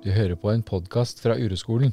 Du 0.00 0.08
hører 0.08 0.32
på 0.32 0.48
en 0.48 0.62
podkast 0.64 1.18
fra 1.20 1.34
Ureskolen. 1.36 1.90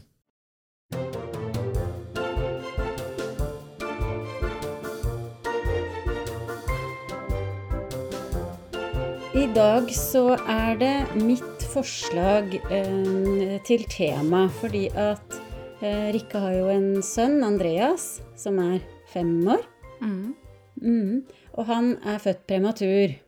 I 9.35 9.43
dag 9.51 9.92
så 9.92 10.38
er 10.39 10.79
det 10.79 10.93
mitt 11.20 11.65
forslag 11.74 12.56
eh, 12.71 13.57
til 13.67 13.83
tema, 13.92 14.46
fordi 14.62 14.85
at 14.96 15.35
eh, 15.83 16.08
Rikke 16.16 16.45
har 16.45 16.55
jo 16.55 16.71
en 16.71 16.89
sønn, 17.03 17.41
Andreas, 17.44 18.21
som 18.39 18.63
er 18.63 18.80
fem 19.12 19.35
år. 19.52 19.67
Mm. 19.99 21.27
Og 21.59 21.67
han 21.67 21.98
er 22.08 22.23
født 22.23 22.47
prematur. 22.47 23.19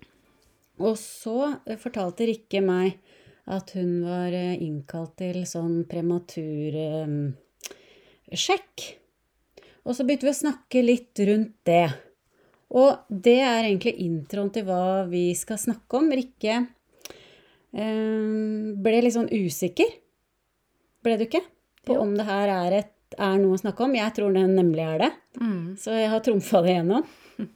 Og 0.79 0.95
så 1.03 1.57
eh, 1.67 1.75
fortalte 1.75 2.31
Rikke 2.31 2.63
meg 2.63 2.95
at 3.49 3.71
hun 3.77 3.91
var 4.05 4.33
eh, 4.35 4.59
innkalt 4.61 5.15
til 5.21 5.37
sånn 5.49 5.83
prematursjekk. 5.89 8.75
Og 9.87 9.91
så 9.95 10.01
begynte 10.05 10.27
vi 10.27 10.33
å 10.35 10.43
snakke 10.43 10.79
litt 10.85 11.15
rundt 11.29 11.55
det. 11.65 11.87
Og 12.77 12.89
det 13.09 13.39
er 13.41 13.63
egentlig 13.65 13.95
introen 14.05 14.51
til 14.53 14.63
hva 14.67 15.07
vi 15.09 15.31
skal 15.37 15.57
snakke 15.57 15.97
om. 15.97 16.11
Rikke 16.13 16.55
eh, 17.73 18.27
ble 18.85 18.97
litt 19.01 19.15
sånn 19.17 19.31
usikker, 19.33 19.89
ble 21.05 21.13
du 21.17 21.23
ikke? 21.25 21.41
På 21.87 21.93
Jo. 21.95 21.99
om 22.03 22.11
det 22.17 22.25
her 22.27 22.47
er, 22.53 22.71
et, 22.83 22.93
er 23.17 23.37
noe 23.41 23.55
å 23.55 23.61
snakke 23.63 23.81
om. 23.87 23.95
Jeg 23.97 24.13
tror 24.17 24.29
det 24.35 24.43
nemlig 24.51 24.83
er 24.85 24.97
det. 25.07 25.11
Mm. 25.39 25.67
Så 25.79 25.89
jeg 25.95 26.09
har 26.11 26.19
trumfa 26.21 26.59
det 26.65 26.73
gjennom. 26.75 27.03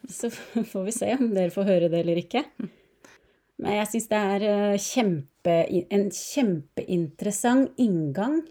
Så 0.09 0.25
får 0.71 0.83
vi 0.87 0.93
se 0.95 1.09
om 1.19 1.27
dere 1.35 1.51
får 1.53 1.65
høre 1.69 1.87
det 1.91 1.99
eller 2.01 2.17
ikke. 2.23 2.41
Men 3.61 3.71
jeg 3.77 3.87
syns 3.91 4.07
det 4.09 4.21
er 4.33 4.41
eh, 4.49 4.77
kjempe, 5.43 5.87
en 5.91 6.09
kjempeinteressant 6.11 7.73
inngang 7.77 8.43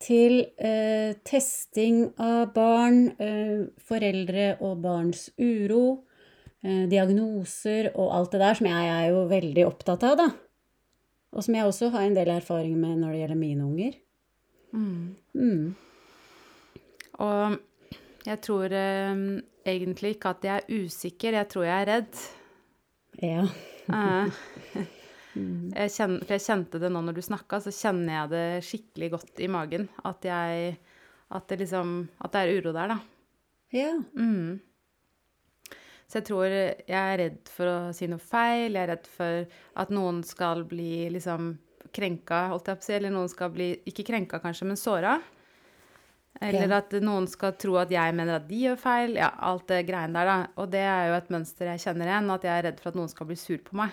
til 0.00 0.44
eh, 0.58 1.14
testing 1.24 2.12
av 2.18 2.52
barn, 2.52 3.14
eh, 3.18 3.66
foreldre 3.78 4.58
og 4.60 4.82
barns 4.82 5.30
uro, 5.38 6.04
eh, 6.62 6.86
diagnoser 6.88 7.92
og 7.94 8.12
alt 8.12 8.32
det 8.32 8.40
der 8.40 8.54
som 8.54 8.66
jeg 8.66 8.90
er 8.90 9.08
jo 9.10 9.26
veldig 9.28 9.66
opptatt 9.66 10.02
av, 10.04 10.16
da. 10.16 10.28
Og 11.32 11.42
som 11.42 11.54
jeg 11.54 11.64
også 11.64 11.90
har 11.90 12.02
en 12.04 12.14
del 12.14 12.28
erfaring 12.28 12.76
med 12.78 12.98
når 12.98 13.12
det 13.12 13.20
gjelder 13.22 13.40
mine 13.40 13.64
unger. 13.64 13.94
Mm. 14.74 15.14
Mm. 15.34 15.74
Og 17.18 17.58
jeg 18.26 18.40
tror 18.42 18.72
eh, 18.72 19.40
egentlig 19.64 20.16
ikke 20.16 20.34
at 20.34 20.44
jeg 20.44 20.60
er 20.60 20.84
usikker, 20.84 21.32
jeg 21.32 21.48
tror 21.48 21.64
jeg 21.64 21.80
er 21.80 21.90
redd. 21.94 22.14
Ja. 23.22 23.48
Eh, 25.36 25.84
jeg, 25.84 25.90
kjenner, 25.96 26.24
for 26.24 26.36
jeg 26.36 26.44
kjente 26.46 26.80
det 26.82 26.90
nå 26.94 27.00
når 27.02 27.16
du 27.16 27.22
snakka, 27.26 27.60
så 27.64 27.72
kjenner 27.74 28.14
jeg 28.14 28.30
det 28.34 28.44
skikkelig 28.68 29.10
godt 29.16 29.40
i 29.42 29.48
magen. 29.50 29.88
At 30.04 30.24
jeg 30.28 30.76
At 31.34 31.48
det 31.48 31.58
liksom 31.64 32.08
At 32.22 32.32
det 32.32 32.40
er 32.44 32.60
uro 32.60 32.72
der, 32.76 32.88
da. 32.94 32.98
Ja. 33.74 33.90
Mm. 34.14 34.60
Så 36.06 36.20
jeg 36.20 36.26
tror 36.28 36.46
jeg 36.52 36.94
er 36.94 37.18
redd 37.18 37.48
for 37.50 37.66
å 37.66 37.76
si 37.96 38.06
noe 38.06 38.22
feil, 38.22 38.76
jeg 38.76 38.82
er 38.84 38.90
redd 38.92 39.06
for 39.10 39.46
at 39.82 39.90
noen 39.90 40.20
skal 40.22 40.62
bli 40.68 41.08
liksom 41.10 41.56
krenka, 41.94 42.48
holdt 42.52 42.68
jeg 42.68 42.78
på 42.78 42.84
å 42.84 42.86
si, 42.86 42.92
eller 42.94 43.10
noen 43.14 43.30
skal 43.32 43.50
bli, 43.54 43.70
ikke 43.88 44.04
krenka 44.06 44.38
kanskje, 44.42 44.68
men 44.68 44.78
såra. 44.78 45.16
Eller 46.42 46.68
Ja. 46.68 46.78
at 46.78 46.92
noen 47.02 47.26
skal 47.30 47.52
tro 47.52 47.76
at 47.78 47.90
jeg 47.90 48.14
mener 48.14 48.36
at 48.36 48.48
de 48.48 48.60
gjør 48.66 48.78
feil, 48.78 49.14
ja, 49.16 49.30
alt 49.38 49.66
det 49.70 49.86
greiene 49.86 50.12
der 50.12 50.26
da. 50.26 50.36
Og 50.58 50.70
det 50.70 50.82
er 50.82 51.08
jo 51.08 51.14
et 51.14 51.30
mønster 51.30 51.70
jeg 51.72 51.82
kjenner 51.86 52.10
igjen, 52.10 52.30
at 52.34 52.42
jeg 52.42 52.58
er 52.58 52.66
redd 52.68 52.80
for 52.82 52.90
at 52.90 52.98
noen 52.98 53.08
skal 53.10 53.26
bli 53.26 53.36
sur 53.38 53.58
på 53.58 53.74
meg. 53.78 53.90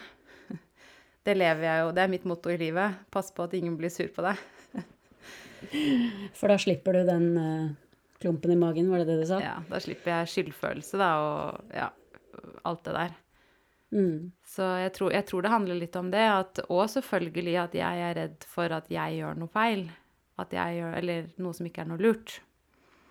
Det 1.26 1.36
lever 1.38 1.68
jeg 1.68 1.84
jo, 1.84 1.94
det 1.94 2.04
er 2.04 2.12
mitt 2.12 2.26
motto 2.30 2.50
i 2.50 2.58
livet. 2.58 2.98
Pass 3.14 3.30
på 3.36 3.46
at 3.46 3.54
ingen 3.58 3.78
blir 3.78 3.94
sur 3.94 4.10
på 4.14 4.26
deg. 4.26 4.42
For 6.40 6.50
da 6.50 6.58
slipper 6.62 6.98
du 6.98 7.02
den 7.06 7.28
eh, 7.38 7.74
klumpen 8.22 8.54
i 8.54 8.58
magen, 8.58 8.90
var 8.90 9.04
det 9.04 9.12
det 9.12 9.20
du 9.22 9.28
sa? 9.30 9.42
Ja, 9.44 9.58
da 9.70 9.82
slipper 9.84 10.16
jeg 10.16 10.32
skyldfølelse 10.34 11.02
da, 11.02 11.12
og 11.22 11.76
ja, 11.78 11.92
alt 12.66 12.84
det 12.88 12.96
der. 12.98 13.14
Mm. 13.92 14.32
Så 14.48 14.66
jeg 14.80 14.94
tror, 14.96 15.12
jeg 15.14 15.28
tror 15.28 15.46
det 15.46 15.52
handler 15.52 15.80
litt 15.82 15.96
om 16.00 16.12
det, 16.14 16.24
at, 16.24 16.64
og 16.72 16.86
selvfølgelig 16.90 17.56
at 17.66 17.78
jeg 17.78 18.06
er 18.08 18.18
redd 18.18 18.50
for 18.50 18.74
at 18.74 18.90
jeg 18.92 19.20
gjør 19.20 19.38
noe 19.42 19.52
feil. 19.52 19.86
At 20.42 20.54
jeg 20.56 20.80
gjør, 20.80 20.98
eller 21.02 21.32
noe 21.44 21.54
som 21.54 21.68
ikke 21.68 21.84
er 21.84 21.90
noe 21.92 22.02
lurt. 22.02 22.40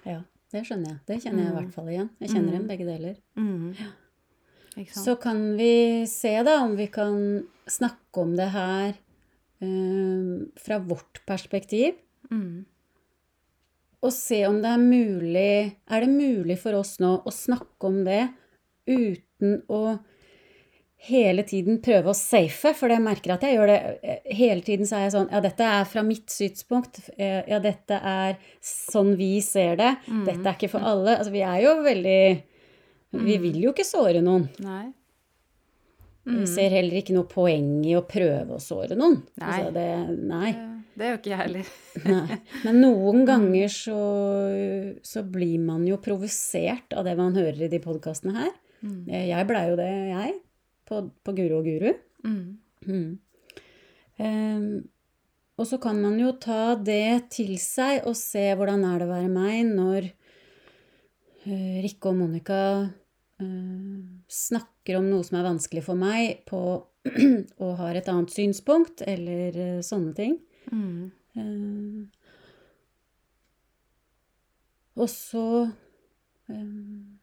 Ja, 0.08 0.22
det 0.50 0.64
skjønner 0.66 0.94
jeg. 0.94 1.00
Det 1.06 1.18
kjenner 1.22 1.44
jeg 1.44 1.52
i 1.52 1.58
hvert 1.58 1.74
fall 1.76 1.90
igjen. 1.92 2.08
Jeg 2.18 2.32
kjenner 2.32 2.56
igjen 2.56 2.70
begge 2.70 2.86
deler. 2.88 3.18
Mm. 3.38 3.66
sant? 3.78 3.98
Så 5.04 5.16
kan 5.20 5.56
vi 5.58 6.06
se 6.08 6.34
da 6.46 6.60
om 6.64 6.76
vi 6.78 6.86
kan 6.92 7.46
snakke 7.70 8.22
om 8.22 8.36
det 8.38 8.50
her 8.54 8.92
eh, 9.60 10.36
fra 10.62 10.78
vårt 10.78 11.22
perspektiv. 11.26 11.98
Mm. 12.30 12.64
Og 14.00 14.12
se 14.16 14.44
om 14.48 14.60
det 14.62 14.70
er 14.70 14.80
mulig 14.80 15.54
Er 15.90 16.04
det 16.04 16.08
mulig 16.08 16.54
for 16.62 16.78
oss 16.78 16.94
nå 17.02 17.18
å 17.26 17.32
snakke 17.34 17.88
om 17.90 17.98
det 18.06 18.22
uten 18.88 19.58
å 19.68 19.98
hele 21.00 21.42
tiden 21.48 21.78
prøve 21.80 22.12
å 22.12 22.16
safe, 22.16 22.74
for 22.76 22.92
jeg 22.92 23.00
merker 23.00 23.32
at 23.32 23.44
jeg 23.46 23.54
gjør 23.56 23.70
det 23.70 23.76
eh, 24.02 24.32
hele 24.36 24.60
tiden. 24.64 24.88
Så 24.88 24.98
er 24.98 25.06
jeg 25.06 25.14
sånn 25.14 25.30
Ja, 25.32 25.40
dette 25.44 25.68
er 25.80 25.86
fra 25.88 26.02
mitt 26.04 26.32
synspunkt. 26.32 27.02
Eh, 27.16 27.40
Ja, 27.48 27.58
dette 27.64 27.96
er 27.96 28.36
sånn 28.64 29.14
vi 29.16 29.38
ser 29.44 29.78
det. 29.80 29.94
Dette 30.28 30.44
er 30.44 30.56
ikke 30.58 30.72
for 30.74 30.84
alle. 30.84 31.16
Altså, 31.18 31.32
vi 31.32 31.44
er 31.46 31.62
jo 31.64 31.76
veldig 31.84 32.20
Vi 33.10 33.36
vil 33.42 33.58
jo 33.64 33.74
ikke 33.74 33.86
såre 33.86 34.22
noen. 34.22 34.46
Nei. 34.62 34.86
Vi 36.30 36.44
ser 36.46 36.74
heller 36.76 37.00
ikke 37.00 37.14
noe 37.16 37.26
poeng 37.26 37.80
i 37.88 37.96
å 37.98 38.04
prøve 38.06 38.54
å 38.54 38.62
såre 38.62 38.96
noen. 38.98 39.18
Nei. 39.40 39.54
Altså, 39.56 39.72
det, 39.74 39.86
nei. 40.30 40.50
Det, 40.54 40.98
det 41.00 41.08
gjør 41.08 41.18
ikke 41.18 41.32
jeg 41.32 41.40
heller. 41.40 41.72
Men 42.66 42.80
noen 42.84 43.24
ganger 43.28 43.72
så, 43.72 44.02
så 45.06 45.24
blir 45.26 45.58
man 45.64 45.86
jo 45.88 45.98
provosert 46.02 46.94
av 46.94 47.08
det 47.08 47.16
man 47.18 47.34
hører 47.38 47.66
i 47.66 47.72
de 47.72 47.82
podkastene 47.82 48.36
her. 48.36 48.52
Mm. 48.84 49.02
Jeg 49.08 49.48
blei 49.48 49.64
jo 49.72 49.80
det, 49.80 49.90
jeg. 50.12 50.38
På, 50.88 51.02
på 51.24 51.34
Guro 51.36 51.60
og 51.60 51.68
Guru. 51.68 51.90
Mm. 52.26 52.44
Mm. 52.86 53.10
Ehm, 54.20 54.70
og 55.60 55.68
så 55.68 55.80
kan 55.80 55.98
man 56.00 56.16
jo 56.20 56.32
ta 56.40 56.76
det 56.76 57.30
til 57.34 57.56
seg 57.60 58.06
og 58.08 58.16
se 58.18 58.46
hvordan 58.56 58.84
er 58.88 59.00
det 59.00 59.08
å 59.08 59.12
være 59.12 59.32
meg 59.32 59.68
når 59.68 60.08
eh, 61.48 61.80
Rikke 61.84 62.12
og 62.12 62.18
Monica 62.22 62.60
eh, 62.80 62.88
snakker 64.30 64.98
om 64.98 65.10
noe 65.10 65.24
som 65.26 65.38
er 65.40 65.48
vanskelig 65.48 65.84
for 65.86 65.98
meg, 65.98 66.42
på, 66.48 66.60
og 67.64 67.72
har 67.80 67.98
et 67.98 68.10
annet 68.12 68.32
synspunkt, 68.34 69.02
eller 69.08 69.56
eh, 69.56 69.80
sånne 69.84 70.12
ting. 70.16 70.36
Mm. 70.70 71.10
Eh, 71.38 72.20
og 75.00 75.08
så 75.08 75.70
um, 76.50 77.18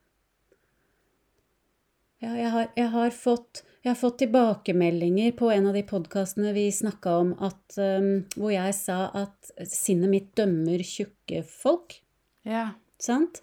Ja, 2.24 2.32
jeg 2.34 2.50
har, 2.50 2.70
jeg 2.80 2.90
har 2.96 3.12
fått 3.14 3.62
jeg 3.84 3.94
har 3.94 4.00
fått 4.02 4.18
tilbakemeldinger 4.20 5.32
på 5.38 5.48
en 5.54 5.70
av 5.70 5.76
de 5.78 5.84
podkastene 5.88 6.50
vi 6.52 6.66
snakka 6.76 7.12
om, 7.22 7.30
at, 7.40 7.78
um, 7.80 8.26
hvor 8.36 8.52
jeg 8.52 8.74
sa 8.76 8.98
at 9.16 9.52
sinnet 9.64 10.12
mitt 10.12 10.34
dømmer 10.36 10.82
tjukke 10.84 11.40
folk. 11.48 11.96
Ja. 12.44 12.74
Sant? 13.00 13.40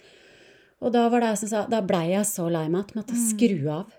Og 0.84 0.92
da 0.94 1.04
var 1.08 1.24
det 1.24 1.32
jeg 1.32 1.40
som 1.42 1.50
sa 1.50 1.60
Da 1.70 1.80
blei 1.84 2.06
jeg 2.12 2.26
så 2.28 2.46
lei 2.52 2.66
meg 2.68 2.84
at 2.84 2.92
jeg 2.92 3.00
måtte 3.00 3.20
skru 3.20 3.70
av. 3.72 3.92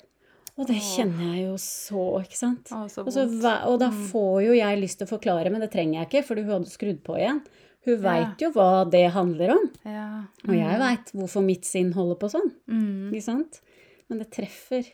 Og 0.55 0.69
det 0.69 0.77
kjenner 0.79 1.33
jeg 1.33 1.49
jo 1.49 1.55
så, 1.59 2.03
ikke 2.23 2.37
sant? 2.39 2.69
Å, 2.71 2.85
så 2.87 3.03
og, 3.03 3.11
så, 3.11 3.25
og 3.67 3.79
da 3.81 3.89
får 3.91 4.37
jo 4.45 4.53
jeg 4.55 4.79
lyst 4.79 5.01
til 5.01 5.07
å 5.07 5.11
forklare, 5.11 5.51
men 5.51 5.59
det 5.65 5.67
trenger 5.73 5.99
jeg 5.99 6.07
ikke, 6.07 6.21
for 6.29 6.39
hun 6.39 6.53
hadde 6.53 6.71
skrudd 6.71 7.01
på 7.03 7.17
igjen. 7.19 7.41
Hun 7.85 7.97
veit 8.01 8.41
jo 8.41 8.49
hva 8.55 8.85
det 8.89 9.03
handler 9.13 9.51
om. 9.57 9.65
Ja. 9.83 10.05
Og 10.47 10.53
jeg 10.55 10.77
veit 10.81 11.11
hvorfor 11.13 11.43
mitt 11.45 11.67
sinn 11.67 11.91
holder 11.93 12.17
på 12.21 12.29
sånn. 12.31 12.47
Mm. 12.71 13.11
Ikke 13.11 13.25
sant? 13.27 13.59
Men 14.07 14.21
det 14.23 14.29
treffer. 14.33 14.87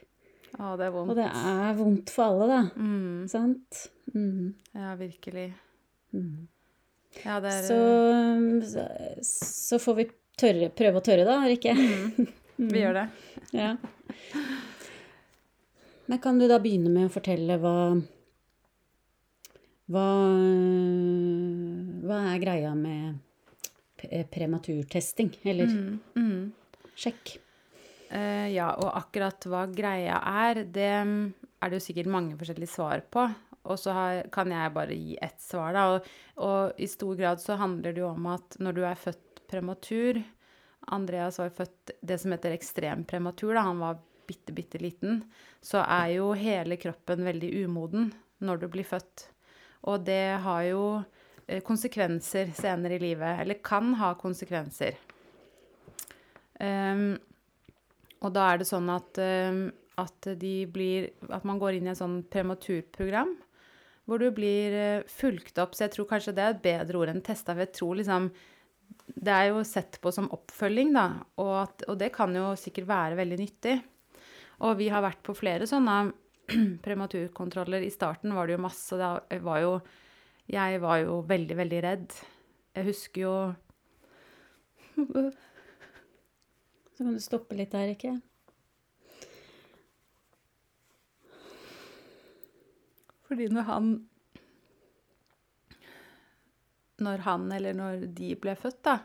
Å, 0.57 0.73
det 0.79 0.87
er 0.87 0.95
vondt. 0.95 1.13
Og 1.13 1.19
det 1.21 1.27
er 1.29 1.77
vondt 1.77 2.11
for 2.11 2.25
alle, 2.25 2.49
da. 2.49 2.61
Mm. 2.81 3.29
Sant? 3.31 3.83
Mm. 4.15 4.49
Ja, 4.75 4.95
virkelig. 4.99 5.45
Mm. 6.11 6.49
Ja, 7.21 7.37
det 7.44 7.53
er 7.53 7.69
Så, 7.69 7.79
så, 8.73 8.87
så 9.45 9.79
får 9.83 9.99
vi 10.01 10.09
tørre, 10.41 10.69
prøve 10.75 10.99
å 11.01 11.05
tørre, 11.05 11.25
da, 11.27 11.38
Rikke. 11.47 11.75
Vi 12.61 12.81
gjør 12.83 12.97
det. 13.01 13.07
Ja. 13.51 13.73
Men 16.07 16.19
kan 16.23 16.38
du 16.39 16.45
da 16.47 16.57
begynne 16.63 16.91
med 16.91 17.09
å 17.09 17.11
fortelle 17.13 17.57
hva 17.59 17.73
Hva, 19.91 20.05
hva 22.07 22.19
er 22.31 22.41
greia 22.43 22.71
med 22.77 23.19
prematurtesting? 24.31 25.33
Eller 25.43 25.67
Mm. 25.67 25.99
Mm. 26.15 26.51
sjekk? 26.95 27.37
Uh, 28.11 28.47
ja, 28.51 28.69
og 28.75 28.91
akkurat 28.99 29.45
hva 29.47 29.65
greia 29.71 30.17
er, 30.47 30.63
det 30.63 30.91
mm, 31.07 31.33
er 31.63 31.69
det 31.69 31.77
jo 31.79 31.85
sikkert 31.85 32.09
mange 32.11 32.35
forskjellige 32.39 32.71
svar 32.73 33.03
på. 33.11 33.27
Og 33.71 33.77
så 33.79 33.94
har, 33.95 34.23
kan 34.33 34.49
jeg 34.51 34.73
bare 34.73 34.95
gi 34.97 35.17
ett 35.21 35.39
svar, 35.39 35.73
da. 35.75 35.83
Og, 35.94 36.07
og 36.44 36.79
i 36.81 36.87
stor 36.89 37.15
grad 37.19 37.39
så 37.44 37.55
handler 37.59 37.94
det 37.94 38.01
jo 38.01 38.09
om 38.09 38.25
at 38.33 38.57
når 38.59 38.73
du 38.79 38.81
er 38.87 38.97
født 38.99 39.31
prematur 39.51 40.21
Andreas 40.89 41.39
var 41.39 41.51
født 41.53 41.94
det 42.01 42.18
som 42.21 42.33
heter 42.33 42.56
ekstrem 42.56 43.03
prematur, 43.07 43.53
da. 43.53 43.65
Han 43.68 43.81
var 43.83 44.00
bitte, 44.27 44.53
bitte 44.53 44.81
liten. 44.81 45.21
Så 45.62 45.83
er 45.83 46.15
jo 46.15 46.31
hele 46.38 46.77
kroppen 46.81 47.25
veldig 47.27 47.51
umoden 47.65 48.12
når 48.42 48.63
du 48.63 48.68
blir 48.74 48.88
født. 48.88 49.27
Og 49.89 50.06
det 50.06 50.42
har 50.44 50.63
jo 50.69 50.86
eh, 51.48 51.62
konsekvenser 51.65 52.53
senere 52.57 52.98
i 52.98 53.03
livet, 53.03 53.44
eller 53.44 53.62
kan 53.63 53.94
ha 54.00 54.13
konsekvenser. 54.18 54.98
Um, 56.62 57.15
og 58.21 58.33
da 58.36 58.51
er 58.51 58.62
det 58.62 58.69
sånn 58.69 58.89
at, 58.94 59.18
um, 59.18 59.63
at, 60.01 60.27
de 60.38 60.56
blir, 60.69 61.09
at 61.33 61.45
man 61.47 61.62
går 61.62 61.77
inn 61.77 61.88
i 61.89 61.94
en 61.94 61.97
sånn 61.97 62.19
prematurprogram 62.30 63.33
hvor 64.06 64.21
du 64.21 64.27
blir 64.33 64.75
uh, 64.75 65.09
fulgt 65.09 65.57
opp. 65.62 65.74
Så 65.74 65.88
jeg 65.88 65.95
tror 65.95 66.09
kanskje 66.09 66.36
det 66.38 66.45
er 66.45 66.56
et 66.56 66.65
bedre 66.65 67.01
ord 67.01 67.13
enn 67.13 67.24
testa. 67.25 67.56
For 67.56 67.65
jeg 67.65 67.74
tror 67.77 67.97
liksom 68.01 68.30
Det 69.21 69.33
er 69.33 69.51
jo 69.51 69.63
sett 69.67 69.99
på 70.01 70.11
som 70.13 70.29
oppfølging, 70.33 70.93
da. 70.95 71.05
Og, 71.41 71.53
at, 71.63 71.83
og 71.91 71.99
det 72.01 72.11
kan 72.15 72.33
jo 72.35 72.51
sikkert 72.59 72.89
være 72.89 73.19
veldig 73.19 73.39
nyttig. 73.41 73.75
Og 74.61 74.77
vi 74.79 74.89
har 74.93 75.03
vært 75.05 75.21
på 75.25 75.35
flere 75.38 75.67
sånne 75.69 76.11
prematurkontroller. 76.85 77.81
I 77.85 77.93
starten 77.93 78.33
var 78.35 78.47
det 78.47 78.57
jo 78.57 78.65
masse. 78.65 78.97
Da 78.99 79.19
var 79.45 79.59
jo 79.63 79.73
Jeg 80.51 80.81
var 80.81 80.97
jo 81.03 81.21
veldig, 81.27 81.57
veldig 81.57 81.81
redd. 81.85 82.09
Jeg 82.75 82.88
husker 82.89 83.21
jo 83.21 83.35
Så 86.91 87.05
kan 87.05 87.15
du 87.15 87.23
stoppe 87.23 87.55
litt 87.57 87.71
der, 87.73 87.94
ikke? 87.95 88.19
Fordi 93.31 93.47
når 93.47 93.63
han 93.69 93.85
Når 97.01 97.24
han 97.25 97.48
eller 97.51 97.74
når 97.77 98.06
de 98.15 98.36
ble 98.38 98.53
født, 98.59 98.81
da, 98.86 99.00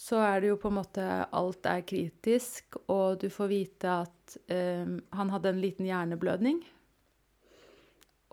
så 0.00 0.20
er 0.24 0.40
det 0.40 0.48
jo 0.48 0.58
på 0.60 0.70
en 0.70 0.78
måte 0.78 1.06
Alt 1.36 1.66
er 1.68 1.82
kritisk, 1.84 2.78
og 2.88 3.20
du 3.20 3.28
får 3.32 3.50
vite 3.50 3.96
at 4.06 4.36
eh, 4.48 4.86
han 5.18 5.32
hadde 5.34 5.52
en 5.52 5.60
liten 5.60 5.88
hjerneblødning. 5.88 6.62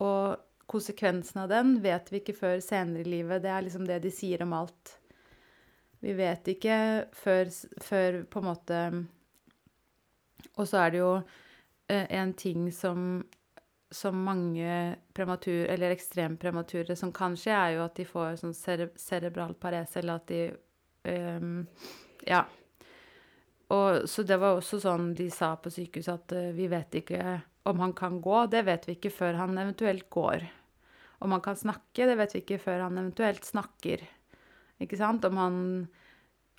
Og 0.05 0.37
konsekvensen 0.67 1.41
av 1.43 1.51
den 1.51 1.75
vet 1.83 2.11
vi 2.11 2.21
ikke 2.21 2.37
før 2.37 2.61
senere 2.63 3.03
i 3.03 3.11
livet. 3.17 3.43
Det 3.43 3.51
er 3.51 3.65
liksom 3.65 3.87
det 3.87 3.99
de 4.05 4.13
sier 4.15 4.45
om 4.45 4.55
alt. 4.55 4.93
Vi 5.99 6.13
vet 6.15 6.47
ikke 6.53 6.77
før, 7.17 7.51
før 7.83 8.21
på 8.29 8.39
en 8.39 8.45
måte 8.45 8.81
Og 10.53 10.67
så 10.69 10.83
er 10.83 10.91
det 10.93 10.99
jo 11.01 11.13
eh, 11.89 12.05
en 12.19 12.33
ting 12.37 12.69
som, 12.71 13.23
som 13.91 14.19
mange 14.23 14.95
prematur, 15.15 15.65
eller 15.71 15.93
ekstrempremature 15.95 16.95
som 16.95 17.11
kan 17.15 17.37
skje, 17.39 17.53
er 17.55 17.75
jo 17.77 17.83
at 17.85 17.95
de 17.95 18.05
får 18.07 18.39
sånn 18.41 18.55
cere 18.57 18.89
cerebral 18.99 19.55
parese, 19.59 20.01
eller 20.01 20.21
at 20.21 20.31
de 20.31 20.41
um, 21.39 21.61
Ja. 22.27 22.45
Og, 23.71 24.05
så 24.07 24.23
det 24.23 24.37
var 24.39 24.55
også 24.55 24.79
sånn 24.79 25.11
de 25.15 25.27
sa 25.31 25.53
på 25.59 25.71
sykehuset, 25.71 26.13
at 26.13 26.35
uh, 26.35 26.51
vi 26.55 26.69
vet 26.71 26.99
ikke 27.01 27.39
om 27.67 27.81
han 27.83 27.93
kan 27.95 28.21
gå. 28.23 28.45
Det 28.51 28.63
vet 28.67 28.87
vi 28.87 28.95
ikke 28.95 29.11
før 29.11 29.39
han 29.41 29.57
eventuelt 29.59 30.07
går. 30.09 30.45
Om 31.23 31.33
han 31.35 31.43
kan 31.43 31.57
snakke, 31.59 32.05
det 32.07 32.15
vet 32.19 32.35
vi 32.35 32.43
ikke 32.43 32.61
før 32.63 32.85
han 32.85 32.99
eventuelt 32.99 33.47
snakker. 33.47 34.03
Ikke 34.83 34.99
sant? 34.99 35.25
Om 35.25 35.39
han 35.41 35.59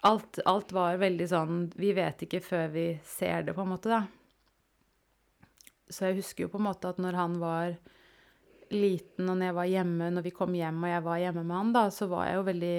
alt, 0.07 0.41
alt, 0.47 0.73
var 0.75 0.99
veldig 1.01 1.27
sånn 1.27 1.63
Vi 1.79 1.91
vet 1.97 2.23
ikke 2.27 2.41
før 2.45 2.69
vi 2.75 2.87
ser 3.07 3.47
det, 3.47 3.55
på 3.57 3.65
en 3.65 3.73
måte, 3.73 3.91
da. 3.91 4.05
Så 5.88 6.08
jeg 6.08 6.19
husker 6.20 6.44
jo 6.44 6.52
på 6.52 6.61
en 6.61 6.69
måte 6.69 6.90
at 6.90 7.00
når 7.00 7.17
han 7.17 7.38
var 7.40 7.76
liten, 8.75 9.29
og 9.29 9.37
når 9.38 9.49
jeg 9.49 9.56
var 9.56 9.70
hjemme, 9.73 10.11
når 10.12 10.26
vi 10.26 10.35
kom 10.37 10.56
hjem 10.56 10.82
og 10.85 10.90
jeg 10.93 11.05
var 11.06 11.23
hjemme 11.23 11.44
med 11.46 11.56
han, 11.56 11.70
da, 11.76 11.85
så 11.94 12.08
var 12.11 12.29
jeg 12.29 12.38
jo 12.38 12.49
veldig 12.50 12.79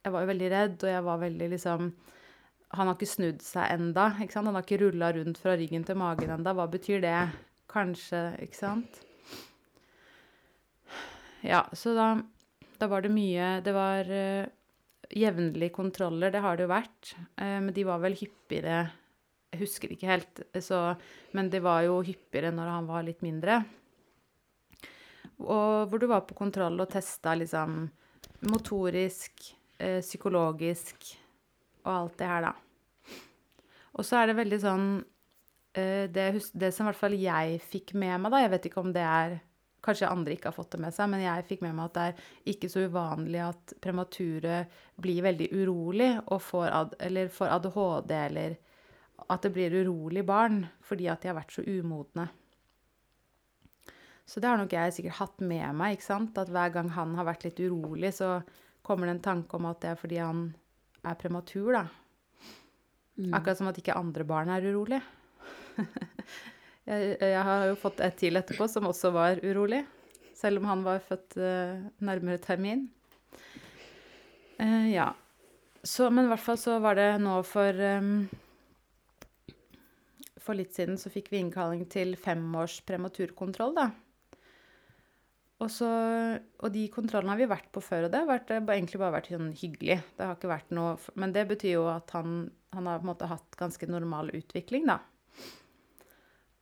Jeg 0.00 0.12
var 0.14 0.22
jo 0.24 0.30
veldig 0.30 0.50
redd, 0.50 0.76
og 0.80 0.90
jeg 0.90 1.04
var 1.04 1.18
veldig 1.20 1.48
liksom 1.52 1.90
Han 2.72 2.88
har 2.88 2.96
ikke 2.96 3.10
snudd 3.10 3.42
seg 3.44 3.74
enda, 3.74 4.06
ikke 4.22 4.32
sant? 4.32 4.48
Han 4.48 4.56
har 4.56 4.64
ikke 4.64 4.80
rulla 4.84 5.12
rundt 5.12 5.40
fra 5.42 5.56
ryggen 5.58 5.84
til 5.84 5.98
magen 5.98 6.30
enda. 6.30 6.54
Hva 6.54 6.68
betyr 6.70 7.02
det? 7.02 7.16
Kanskje, 7.70 8.20
ikke 8.46 8.56
sant? 8.56 9.00
Ja, 11.42 11.64
så 11.72 11.92
da, 11.96 12.06
da 12.78 12.88
var 12.90 13.02
det 13.02 13.10
mye 13.12 13.58
Det 13.64 13.74
var 13.74 14.08
uh, 14.08 14.46
jevnlige 15.10 15.74
kontroller, 15.74 16.30
det 16.30 16.44
har 16.44 16.56
det 16.56 16.68
jo 16.68 16.72
vært. 16.72 17.14
uh, 17.40 17.58
men 17.60 17.74
de 17.74 17.84
var 17.88 18.00
vel 18.04 18.16
hyppigere 18.16 18.86
Jeg 19.50 19.64
husker 19.64 19.90
ikke 19.90 20.10
helt, 20.12 20.42
så, 20.62 20.94
men 21.34 21.50
det 21.50 21.62
var 21.64 21.82
jo 21.82 21.98
hyppigere 22.06 22.52
når 22.54 22.68
han 22.70 22.88
var 22.90 23.06
litt 23.06 23.22
mindre. 23.26 23.58
Og 25.40 25.88
hvor 25.90 25.98
du 25.98 26.06
var 26.10 26.22
på 26.28 26.36
kontroll 26.38 26.78
og 26.78 26.90
testa 26.92 27.34
liksom 27.34 27.82
motorisk, 28.46 29.50
eh, 29.78 30.00
psykologisk 30.04 31.10
og 31.84 31.92
alt 31.94 32.18
det 32.20 32.28
her, 32.30 32.46
da. 32.46 32.52
Og 33.98 34.06
så 34.06 34.20
er 34.20 34.30
det 34.30 34.38
veldig 34.38 34.58
sånn 34.62 34.88
eh, 35.74 36.06
det, 36.12 36.26
det, 36.54 36.70
som 36.72 36.86
i 36.86 36.90
hvert 36.90 37.00
fall 37.00 37.16
jeg 37.18 37.60
fikk 37.64 37.94
med 37.98 38.20
meg, 38.22 38.30
da 38.32 38.42
Jeg 38.44 38.52
vet 38.54 38.68
ikke 38.70 38.84
om 38.84 38.92
det 38.94 39.06
er 39.06 39.40
Kanskje 39.80 40.10
andre 40.12 40.34
ikke 40.36 40.50
har 40.50 40.54
fått 40.54 40.74
det 40.74 40.82
med 40.84 40.92
seg, 40.92 41.08
men 41.08 41.22
jeg 41.24 41.46
fikk 41.48 41.62
med 41.64 41.72
meg 41.72 41.86
at 41.88 41.94
det 41.96 42.02
er 42.10 42.50
ikke 42.52 42.68
så 42.68 42.82
uvanlig 42.84 43.38
at 43.40 43.72
premature 43.80 44.58
blir 45.00 45.22
veldig 45.24 45.46
urolig 45.56 46.10
og 46.26 46.42
får, 46.44 46.66
ad, 46.68 46.96
eller 47.00 47.30
får 47.32 47.54
ADHD, 47.54 48.12
eller 48.12 48.58
at 49.28 49.42
det 49.44 49.52
blir 49.54 49.74
urolig 49.82 50.24
barn 50.26 50.62
fordi 50.86 51.08
at 51.10 51.22
de 51.22 51.30
har 51.30 51.38
vært 51.38 51.54
så 51.54 51.64
umodne. 51.66 52.28
Så 54.30 54.38
det 54.38 54.46
har 54.46 54.60
nok 54.60 54.72
jeg 54.72 54.94
sikkert 54.94 55.18
hatt 55.18 55.40
med 55.42 55.74
meg, 55.74 55.96
ikke 55.96 56.06
sant? 56.06 56.36
at 56.38 56.50
hver 56.54 56.70
gang 56.74 56.90
han 56.94 57.16
har 57.18 57.26
vært 57.26 57.48
litt 57.48 57.58
urolig, 57.64 58.12
så 58.14 58.38
kommer 58.86 59.08
det 59.08 59.16
en 59.16 59.24
tanke 59.24 59.58
om 59.58 59.66
at 59.66 59.80
det 59.82 59.90
er 59.90 59.98
fordi 59.98 60.20
han 60.22 60.44
er 61.02 61.16
prematur, 61.18 61.72
da. 61.74 61.82
Mm. 63.18 63.32
Akkurat 63.34 63.58
som 63.58 63.68
at 63.72 63.80
ikke 63.80 63.96
andre 63.98 64.24
barn 64.28 64.52
er 64.54 64.68
urolige. 64.70 65.02
Jeg, 66.90 67.18
jeg, 67.20 67.42
har 67.46 67.68
jo 67.68 67.74
fått 67.78 68.00
et 68.02 68.16
til 68.18 68.34
etterpå 68.40 68.66
som 68.66 68.88
også 68.88 69.12
var 69.14 69.38
urolig, 69.44 69.84
selv 70.34 70.58
om 70.58 70.64
han 70.66 70.80
var 70.82 71.02
født 71.04 71.36
uh, 71.38 71.84
nærmere 72.02 72.40
termin. 72.42 72.86
Uh, 74.58 74.88
ja. 74.90 75.10
Så, 75.84 76.08
men 76.10 76.26
i 76.26 76.32
hvert 76.32 76.42
fall 76.42 76.58
så 76.58 76.80
var 76.82 76.98
det 76.98 77.12
nå 77.22 77.36
for 77.46 77.78
um, 78.00 78.24
For 80.40 80.56
litt 80.56 80.76
siden 80.76 80.96
så 81.00 81.12
fikk 81.12 81.28
vi 81.32 81.42
innkalling 81.42 81.84
til 81.92 82.14
femårs 82.20 82.78
prematurkontroll, 82.88 83.74
da. 83.76 83.90
Og, 85.60 85.68
så, 85.68 85.88
og 86.64 86.72
de 86.72 86.86
kontrollene 86.92 87.34
har 87.34 87.40
vi 87.42 87.50
vært 87.50 87.68
på 87.74 87.82
før, 87.84 88.06
og 88.06 88.14
det 88.14 88.22
har 88.22 88.30
vært, 88.30 88.52
egentlig 88.56 89.00
bare 89.02 89.18
vært 89.18 89.28
sånn 89.28 89.50
hyggelig. 89.52 89.98
Det 90.16 90.24
har 90.24 90.38
ikke 90.38 90.48
vært 90.54 90.72
noe 90.72 90.94
Men 91.20 91.34
det 91.36 91.44
betyr 91.50 91.74
jo 91.74 91.84
at 91.92 92.14
han, 92.16 92.46
han 92.72 92.88
har 92.88 93.02
på 93.02 93.04
en 93.04 93.10
måte 93.10 93.28
hatt 93.28 93.58
ganske 93.60 93.88
normal 93.90 94.32
utvikling, 94.38 94.88
da. 94.88 95.02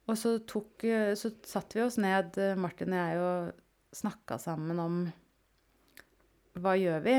Og 0.09 0.17
så, 0.19 0.39
tok, 0.49 0.83
så 1.21 1.31
satt 1.47 1.77
vi 1.77 1.85
oss 1.85 1.99
ned, 2.01 2.41
Martin 2.59 2.97
og 2.97 2.99
jeg, 2.99 3.23
og 3.23 3.99
snakka 3.99 4.39
sammen 4.43 4.83
om 4.83 5.01
hva 6.59 6.75
gjør 6.79 7.03
vi? 7.05 7.19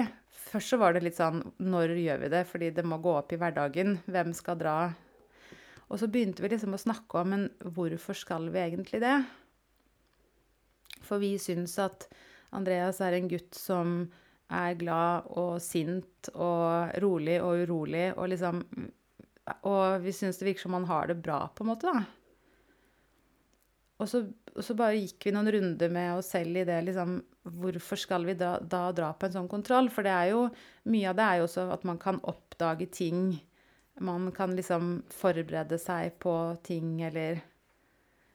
Først 0.50 0.74
så 0.74 0.80
var 0.82 0.96
det 0.96 1.04
litt 1.06 1.18
sånn 1.20 1.42
Når 1.62 1.94
gjør 2.00 2.24
vi 2.24 2.32
det? 2.34 2.42
Fordi 2.50 2.72
det 2.76 2.84
må 2.88 2.98
gå 3.04 3.14
opp 3.16 3.32
i 3.32 3.40
hverdagen. 3.40 4.00
Hvem 4.10 4.34
skal 4.36 4.58
dra? 4.60 4.76
Og 5.90 6.00
så 6.00 6.10
begynte 6.12 6.44
vi 6.46 6.52
liksom 6.54 6.76
å 6.78 6.82
snakke 6.82 7.22
om 7.22 7.32
men 7.34 7.46
hvorfor 7.66 8.18
skal 8.18 8.50
vi 8.54 8.62
egentlig 8.62 9.02
det? 9.02 9.18
For 11.06 11.22
vi 11.22 11.34
syns 11.42 11.78
at 11.82 12.06
Andreas 12.56 13.02
er 13.02 13.18
en 13.18 13.30
gutt 13.30 13.58
som 13.58 14.04
er 14.50 14.78
glad 14.78 15.30
og 15.38 15.60
sint 15.62 16.30
og 16.34 16.96
rolig 17.04 17.38
og 17.42 17.66
urolig 17.66 18.08
og 18.16 18.32
liksom 18.32 18.64
Og 19.66 20.04
vi 20.04 20.12
syns 20.14 20.38
det 20.38 20.46
virker 20.46 20.68
som 20.68 20.76
han 20.78 20.86
har 20.86 21.08
det 21.10 21.16
bra, 21.26 21.48
på 21.50 21.64
en 21.64 21.70
måte, 21.72 21.90
da. 21.90 22.04
Og 24.00 24.08
så, 24.08 24.22
og 24.54 24.62
så, 24.64 24.76
bare 24.78 25.00
gikk 25.00 25.26
vi 25.26 25.34
noen 25.34 25.50
runder 25.52 25.90
med 25.92 26.20
oss 26.20 26.30
selv 26.36 26.62
i 26.62 26.66
det 26.68 26.78
liksom 26.86 27.18
Hvorfor 27.50 27.98
skal 27.98 28.28
vi 28.28 28.36
da, 28.38 28.60
da, 28.62 28.92
dra 28.94 29.10
på 29.18 29.26
en 29.26 29.34
sånn 29.40 29.50
kontroll? 29.50 29.90
For 29.90 30.06
det 30.06 30.14
er 30.14 30.30
jo 30.36 30.44
Mye 30.92 31.10
av 31.10 31.18
det 31.18 31.26
er 31.26 31.40
jo 31.40 31.48
også 31.48 31.66
at 31.74 31.88
man 31.88 31.98
kan 32.02 32.22
oppdage 32.30 32.88
ting. 32.94 33.40
Man 34.00 34.30
kan 34.36 34.56
liksom 34.56 35.02
forberede 35.12 35.80
seg 35.82 36.14
på 36.24 36.34
ting, 36.64 37.02
eller 37.04 37.42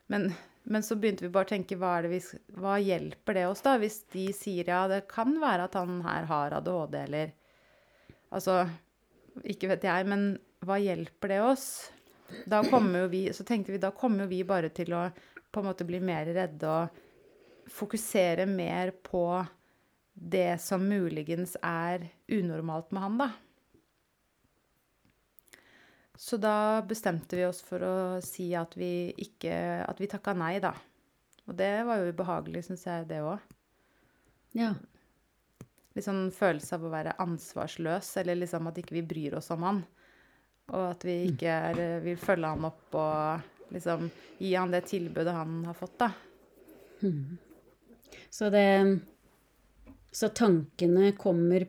Men, 0.06 0.32
men 0.62 0.82
så 0.84 0.96
begynte 1.00 1.24
vi 1.24 1.32
bare 1.32 1.48
å 1.48 1.52
tenke 1.54 1.78
hva, 1.80 1.94
vi, 2.04 2.20
hva 2.60 2.76
hjelper 2.76 3.38
det 3.38 3.46
oss, 3.48 3.62
da? 3.64 3.78
Hvis 3.80 4.02
de 4.12 4.26
sier 4.36 4.68
ja, 4.68 4.82
det 4.88 5.06
kan 5.08 5.32
være 5.40 5.64
at 5.68 5.78
han 5.80 6.02
her 6.04 6.28
har 6.28 6.58
ADHD, 6.60 6.98
eller 7.06 7.32
Altså, 8.34 8.64
ikke 9.46 9.68
vet 9.70 9.84
jeg, 9.86 10.06
men 10.10 10.24
hva 10.66 10.80
hjelper 10.82 11.30
det 11.30 11.40
oss? 11.44 11.66
Da 12.50 12.64
kommer 12.66 13.04
jo 13.04 13.10
vi, 13.12 13.28
så 13.36 13.44
tenkte 13.46 13.70
vi 13.70 13.78
da 13.78 13.92
kommer 13.94 14.24
jo 14.24 14.32
vi 14.32 14.40
bare 14.48 14.72
til 14.74 14.90
å 14.96 15.04
på 15.54 15.62
en 15.62 15.68
måte 15.68 15.86
bli 15.86 16.00
mer 16.02 16.26
redde 16.34 16.66
og 16.66 17.70
fokusere 17.70 18.46
mer 18.50 18.90
på 19.06 19.44
det 20.14 20.56
som 20.62 20.82
muligens 20.86 21.54
er 21.62 22.08
unormalt 22.26 22.90
med 22.94 23.04
han, 23.04 23.20
da. 23.22 23.28
Så 26.16 26.38
da 26.38 26.82
bestemte 26.86 27.36
vi 27.36 27.46
oss 27.46 27.60
for 27.66 27.82
å 27.82 27.94
si 28.22 28.52
at 28.54 28.76
vi 28.78 29.10
ikke 29.18 29.54
At 29.82 29.98
vi 29.98 30.06
takka 30.10 30.34
nei, 30.38 30.56
da. 30.62 30.70
Og 31.44 31.56
det 31.58 31.72
var 31.84 32.00
jo 32.00 32.12
ubehagelig, 32.14 32.64
syns 32.68 32.86
jeg, 32.86 33.08
det 33.10 33.20
òg. 33.26 33.42
Ja. 34.56 34.70
Litt 35.94 36.06
sånn 36.06 36.30
følelse 36.34 36.78
av 36.78 36.86
å 36.86 36.92
være 36.92 37.16
ansvarsløs, 37.20 38.14
eller 38.22 38.38
liksom 38.40 38.70
at 38.70 38.78
ikke 38.80 38.96
vi 38.96 39.02
bryr 39.10 39.36
oss 39.40 39.50
om 39.52 39.66
han. 39.66 39.82
Og 40.72 40.86
at 40.94 41.04
vi 41.04 41.18
ikke 41.28 41.58
er, 41.68 41.82
vil 42.06 42.16
følge 42.20 42.54
han 42.54 42.64
opp 42.70 42.96
og 42.96 43.74
liksom 43.74 44.08
gi 44.38 44.54
han 44.54 44.72
det 44.72 44.86
tilbudet 44.88 45.36
han 45.36 45.60
har 45.68 45.76
fått, 45.76 45.98
da. 46.00 46.10
Mm. 47.04 47.36
Så 48.30 48.48
det 48.54 49.00
Så 50.14 50.28
tankene 50.30 51.12
kommer 51.18 51.66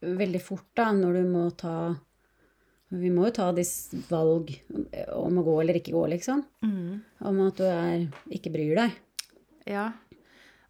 veldig 0.00 0.40
fort, 0.44 0.68
da, 0.76 0.90
når 0.92 1.14
du 1.16 1.28
må 1.30 1.44
ta 1.56 1.94
Vi 2.94 3.10
må 3.10 3.26
jo 3.26 3.34
ta 3.34 3.50
disse 3.54 3.98
valg 4.06 4.52
om 5.16 5.40
å 5.40 5.44
gå 5.46 5.54
eller 5.60 5.80
ikke 5.80 5.94
gå, 5.96 6.04
liksom. 6.12 6.44
Mm. 6.62 7.00
Om 7.26 7.40
at 7.48 7.58
du 7.58 7.66
er 7.66 8.04
ikke 8.36 8.52
bryr 8.54 8.76
deg. 8.78 8.98
Ja. 9.66 9.88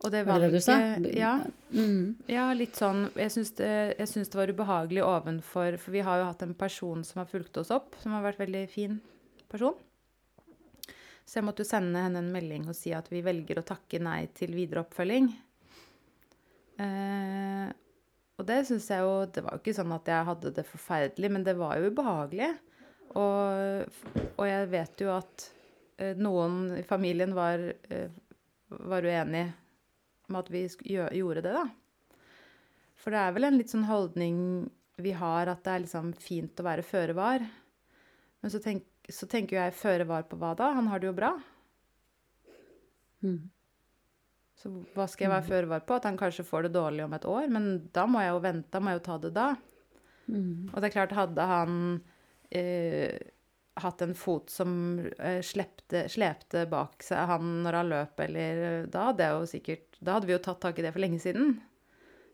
Og 0.05 0.13
det 0.13 0.25
Var 0.29 0.41
det 0.41 0.49
det 0.51 0.61
du 0.61 0.65
sa? 0.65 0.77
Ja. 1.13 1.35
Mm. 1.73 2.17
Ja, 2.29 2.51
litt 2.53 2.77
sånn 2.77 3.07
Jeg 3.17 3.33
syns 3.33 3.55
det, 3.57 3.97
det 3.97 4.37
var 4.37 4.51
ubehagelig 4.53 5.01
ovenfor 5.03 5.79
For 5.81 5.95
vi 5.95 6.03
har 6.05 6.21
jo 6.21 6.27
hatt 6.29 6.45
en 6.45 6.53
person 6.55 7.01
som 7.05 7.23
har 7.23 7.31
fulgt 7.31 7.57
oss 7.57 7.73
opp, 7.75 7.97
som 8.03 8.13
har 8.13 8.25
vært 8.25 8.43
veldig 8.45 8.67
fin 8.71 8.99
person. 9.51 9.77
Så 11.27 11.41
jeg 11.41 11.47
måtte 11.49 11.65
jo 11.65 11.69
sende 11.69 12.05
henne 12.05 12.21
en 12.23 12.31
melding 12.33 12.69
og 12.71 12.77
si 12.79 12.93
at 12.95 13.09
vi 13.11 13.25
velger 13.25 13.59
å 13.59 13.67
takke 13.67 13.99
nei 14.03 14.29
til 14.37 14.55
videre 14.55 14.85
oppfølging. 14.85 15.27
Eh, 16.79 17.67
og 18.37 18.45
det 18.49 18.59
syns 18.69 18.89
jeg 18.93 19.05
jo 19.05 19.13
Det 19.33 19.45
var 19.45 19.57
jo 19.57 19.63
ikke 19.63 19.77
sånn 19.79 19.95
at 19.97 20.09
jeg 20.11 20.29
hadde 20.29 20.53
det 20.59 20.67
forferdelig, 20.69 21.31
men 21.33 21.45
det 21.47 21.57
var 21.59 21.79
jo 21.79 21.91
ubehagelig. 21.91 22.51
Og, 23.17 24.03
og 24.37 24.45
jeg 24.45 24.69
vet 24.73 25.05
jo 25.05 25.13
at 25.15 25.47
eh, 26.03 26.19
noen 26.21 26.77
i 26.77 26.83
familien 26.85 27.33
var, 27.37 27.63
eh, 27.89 28.11
var 28.69 29.07
uenig 29.07 29.47
med 30.27 30.41
at 30.41 30.51
vi 30.53 30.67
gjorde 30.67 31.45
det, 31.47 31.55
da. 31.55 31.65
For 33.01 33.15
det 33.15 33.23
er 33.23 33.37
vel 33.37 33.49
en 33.49 33.57
litt 33.61 33.73
sånn 33.73 33.87
holdning 33.89 34.39
vi 35.01 35.13
har, 35.17 35.49
at 35.49 35.63
det 35.65 35.73
er 35.73 35.85
liksom 35.85 36.13
fint 36.19 36.61
å 36.61 36.67
være 36.67 36.85
føre 36.85 37.17
var. 37.17 37.45
Men 38.43 38.53
så, 38.53 38.61
tenk, 38.63 38.85
så 39.09 39.29
tenker 39.31 39.57
jo 39.57 39.63
jeg 39.63 39.79
føre 39.79 40.09
var 40.09 40.27
på 40.29 40.39
hva 40.41 40.53
da? 40.59 40.73
Han 40.77 40.89
har 40.91 41.01
det 41.01 41.09
jo 41.09 41.17
bra. 41.17 41.33
Mm. 43.25 43.47
Så 44.57 44.73
hva 44.97 45.05
skal 45.11 45.27
jeg 45.27 45.35
være 45.35 45.49
føre 45.51 45.71
var 45.71 45.85
på? 45.85 45.99
At 45.99 46.09
han 46.09 46.19
kanskje 46.19 46.47
får 46.49 46.67
det 46.67 46.75
dårlig 46.79 47.05
om 47.05 47.15
et 47.17 47.29
år? 47.29 47.49
Men 47.53 47.71
da 47.95 48.07
må 48.09 48.23
jeg 48.25 48.33
jo 48.33 48.43
vente, 48.45 48.73
da 48.73 48.81
må 48.81 48.93
jeg 48.93 49.01
jo 49.01 49.07
ta 49.09 49.17
det 49.23 49.33
da. 49.37 49.47
Mm. 50.27 50.69
Og 50.73 50.77
det 50.81 50.89
er 50.89 50.95
klart, 50.95 51.17
hadde 51.17 51.49
han 51.51 51.81
eh, 52.51 53.19
hatt 53.85 54.03
en 54.03 54.17
fot 54.17 54.51
som 54.51 54.71
eh, 55.21 55.43
slepte, 55.45 56.07
slepte 56.13 56.65
bak 56.73 57.05
seg 57.05 57.29
han 57.31 57.59
når 57.67 57.81
han 57.81 57.93
løp, 57.93 58.25
eller 58.27 58.89
da 58.91 59.11
hadde 59.11 59.31
sikkert 59.53 60.01
Da 60.01 60.17
hadde 60.17 60.29
vi 60.29 60.35
jo 60.35 60.43
tatt 60.45 60.63
tak 60.65 60.81
i 60.81 60.85
det 60.85 60.93
for 60.97 61.05
lenge 61.05 61.21
siden. 61.23 61.59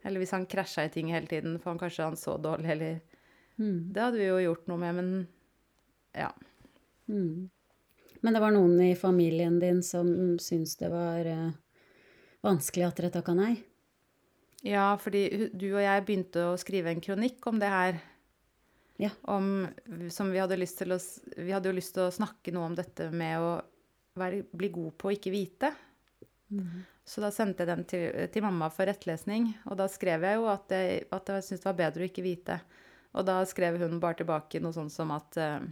Eller 0.06 0.22
hvis 0.22 0.34
han 0.34 0.48
krasja 0.50 0.86
i 0.86 0.94
ting 0.94 1.10
hele 1.14 1.30
tiden, 1.30 1.58
for 1.62 1.74
han 1.74 1.82
kanskje 1.82 2.06
han 2.06 2.18
så 2.18 2.38
dårlig, 2.42 2.70
eller 2.74 3.00
Mm. 3.58 3.92
Det 3.92 4.00
hadde 4.00 4.18
vi 4.18 4.26
jo 4.26 4.38
gjort 4.40 4.66
noe 4.70 4.80
med, 4.80 4.94
men 4.94 5.10
ja. 6.16 6.30
Mm. 7.08 7.50
Men 8.22 8.34
det 8.34 8.40
var 8.42 8.54
noen 8.54 8.80
i 8.84 8.94
familien 8.96 9.58
din 9.60 9.82
som 9.82 10.08
syntes 10.40 10.76
det 10.80 10.90
var 10.92 11.26
eh, 11.26 11.50
vanskelig 12.44 12.88
at 12.88 13.00
dere 13.00 13.12
takka 13.14 13.34
nei? 13.38 13.54
Ja, 14.62 14.92
fordi 15.00 15.48
du 15.50 15.72
og 15.72 15.82
jeg 15.82 16.04
begynte 16.06 16.52
å 16.52 16.58
skrive 16.60 16.92
en 16.92 17.02
kronikk 17.02 17.46
om 17.50 17.58
det 17.58 17.70
her. 17.72 17.98
Ja. 19.02 19.10
Om, 19.26 19.66
som 20.14 20.30
vi 20.30 20.38
hadde 20.38 20.60
lyst 20.60 20.78
til 20.78 20.94
å 20.94 20.98
Vi 21.34 21.50
hadde 21.50 21.70
jo 21.70 21.74
lyst 21.74 21.96
til 21.96 22.04
å 22.06 22.14
snakke 22.14 22.52
noe 22.54 22.68
om 22.70 22.76
dette 22.78 23.08
med 23.10 23.40
å 23.42 23.56
være, 24.18 24.44
bli 24.52 24.70
god 24.70 24.94
på 25.00 25.10
å 25.10 25.14
ikke 25.16 25.32
vite. 25.34 25.72
Så 27.04 27.24
da 27.24 27.32
sendte 27.34 27.64
jeg 27.64 27.70
den 27.72 27.84
til, 27.88 28.04
til 28.30 28.44
mamma 28.44 28.68
for 28.70 28.86
rettlesning, 28.86 29.48
og 29.66 29.78
da 29.80 29.88
skrev 29.90 30.22
jeg 30.22 30.38
jo 30.38 30.46
at 30.52 30.70
jeg, 30.70 31.06
at 31.10 31.32
jeg 31.32 31.46
syntes 31.46 31.64
det 31.64 31.70
var 31.70 31.78
bedre 31.80 32.04
å 32.04 32.10
ikke 32.10 32.24
vite. 32.26 32.58
Og 33.16 33.26
da 33.26 33.40
skrev 33.48 33.80
hun 33.82 33.98
bare 34.00 34.20
tilbake 34.20 34.60
noe 34.62 34.76
sånt 34.76 34.92
som 34.94 35.10
at 35.12 35.36
eh, 35.40 35.64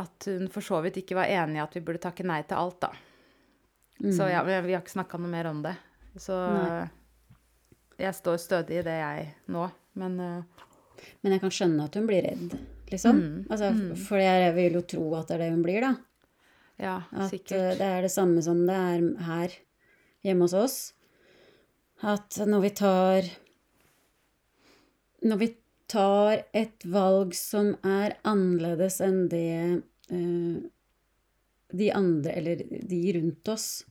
At 0.00 0.26
hun 0.26 0.48
for 0.52 0.64
så 0.64 0.80
vidt 0.84 0.98
ikke 1.02 1.16
var 1.18 1.28
enig 1.28 1.60
i 1.60 1.62
at 1.62 1.74
vi 1.76 1.84
burde 1.84 2.02
takke 2.02 2.24
nei 2.24 2.40
til 2.48 2.56
alt, 2.56 2.80
da. 2.80 2.90
Så 4.10 4.26
ja, 4.26 4.42
vi 4.42 4.52
har 4.58 4.80
ikke 4.80 4.90
snakka 4.96 5.18
noe 5.22 5.30
mer 5.30 5.46
om 5.46 5.60
det. 5.62 5.76
Så 6.18 6.34
Nei. 6.34 6.88
jeg 8.02 8.14
står 8.18 8.40
stødig 8.42 8.80
i 8.80 8.84
det, 8.86 8.96
jeg, 8.98 9.28
nå. 9.54 9.68
Men 10.00 10.16
uh, 10.18 10.64
Men 11.22 11.32
jeg 11.36 11.42
kan 11.44 11.52
skjønne 11.54 11.84
at 11.86 11.94
hun 11.98 12.08
blir 12.08 12.24
redd, 12.26 12.56
liksom. 12.90 13.20
Mm, 13.20 13.36
Altså, 13.50 13.70
For 14.06 14.18
jeg 14.22 14.54
vil 14.56 14.78
jo 14.78 14.82
tro 14.94 15.04
at 15.18 15.28
det 15.30 15.36
er 15.36 15.44
det 15.44 15.50
hun 15.54 15.62
blir, 15.64 15.80
da. 15.86 15.92
ja, 16.82 16.96
At 17.12 17.24
eh, 17.26 17.30
sikkert. 17.36 17.78
det 17.78 17.88
er 17.88 18.02
det 18.02 18.10
samme 18.14 18.42
som 18.42 18.64
det 18.66 18.74
er 18.74 19.06
her 19.28 19.56
hjemme 20.26 20.46
hos 20.48 20.54
oss. 20.58 20.76
At 22.02 22.38
når 22.46 22.60
vi 22.66 22.70
tar 22.82 23.30
Når 25.22 25.38
vi 25.38 25.48
tar 25.92 26.42
et 26.52 26.84
valg 26.88 27.34
som 27.38 27.74
er 27.86 28.16
annerledes 28.26 29.00
enn 29.04 29.28
det 29.30 29.82
uh, 30.10 30.58
de 31.72 31.88
andre, 31.96 32.32
eller 32.36 32.62
de 32.90 33.00
rundt 33.16 33.48
oss, 33.48 33.84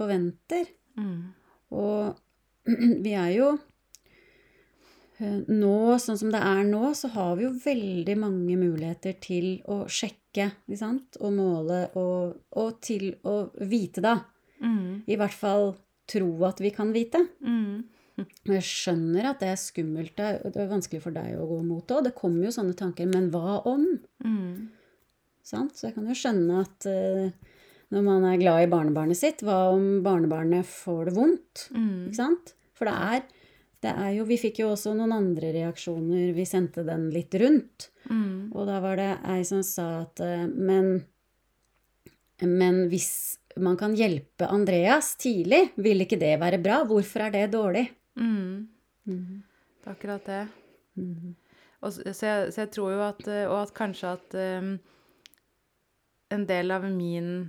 forventer 0.00 0.66
Mm. 0.98 1.32
Og 1.70 2.16
vi 3.04 3.12
er 3.16 3.34
jo 3.36 3.50
eh, 5.20 5.38
Nå, 5.48 5.76
sånn 6.02 6.18
som 6.20 6.32
det 6.32 6.40
er 6.42 6.64
nå, 6.68 6.82
så 6.98 7.12
har 7.14 7.36
vi 7.38 7.46
jo 7.46 7.52
veldig 7.64 8.16
mange 8.20 8.56
muligheter 8.60 9.16
til 9.22 9.52
å 9.70 9.84
sjekke, 9.90 10.50
ikke 10.66 10.80
sant? 10.80 11.20
Og 11.20 11.34
måle, 11.36 11.84
og, 12.00 12.40
og 12.58 12.82
til 12.84 13.12
å 13.26 13.36
vite, 13.60 14.02
da. 14.04 14.18
Mm. 14.60 15.06
I 15.08 15.16
hvert 15.20 15.36
fall 15.36 15.72
tro 16.10 16.30
at 16.48 16.60
vi 16.62 16.72
kan 16.74 16.92
vite. 16.94 17.22
Mm. 17.40 17.86
Og 18.20 18.50
jeg 18.52 18.64
skjønner 18.66 19.30
at 19.30 19.40
det 19.40 19.48
er 19.48 19.60
skummelt, 19.60 20.10
det 20.18 20.24
er, 20.26 20.50
det 20.52 20.58
er 20.60 20.66
vanskelig 20.68 20.98
for 21.00 21.14
deg 21.14 21.38
å 21.40 21.46
gå 21.48 21.60
mot 21.64 21.86
det, 21.86 21.94
og 21.96 22.04
det 22.04 22.10
kommer 22.18 22.44
jo 22.44 22.50
sånne 22.52 22.74
tanker, 22.76 23.08
men 23.08 23.30
hva 23.32 23.62
om? 23.70 23.86
Mm. 24.20 24.66
Sant? 25.46 25.78
Så 25.78 25.86
jeg 25.86 25.94
kan 25.94 26.10
jo 26.10 26.16
skjønne 26.18 26.58
at 26.66 26.88
eh, 26.90 27.49
når 27.90 28.06
man 28.06 28.24
er 28.28 28.38
glad 28.38 28.64
i 28.64 28.70
barnebarnet 28.70 29.18
sitt, 29.18 29.42
hva 29.42 29.72
om 29.74 30.00
barnebarnet 30.04 30.66
får 30.68 31.10
det 31.10 31.14
vondt? 31.16 31.66
Mm. 31.74 32.08
Ikke 32.08 32.20
sant? 32.20 32.52
For 32.78 32.86
det 32.86 32.94
er, 32.94 33.24
det 33.84 33.94
er 34.04 34.12
jo 34.14 34.26
Vi 34.28 34.38
fikk 34.40 34.62
jo 34.62 34.70
også 34.74 34.94
noen 34.96 35.12
andre 35.16 35.50
reaksjoner. 35.56 36.30
Vi 36.36 36.46
sendte 36.48 36.84
den 36.86 37.08
litt 37.14 37.34
rundt. 37.42 37.90
Mm. 38.06 38.52
Og 38.54 38.68
da 38.68 38.78
var 38.84 39.00
det 39.00 39.10
ei 39.34 39.42
som 39.48 39.64
sa 39.66 39.88
at 40.04 40.22
eh, 40.24 40.46
Men, 40.46 41.02
men 42.46 42.82
hvis 42.92 43.10
man 43.60 43.76
kan 43.80 43.96
hjelpe 43.98 44.46
Andreas 44.46 45.16
tidlig, 45.20 45.72
vil 45.74 46.06
ikke 46.06 46.20
det 46.20 46.36
være 46.40 46.62
bra? 46.62 46.80
Hvorfor 46.86 47.26
er 47.26 47.34
det 47.34 47.46
dårlig? 47.56 47.88
Mm. 48.20 48.68
Det 49.04 49.88
er 49.88 49.94
akkurat 49.96 50.28
det. 50.30 50.42
Og, 51.80 51.92
så, 51.92 52.04
jeg, 52.06 52.52
så 52.52 52.62
jeg 52.62 52.70
tror 52.74 52.90
jo 52.92 53.02
at 53.06 53.28
eh, 53.30 53.46
Og 53.48 53.62
at 53.62 53.70
kanskje 53.72 54.10
at 54.12 54.34
um, 54.36 54.74
en 56.30 56.44
del 56.46 56.70
av 56.74 56.84
min 56.86 57.48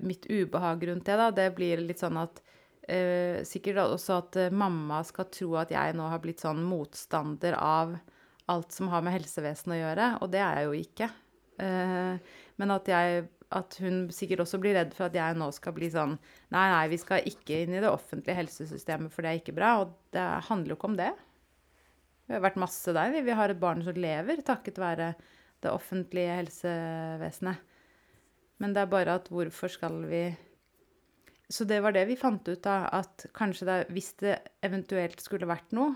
mitt 0.00 0.28
ubehag 0.30 0.84
rundt 0.86 1.08
det, 1.08 1.16
da, 1.18 1.30
det 1.34 1.48
blir 1.56 1.80
litt 1.82 1.98
sånn 1.98 2.20
at 2.20 2.38
eh, 2.88 3.42
Sikkert 3.46 3.82
også 3.82 4.18
at 4.20 4.38
eh, 4.40 4.54
mamma 4.54 5.02
skal 5.06 5.28
tro 5.32 5.56
at 5.60 5.72
jeg 5.74 5.96
nå 5.98 6.08
har 6.10 6.22
blitt 6.22 6.44
sånn 6.44 6.62
motstander 6.66 7.56
av 7.58 7.96
alt 8.52 8.74
som 8.74 8.90
har 8.92 9.02
med 9.02 9.16
helsevesenet 9.16 9.74
å 9.74 9.80
gjøre, 9.80 10.10
og 10.22 10.30
det 10.30 10.42
er 10.42 10.60
jeg 10.60 10.68
jo 10.68 10.76
ikke. 10.78 11.08
Eh, 11.66 12.36
men 12.62 12.74
at 12.76 12.90
jeg 12.90 13.26
at 13.54 13.76
hun 13.78 14.08
sikkert 14.10 14.42
også 14.42 14.58
blir 14.58 14.74
redd 14.74 14.94
for 14.96 15.06
at 15.06 15.14
jeg 15.14 15.36
nå 15.38 15.46
skal 15.54 15.74
bli 15.76 15.86
sånn 15.92 16.16
Nei, 16.50 16.64
nei, 16.72 16.82
vi 16.90 16.98
skal 16.98 17.26
ikke 17.30 17.60
inn 17.62 17.76
i 17.76 17.82
det 17.82 17.90
offentlige 17.90 18.34
helsesystemet, 18.40 19.12
for 19.14 19.22
det 19.22 19.30
er 19.30 19.40
ikke 19.40 19.54
bra. 19.54 19.70
Og 19.82 19.94
det 20.14 20.24
handler 20.48 20.74
jo 20.74 20.78
ikke 20.78 20.90
om 20.90 20.98
det. 20.98 21.12
Vi 22.26 22.34
har 22.34 22.42
vært 22.42 22.58
masse 22.58 22.94
der. 22.94 23.14
Vi 23.22 23.36
har 23.38 23.52
et 23.52 23.62
barn 23.62 23.84
som 23.86 23.98
lever 23.98 24.42
takket 24.46 24.80
være 24.82 25.12
det 25.62 25.70
offentlige 25.70 26.38
helsevesenet. 26.40 27.74
Men 28.62 28.72
det 28.72 28.82
er 28.82 28.90
bare 28.92 29.18
at 29.20 29.28
hvorfor 29.32 29.68
skal 29.72 30.00
vi 30.08 30.24
Så 31.52 31.64
det 31.68 31.78
var 31.84 31.94
det 31.94 32.06
vi 32.08 32.16
fant 32.18 32.48
ut 32.48 32.66
av, 32.66 32.88
at 32.90 33.26
kanskje 33.36 33.66
det, 33.68 33.76
hvis 33.94 34.14
det 34.18 34.32
eventuelt 34.66 35.20
skulle 35.22 35.46
vært 35.46 35.70
noe, 35.76 35.92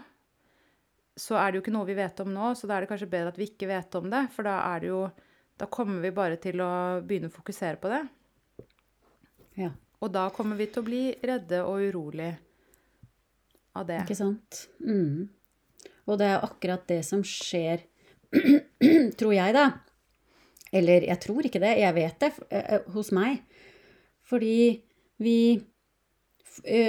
så 1.18 1.34
er 1.40 1.50
det 1.50 1.58
jo 1.58 1.64
ikke 1.64 1.74
noe 1.74 1.88
vi 1.88 1.96
vet 1.98 2.20
om 2.22 2.30
nå, 2.30 2.52
så 2.54 2.68
da 2.70 2.76
er 2.76 2.84
det 2.84 2.90
kanskje 2.92 3.10
bedre 3.10 3.32
at 3.32 3.40
vi 3.40 3.48
ikke 3.50 3.66
vet 3.66 3.96
om 3.98 4.06
det, 4.12 4.22
for 4.34 4.46
da 4.46 4.60
er 4.70 4.84
det 4.84 4.92
jo 4.92 5.02
Da 5.60 5.66
kommer 5.68 6.00
vi 6.00 6.08
bare 6.16 6.38
til 6.40 6.56
å 6.64 7.02
begynne 7.04 7.28
å 7.28 7.34
fokusere 7.34 7.76
på 7.82 7.90
det. 7.92 7.98
Ja, 9.60 9.74
Og 10.00 10.08
da 10.14 10.30
kommer 10.32 10.56
vi 10.56 10.70
til 10.70 10.80
å 10.80 10.86
bli 10.86 11.02
redde 11.20 11.58
og 11.66 11.82
urolig 11.84 12.30
av 13.76 13.84
det. 13.90 13.98
ikke 14.06 14.16
sant? 14.16 14.62
Mm. 14.80 15.28
Og 16.08 16.16
det 16.18 16.30
er 16.30 16.46
akkurat 16.46 16.86
det 16.88 17.02
som 17.04 17.20
skjer, 17.26 17.84
tror 19.20 19.34
jeg, 19.36 19.52
da. 19.52 19.66
Eller 20.72 21.08
jeg 21.08 21.20
tror 21.24 21.46
ikke 21.46 21.62
det, 21.62 21.74
jeg 21.80 21.96
vet 21.96 22.22
det, 22.22 22.30
hos 22.94 23.10
meg. 23.16 23.42
Fordi 24.30 24.80
vi 25.18 25.40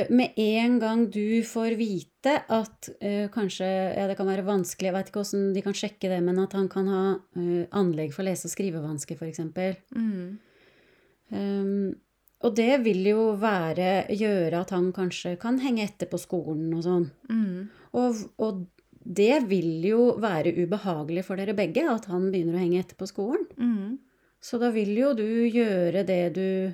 Med 0.10 0.34
en 0.42 0.80
gang 0.82 1.04
du 1.14 1.44
får 1.46 1.76
vite 1.78 2.32
at 2.50 2.88
kanskje 3.32 3.68
ja, 3.70 4.08
det 4.10 4.16
kan 4.18 4.28
være 4.28 4.44
vanskelig, 4.44 4.88
jeg 4.90 4.96
vet 4.96 5.12
ikke 5.12 5.22
hvordan 5.22 5.44
de 5.54 5.62
kan 5.62 5.78
sjekke 5.78 6.10
det, 6.10 6.18
men 6.26 6.40
at 6.42 6.56
han 6.58 6.68
kan 6.68 6.90
ha 6.90 7.04
anlegg 7.78 8.12
for 8.12 8.26
lese- 8.26 8.50
og 8.50 8.56
skrivevansker, 8.56 9.16
f.eks. 9.16 9.40
Mm. 9.94 10.40
Um, 11.30 11.94
og 12.42 12.56
det 12.58 12.82
vil 12.86 13.06
jo 13.06 13.26
være 13.40 14.08
gjøre 14.18 14.64
at 14.64 14.74
han 14.74 14.90
kanskje 14.96 15.36
kan 15.42 15.60
henge 15.62 15.86
etter 15.86 16.10
på 16.10 16.20
skolen 16.22 16.74
og 16.74 16.86
sånn. 16.86 17.08
Mm. 17.30 17.70
Og, 18.02 18.24
og 18.42 18.64
det 19.04 19.44
vil 19.50 19.86
jo 19.86 20.16
være 20.22 20.54
ubehagelig 20.62 21.24
for 21.26 21.36
dere 21.40 21.54
begge 21.58 21.84
at 21.90 22.06
han 22.12 22.32
begynner 22.32 22.56
å 22.58 22.60
henge 22.62 22.80
etter 22.84 22.96
på 23.00 23.08
skolen. 23.10 23.46
Mm. 23.58 23.98
Så 24.42 24.58
da 24.62 24.70
vil 24.74 24.98
jo 24.98 25.14
du 25.18 25.28
gjøre 25.50 26.04
det 26.06 26.34
du 26.38 26.74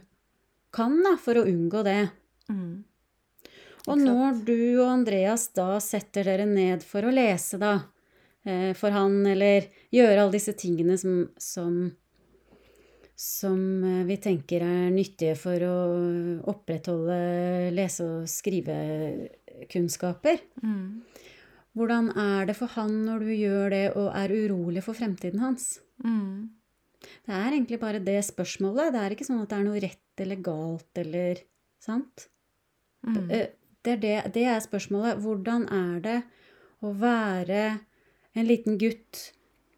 kan 0.76 1.04
da, 1.04 1.16
for 1.20 1.36
å 1.40 1.46
unngå 1.48 1.84
det. 1.88 2.10
Mm. 2.52 2.84
Og 3.88 3.98
når 4.02 4.42
du 4.48 4.80
og 4.82 4.90
Andreas 4.92 5.48
da 5.56 5.80
setter 5.84 6.24
dere 6.28 6.46
ned 6.50 6.84
for 6.84 7.02
å 7.08 7.12
lese, 7.14 7.58
da, 7.60 7.80
eh, 8.44 8.74
for 8.76 8.92
han, 8.92 9.26
eller 9.26 9.62
gjøre 9.96 10.22
alle 10.26 10.32
disse 10.36 10.54
tingene 10.60 10.98
som, 11.00 11.30
som, 11.40 11.92
som 13.16 13.84
eh, 13.88 14.04
vi 14.10 14.18
tenker 14.24 14.62
er 14.68 14.92
nyttige 14.92 15.36
for 15.40 15.58
å 15.64 15.78
opprettholde 16.52 17.20
lese- 17.76 18.04
og 18.08 18.28
skrivekunnskaper, 18.32 20.38
Mm. 20.64 21.02
Hvordan 21.78 22.10
er 22.18 22.48
det 22.50 22.56
for 22.58 22.74
han 22.74 22.94
når 23.06 23.26
du 23.26 23.32
gjør 23.38 23.70
det 23.74 23.84
og 23.96 24.10
er 24.18 24.34
urolig 24.34 24.84
for 24.86 24.98
fremtiden 24.98 25.40
hans? 25.44 25.78
Mm. 26.04 26.50
Det 27.02 27.34
er 27.38 27.52
egentlig 27.54 27.80
bare 27.80 28.02
det 28.04 28.18
spørsmålet. 28.26 28.92
Det 28.96 29.04
er 29.04 29.14
ikke 29.16 29.28
sånn 29.28 29.44
at 29.44 29.52
det 29.54 29.60
er 29.60 29.68
noe 29.68 29.82
rett 29.84 30.24
eller 30.26 30.42
galt 30.44 31.02
eller 31.04 31.44
Sant? 31.88 32.28
Mm. 33.06 33.14
Det 33.16 33.38
er, 33.38 33.98
det, 34.02 34.16
det 34.34 34.46
er 34.50 34.60
spørsmålet. 34.66 35.20
Hvordan 35.24 35.68
er 35.72 36.00
det 36.04 36.16
å 36.84 36.90
være 36.98 37.62
en 38.38 38.48
liten 38.50 38.80
gutt 38.82 39.22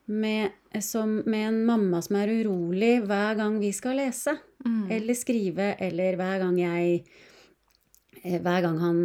med, 0.10 0.56
som, 0.82 1.20
med 1.30 1.44
en 1.52 1.60
mamma 1.68 2.00
som 2.02 2.18
er 2.18 2.32
urolig 2.40 2.96
hver 3.06 3.36
gang 3.38 3.60
vi 3.62 3.74
skal 3.76 4.00
lese 4.02 4.38
Mm. 4.60 4.90
eller 4.92 5.16
skrive, 5.16 5.70
eller 5.80 6.18
hver 6.20 6.42
gang 6.42 6.58
jeg 6.60 6.96
eh, 8.26 8.42
Hver 8.44 8.58
gang 8.66 8.80
han 8.82 8.98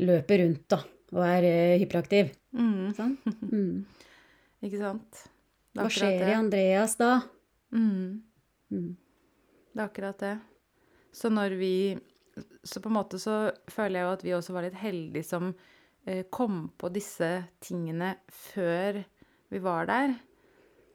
løper 0.00 0.40
rundt 0.40 0.62
da, 0.72 0.78
og 1.12 1.22
er 1.26 1.46
uh, 1.46 1.80
hyperaktiv. 1.82 2.32
Mm. 2.56 2.92
Sånn? 2.96 3.18
Mm. 3.52 3.84
Ikke 4.62 4.78
sant? 4.78 5.24
Det 5.74 5.82
Hva 5.82 5.90
skjer 5.90 6.28
i. 6.28 6.34
Andreas 6.36 6.94
da? 7.00 7.16
Mm. 7.74 8.22
Mm. 8.70 8.90
Det 9.72 9.80
er 9.80 9.88
akkurat 9.88 10.20
det. 10.22 10.36
Så 11.12 11.28
når 11.32 11.56
vi 11.60 11.74
Så 12.64 12.80
på 12.80 12.88
en 12.88 12.96
måte 12.96 13.18
så 13.20 13.50
føler 13.68 13.98
jeg 13.98 14.06
jo 14.06 14.12
at 14.16 14.22
vi 14.24 14.34
også 14.36 14.54
var 14.54 14.64
litt 14.64 14.78
heldige 14.78 15.26
som 15.26 15.50
uh, 15.50 16.22
kom 16.30 16.68
på 16.78 16.92
disse 16.94 17.30
tingene 17.64 18.14
før 18.30 19.02
vi 19.52 19.60
var 19.60 19.90
der. 19.90 20.14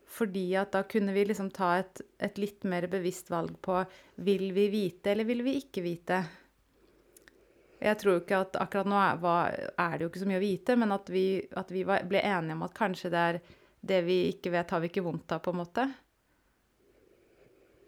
Fordi 0.08 0.48
at 0.56 0.72
da 0.74 0.86
kunne 0.88 1.14
vi 1.14 1.26
liksom 1.28 1.52
ta 1.54 1.76
et, 1.82 2.02
et 2.24 2.40
litt 2.40 2.64
mer 2.64 2.88
bevisst 2.90 3.30
valg 3.30 3.58
på 3.62 3.82
vil 4.24 4.54
vi 4.56 4.70
vite 4.72 5.12
eller 5.12 5.28
vil 5.28 5.44
vi 5.46 5.58
ikke 5.60 5.84
vite. 5.84 6.24
Jeg 7.78 8.00
tror 8.02 8.20
ikke 8.22 8.42
at 8.42 8.58
akkurat 8.58 8.90
nå 8.90 8.98
er, 8.98 9.70
er 9.78 9.94
det 9.94 10.06
jo 10.06 10.10
ikke 10.10 10.24
så 10.24 10.28
mye 10.30 10.40
å 10.40 10.46
vite, 10.46 10.76
men 10.82 10.94
at 10.96 11.10
vi, 11.14 11.28
at 11.62 11.72
vi 11.74 11.84
ble 11.86 12.24
enige 12.26 12.58
om 12.58 12.66
at 12.66 12.76
kanskje 12.78 13.12
det 13.14 13.24
er 13.30 13.40
det 13.88 14.02
vi 14.08 14.18
ikke 14.32 14.52
vet, 14.56 14.72
har 14.74 14.82
vi 14.82 14.90
ikke 14.90 15.06
vondt 15.06 15.36
av, 15.36 15.44
på 15.46 15.54
en 15.54 15.60
måte. 15.62 15.86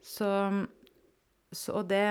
Så, 0.05 0.29
så 1.51 1.81
det 1.89 2.05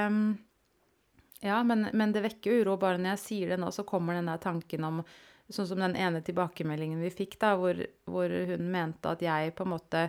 Ja, 1.40 1.62
men, 1.62 1.86
men 1.94 2.12
det 2.12 2.24
vekker 2.24 2.60
uro. 2.60 2.76
Bare 2.82 2.98
når 2.98 3.14
jeg 3.14 3.24
sier 3.24 3.54
det 3.54 3.60
nå, 3.62 3.70
så 3.72 3.86
kommer 3.86 4.18
den 4.18 4.30
der 4.30 4.42
tanken 4.42 4.86
om 4.88 5.02
Sånn 5.48 5.64
som 5.64 5.80
den 5.80 5.94
ene 5.96 6.20
tilbakemeldingen 6.20 7.00
vi 7.00 7.08
fikk, 7.08 7.38
da, 7.40 7.54
hvor, 7.56 7.78
hvor 8.04 8.28
hun 8.50 8.66
mente 8.68 9.08
at 9.08 9.22
jeg 9.24 9.54
på 9.56 9.64
en 9.64 9.70
måte 9.72 10.02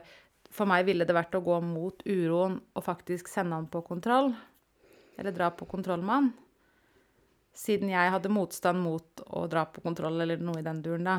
For 0.52 0.68
meg 0.68 0.84
ville 0.90 1.08
det 1.08 1.16
vært 1.16 1.38
å 1.38 1.44
gå 1.46 1.62
mot 1.64 2.04
uroen 2.04 2.58
og 2.60 2.84
faktisk 2.84 3.32
sende 3.32 3.56
han 3.56 3.70
på 3.72 3.80
kontroll. 3.88 4.34
Eller 5.16 5.32
dra 5.36 5.48
på 5.56 5.68
kontroll 5.70 6.04
med 6.04 6.16
han. 6.18 6.30
Siden 7.60 7.92
jeg 7.92 8.12
hadde 8.14 8.32
motstand 8.32 8.80
mot 8.80 9.24
å 9.36 9.44
dra 9.52 9.66
på 9.68 9.84
kontroll 9.84 10.22
eller 10.24 10.40
noe 10.40 10.62
i 10.62 10.66
den 10.66 10.80
duren, 10.84 11.10
da. 11.10 11.18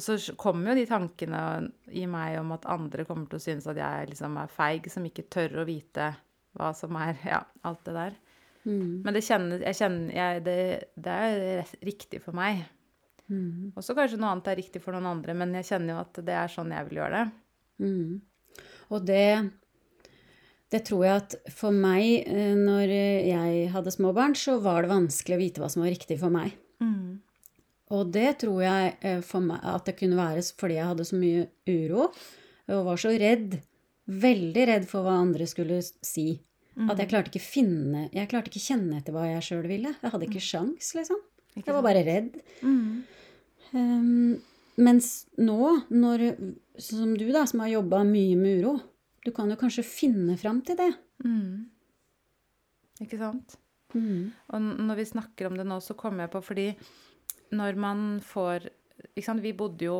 Så 0.00 0.16
kommer 0.36 0.72
jo 0.72 0.76
de 0.78 0.86
tankene 0.88 1.40
i 1.88 2.04
meg 2.08 2.38
om 2.40 2.52
at 2.56 2.68
andre 2.68 3.04
kommer 3.08 3.28
til 3.30 3.40
å 3.40 3.44
synes 3.44 3.68
at 3.68 3.78
jeg 3.80 4.10
liksom 4.10 4.36
er 4.40 4.52
feig, 4.52 4.88
som 4.92 5.04
ikke 5.08 5.28
tør 5.32 5.62
å 5.62 5.66
vite 5.68 6.10
hva 6.56 6.72
som 6.76 6.96
er 7.00 7.20
Ja, 7.34 7.42
alt 7.68 7.84
det 7.88 7.96
der. 7.96 8.16
Mm. 8.66 9.02
Men 9.04 9.14
det 9.14 9.22
kjenner, 9.24 9.62
jeg 9.62 9.78
kjenner 9.78 10.16
jeg, 10.16 10.42
det, 10.48 10.56
det 10.96 11.18
er 11.28 11.76
riktig 11.86 12.22
for 12.24 12.36
meg. 12.36 12.64
Mm. 13.28 13.76
Også 13.76 13.94
kanskje 13.96 14.18
noe 14.20 14.32
annet 14.32 14.48
er 14.52 14.60
riktig 14.60 14.82
for 14.82 14.96
noen 14.96 15.10
andre, 15.12 15.36
men 15.38 15.54
jeg 15.60 15.68
kjenner 15.70 15.94
jo 15.94 16.00
at 16.02 16.24
det 16.26 16.40
er 16.40 16.52
sånn 16.52 16.74
jeg 16.74 16.88
vil 16.88 17.00
gjøre 17.02 17.20
det. 17.20 17.26
Mm. 17.84 18.64
Og 18.96 19.06
det 19.06 19.28
det 20.72 20.82
tror 20.88 21.04
jeg 21.06 21.22
at 21.22 21.34
for 21.54 21.74
meg, 21.74 22.26
eh, 22.26 22.54
når 22.58 22.90
jeg 22.90 23.66
hadde 23.74 23.94
små 23.94 24.12
barn, 24.16 24.34
så 24.34 24.56
var 24.62 24.82
det 24.82 24.90
vanskelig 24.90 25.36
å 25.36 25.42
vite 25.42 25.62
hva 25.62 25.70
som 25.70 25.84
var 25.84 25.92
riktig 25.94 26.18
for 26.22 26.34
meg. 26.34 26.56
Og 27.94 28.10
det 28.14 28.40
tror 28.42 28.64
jeg 28.64 28.96
eh, 29.06 29.20
for 29.24 29.44
meg, 29.44 29.62
at 29.62 29.86
det 29.86 29.94
kunne 30.00 30.18
være 30.18 30.42
fordi 30.58 30.78
jeg 30.80 30.90
hadde 30.90 31.06
så 31.06 31.20
mye 31.20 31.46
uro 31.70 32.08
og 32.66 32.82
var 32.88 32.98
så 32.98 33.12
redd, 33.14 33.60
veldig 34.10 34.64
redd 34.72 34.88
for 34.90 35.06
hva 35.06 35.20
andre 35.20 35.46
skulle 35.46 35.78
si. 35.84 35.94
si. 36.02 36.26
At 36.90 36.98
jeg 37.00 37.08
klarte 37.08 37.30
ikke 37.30 37.40
finne 37.40 38.02
Jeg 38.12 38.28
klarte 38.28 38.50
ikke 38.50 38.60
kjenne 38.60 38.98
etter 38.98 39.14
hva 39.14 39.22
jeg 39.30 39.44
sjøl 39.46 39.68
ville. 39.70 39.94
Jeg 40.02 40.12
hadde 40.12 40.26
ikke 40.26 40.42
sjans, 40.44 40.90
liksom. 40.98 41.22
Jeg 41.56 41.72
var 41.72 41.84
bare 41.86 42.02
redd. 42.04 42.34
Mm. 42.60 43.06
Um, 43.70 44.34
mens 44.76 45.08
nå, 45.40 45.70
når, 45.88 46.26
som 46.82 47.14
du 47.16 47.24
da, 47.30 47.46
som 47.48 47.62
har 47.64 47.72
jobba 47.78 48.02
mye 48.04 48.36
med 48.36 48.60
uro, 48.60 48.74
du 49.26 49.32
kan 49.34 49.50
jo 49.50 49.58
kanskje 49.58 49.84
finne 49.86 50.36
fram 50.38 50.62
til 50.66 50.78
det. 50.78 50.92
Mm. 51.24 51.66
Ikke 53.02 53.18
sant? 53.20 53.58
Mm. 53.94 54.32
Og 54.54 54.62
når 54.86 55.00
vi 55.00 55.10
snakker 55.12 55.48
om 55.48 55.58
det 55.58 55.66
nå, 55.66 55.80
så 55.82 55.96
kommer 55.98 56.26
jeg 56.26 56.34
på 56.34 56.42
fordi 56.44 56.66
når 57.56 57.78
man 57.78 58.06
får 58.24 58.68
ikke 59.12 59.26
sant? 59.26 59.44
Vi 59.44 59.54
bodde 59.56 59.86
jo 59.86 59.98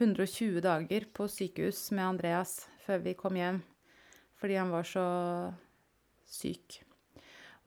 120 0.00 0.62
dager 0.64 1.06
på 1.12 1.26
sykehus 1.28 1.90
med 1.92 2.06
Andreas 2.06 2.54
før 2.86 3.02
vi 3.04 3.16
kom 3.18 3.36
hjem. 3.36 3.60
Fordi 4.40 4.56
han 4.56 4.72
var 4.72 4.86
så 4.88 5.06
syk. 6.28 6.80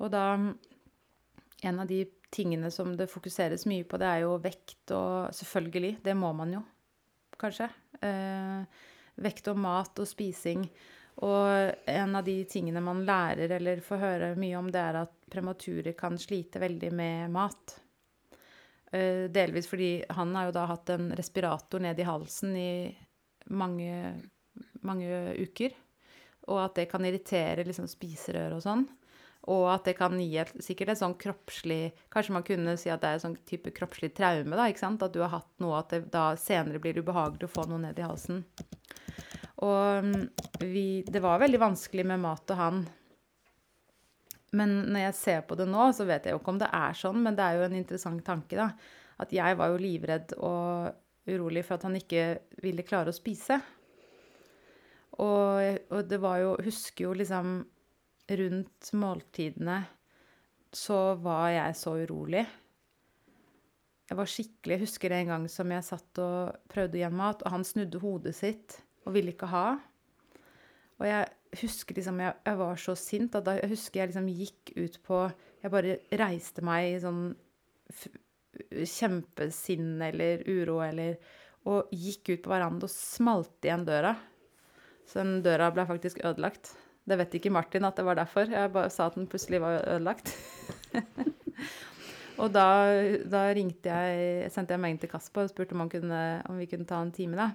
Og 0.01 0.11
da 0.13 0.25
En 1.63 1.77
av 1.79 1.87
de 1.87 2.01
tingene 2.27 2.67
som 2.75 2.89
det 2.97 3.05
fokuseres 3.07 3.61
mye 3.69 3.85
på, 3.87 3.95
det 3.95 4.07
er 4.09 4.25
jo 4.25 4.33
vekt 4.43 4.91
og 4.91 5.29
Selvfølgelig, 5.31 6.01
det 6.03 6.15
må 6.17 6.33
man 6.35 6.51
jo, 6.51 6.59
kanskje. 7.39 7.69
Eh, 8.03 8.65
vekt 9.15 9.47
og 9.51 9.59
mat 9.61 9.99
og 10.01 10.09
spising. 10.09 10.65
Og 11.21 11.89
en 11.89 12.15
av 12.17 12.25
de 12.25 12.39
tingene 12.49 12.81
man 12.81 13.03
lærer 13.05 13.51
eller 13.59 13.83
får 13.85 14.01
høre 14.01 14.33
mye 14.39 14.57
om, 14.57 14.71
det 14.73 14.81
er 14.81 15.03
at 15.03 15.13
prematurer 15.33 15.93
kan 15.97 16.17
slite 16.17 16.61
veldig 16.61 16.89
med 16.95 17.33
mat. 17.33 17.77
Eh, 18.93 19.29
delvis 19.29 19.69
fordi 19.69 20.03
han 20.13 20.33
har 20.35 20.49
jo 20.49 20.57
da 20.57 20.65
hatt 20.69 20.89
en 20.93 21.11
respirator 21.17 21.81
ned 21.81 21.99
i 21.99 22.07
halsen 22.07 22.57
i 22.57 22.73
mange, 23.53 23.93
mange 24.81 25.21
uker. 25.37 25.77
Og 26.49 26.59
at 26.65 26.75
det 26.81 26.89
kan 26.91 27.05
irritere 27.05 27.65
liksom 27.65 27.87
spiserør 27.89 28.57
og 28.57 28.65
sånn. 28.65 28.83
Og 29.51 29.65
at 29.73 29.87
det 29.89 29.97
kan 29.99 30.15
gi 30.21 30.37
et, 30.39 30.51
sikkert 30.63 30.93
et 30.93 30.99
sånn 31.01 31.17
kroppslig 31.19 31.89
Kanskje 32.13 32.35
man 32.35 32.45
kunne 32.47 32.77
si 32.79 32.87
at 32.93 33.01
det 33.03 33.09
er 33.09 33.17
en 33.17 33.23
sånn 33.25 33.39
type 33.47 33.73
kroppslig 33.75 34.13
traume, 34.15 34.55
da, 34.55 34.69
ikke 34.71 34.85
sant? 34.85 35.03
At 35.03 35.15
du 35.15 35.19
har 35.23 35.33
hatt 35.33 35.49
noe, 35.63 35.81
at 35.81 35.91
det 35.91 36.05
da 36.13 36.29
senere 36.39 36.79
blir 36.83 37.01
ubehagelig 37.01 37.49
å 37.49 37.55
få 37.57 37.65
noe 37.67 37.81
ned 37.83 37.99
i 37.99 38.05
halsen. 38.07 38.45
Og 39.61 40.05
mm, 40.05 40.23
vi 40.65 41.03
Det 41.05 41.21
var 41.21 41.41
veldig 41.43 41.61
vanskelig 41.61 42.05
med 42.09 42.21
mat 42.23 42.53
og 42.55 42.57
han. 42.57 42.83
Men 44.53 44.75
når 44.93 45.07
jeg 45.07 45.17
ser 45.17 45.45
på 45.49 45.57
det 45.57 45.67
nå, 45.69 45.87
så 45.93 46.05
vet 46.05 46.25
jeg 46.25 46.35
jo 46.35 46.41
ikke 46.41 46.53
om 46.53 46.61
det 46.61 46.69
er 46.77 46.97
sånn, 46.97 47.21
men 47.25 47.37
det 47.37 47.45
er 47.45 47.57
jo 47.57 47.65
en 47.67 47.77
interessant 47.77 48.21
tanke, 48.25 48.57
da. 48.57 48.69
At 49.21 49.33
jeg 49.33 49.57
var 49.57 49.71
jo 49.71 49.81
livredd 49.81 50.35
og 50.37 51.29
urolig 51.29 51.63
for 51.65 51.77
at 51.77 51.87
han 51.87 51.97
ikke 51.97 52.25
ville 52.61 52.85
klare 52.85 53.13
å 53.13 53.15
spise. 53.15 53.57
Og, 55.21 55.79
og 55.93 56.07
det 56.09 56.17
var 56.21 56.39
jo 56.41 56.55
Husker 56.65 57.05
jo 57.05 57.11
liksom 57.13 57.59
Rundt 58.33 58.87
måltidene 58.97 59.83
så 60.73 61.13
var 61.21 61.51
jeg 61.53 61.75
så 61.77 61.91
urolig. 62.01 62.41
Jeg 64.09 64.17
var 64.17 64.29
skikkelig 64.31 64.73
Jeg 64.73 64.81
husker 64.87 65.13
en 65.13 65.27
gang 65.29 65.43
som 65.51 65.69
jeg 65.75 65.85
satt 65.85 66.21
og 66.23 66.55
prøvde 66.71 66.97
å 66.97 67.01
gi 67.01 67.05
ham 67.05 67.19
mat, 67.19 67.43
og 67.43 67.53
han 67.53 67.67
snudde 67.67 68.01
hodet 68.01 68.33
sitt 68.39 68.79
og 69.03 69.15
ville 69.15 69.33
ikke 69.33 69.49
ha. 69.51 69.67
Og 71.01 71.07
jeg 71.07 71.63
husker 71.63 71.97
liksom 71.97 72.19
Jeg, 72.21 72.35
jeg 72.45 72.59
var 72.59 72.81
så 72.81 72.95
sint 72.97 73.35
at 73.37 73.45
da 73.45 73.57
jeg 73.57 73.71
husker 73.73 74.01
jeg 74.01 74.11
liksom 74.11 74.29
gikk 74.29 74.73
ut 74.77 74.99
på 75.05 75.17
Jeg 75.61 75.73
bare 75.73 75.97
reiste 76.21 76.63
meg 76.65 76.89
i 76.91 77.01
sånn 77.01 77.23
kjempesinn 78.85 80.01
eller 80.01 80.43
uro 80.49 80.79
eller 80.85 81.17
Og 81.69 81.91
gikk 81.93 82.35
ut 82.35 82.45
på 82.45 82.53
verandaen 82.53 82.87
og 82.87 82.91
smalt 82.91 83.65
igjen 83.65 83.85
døra. 83.87 84.15
Så 85.07 85.21
den 85.21 85.43
døra 85.45 85.69
ble 85.73 85.85
faktisk 85.87 86.19
ødelagt. 86.25 86.73
Det 87.07 87.17
vet 87.19 87.37
ikke 87.37 87.51
Martin 87.51 87.87
at 87.87 87.95
det 87.99 88.05
var 88.07 88.17
derfor. 88.19 88.47
Jeg 88.51 88.71
bare 88.73 88.91
sa 88.91 89.07
at 89.07 89.15
den 89.15 89.29
plutselig 89.31 89.61
var 89.63 89.81
ødelagt. 89.81 90.31
og 92.41 92.51
da, 92.55 92.67
da 93.31 93.45
ringte 93.55 93.95
jeg, 93.95 94.51
sendte 94.51 94.75
jeg 94.75 94.83
melding 94.83 95.01
til 95.03 95.11
Kasper 95.11 95.47
og 95.47 95.51
spurte 95.51 95.75
om, 95.75 95.87
kunne, 95.91 96.19
om 96.51 96.59
vi 96.59 96.67
kunne 96.71 96.87
ta 96.87 96.99
en 97.03 97.15
time. 97.15 97.39
da. 97.39 97.51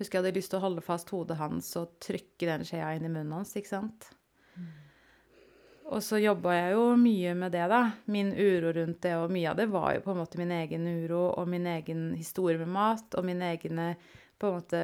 Husker 0.00 0.18
jeg 0.18 0.24
hadde 0.24 0.38
lyst 0.38 0.50
til 0.50 0.58
å 0.58 0.64
holde 0.64 0.82
fast 0.82 1.10
hodet 1.14 1.38
hans 1.38 1.70
og 1.78 1.96
trykke 2.02 2.48
den 2.48 2.66
skjea 2.66 2.94
inn 2.96 3.06
i 3.06 3.12
munnen 3.12 3.36
hans. 3.36 3.54
ikke 3.56 3.76
sant? 3.76 4.10
Og 5.84 6.00
så 6.02 6.18
jobba 6.18 6.54
jeg 6.56 6.72
jo 6.74 6.84
mye 6.96 7.34
med 7.36 7.52
det, 7.52 7.66
da. 7.68 7.82
Min 8.10 8.32
uro 8.32 8.72
rundt 8.72 9.02
det, 9.04 9.12
og 9.20 9.32
mye 9.34 9.50
av 9.50 9.58
det 9.60 9.68
var 9.70 9.90
jo 9.94 10.04
på 10.06 10.14
en 10.14 10.22
måte 10.22 10.40
min 10.40 10.54
egen 10.56 10.88
uro 10.88 11.26
og 11.28 11.50
min 11.50 11.68
egen 11.68 12.06
historie 12.16 12.58
med 12.58 12.72
mat, 12.72 13.06
og 13.14 13.26
mine 13.28 13.52
egne 13.52 13.90
på 14.40 14.48
en 14.48 14.56
måte 14.56 14.82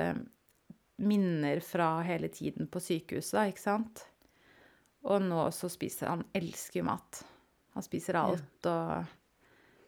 minner 1.00 1.62
fra 1.64 1.94
hele 2.04 2.28
tiden 2.28 2.68
på 2.68 2.82
sykehuset, 2.84 3.32
da, 3.38 3.46
ikke 3.48 3.64
sant? 3.64 4.04
Og 5.08 5.24
nå 5.24 5.46
så 5.56 5.70
spiser 5.72 6.12
han 6.12 6.26
elsker 6.36 6.82
jo 6.82 6.88
mat. 6.90 7.22
Han 7.74 7.86
spiser 7.86 8.20
alt 8.20 8.68
og 8.68 9.16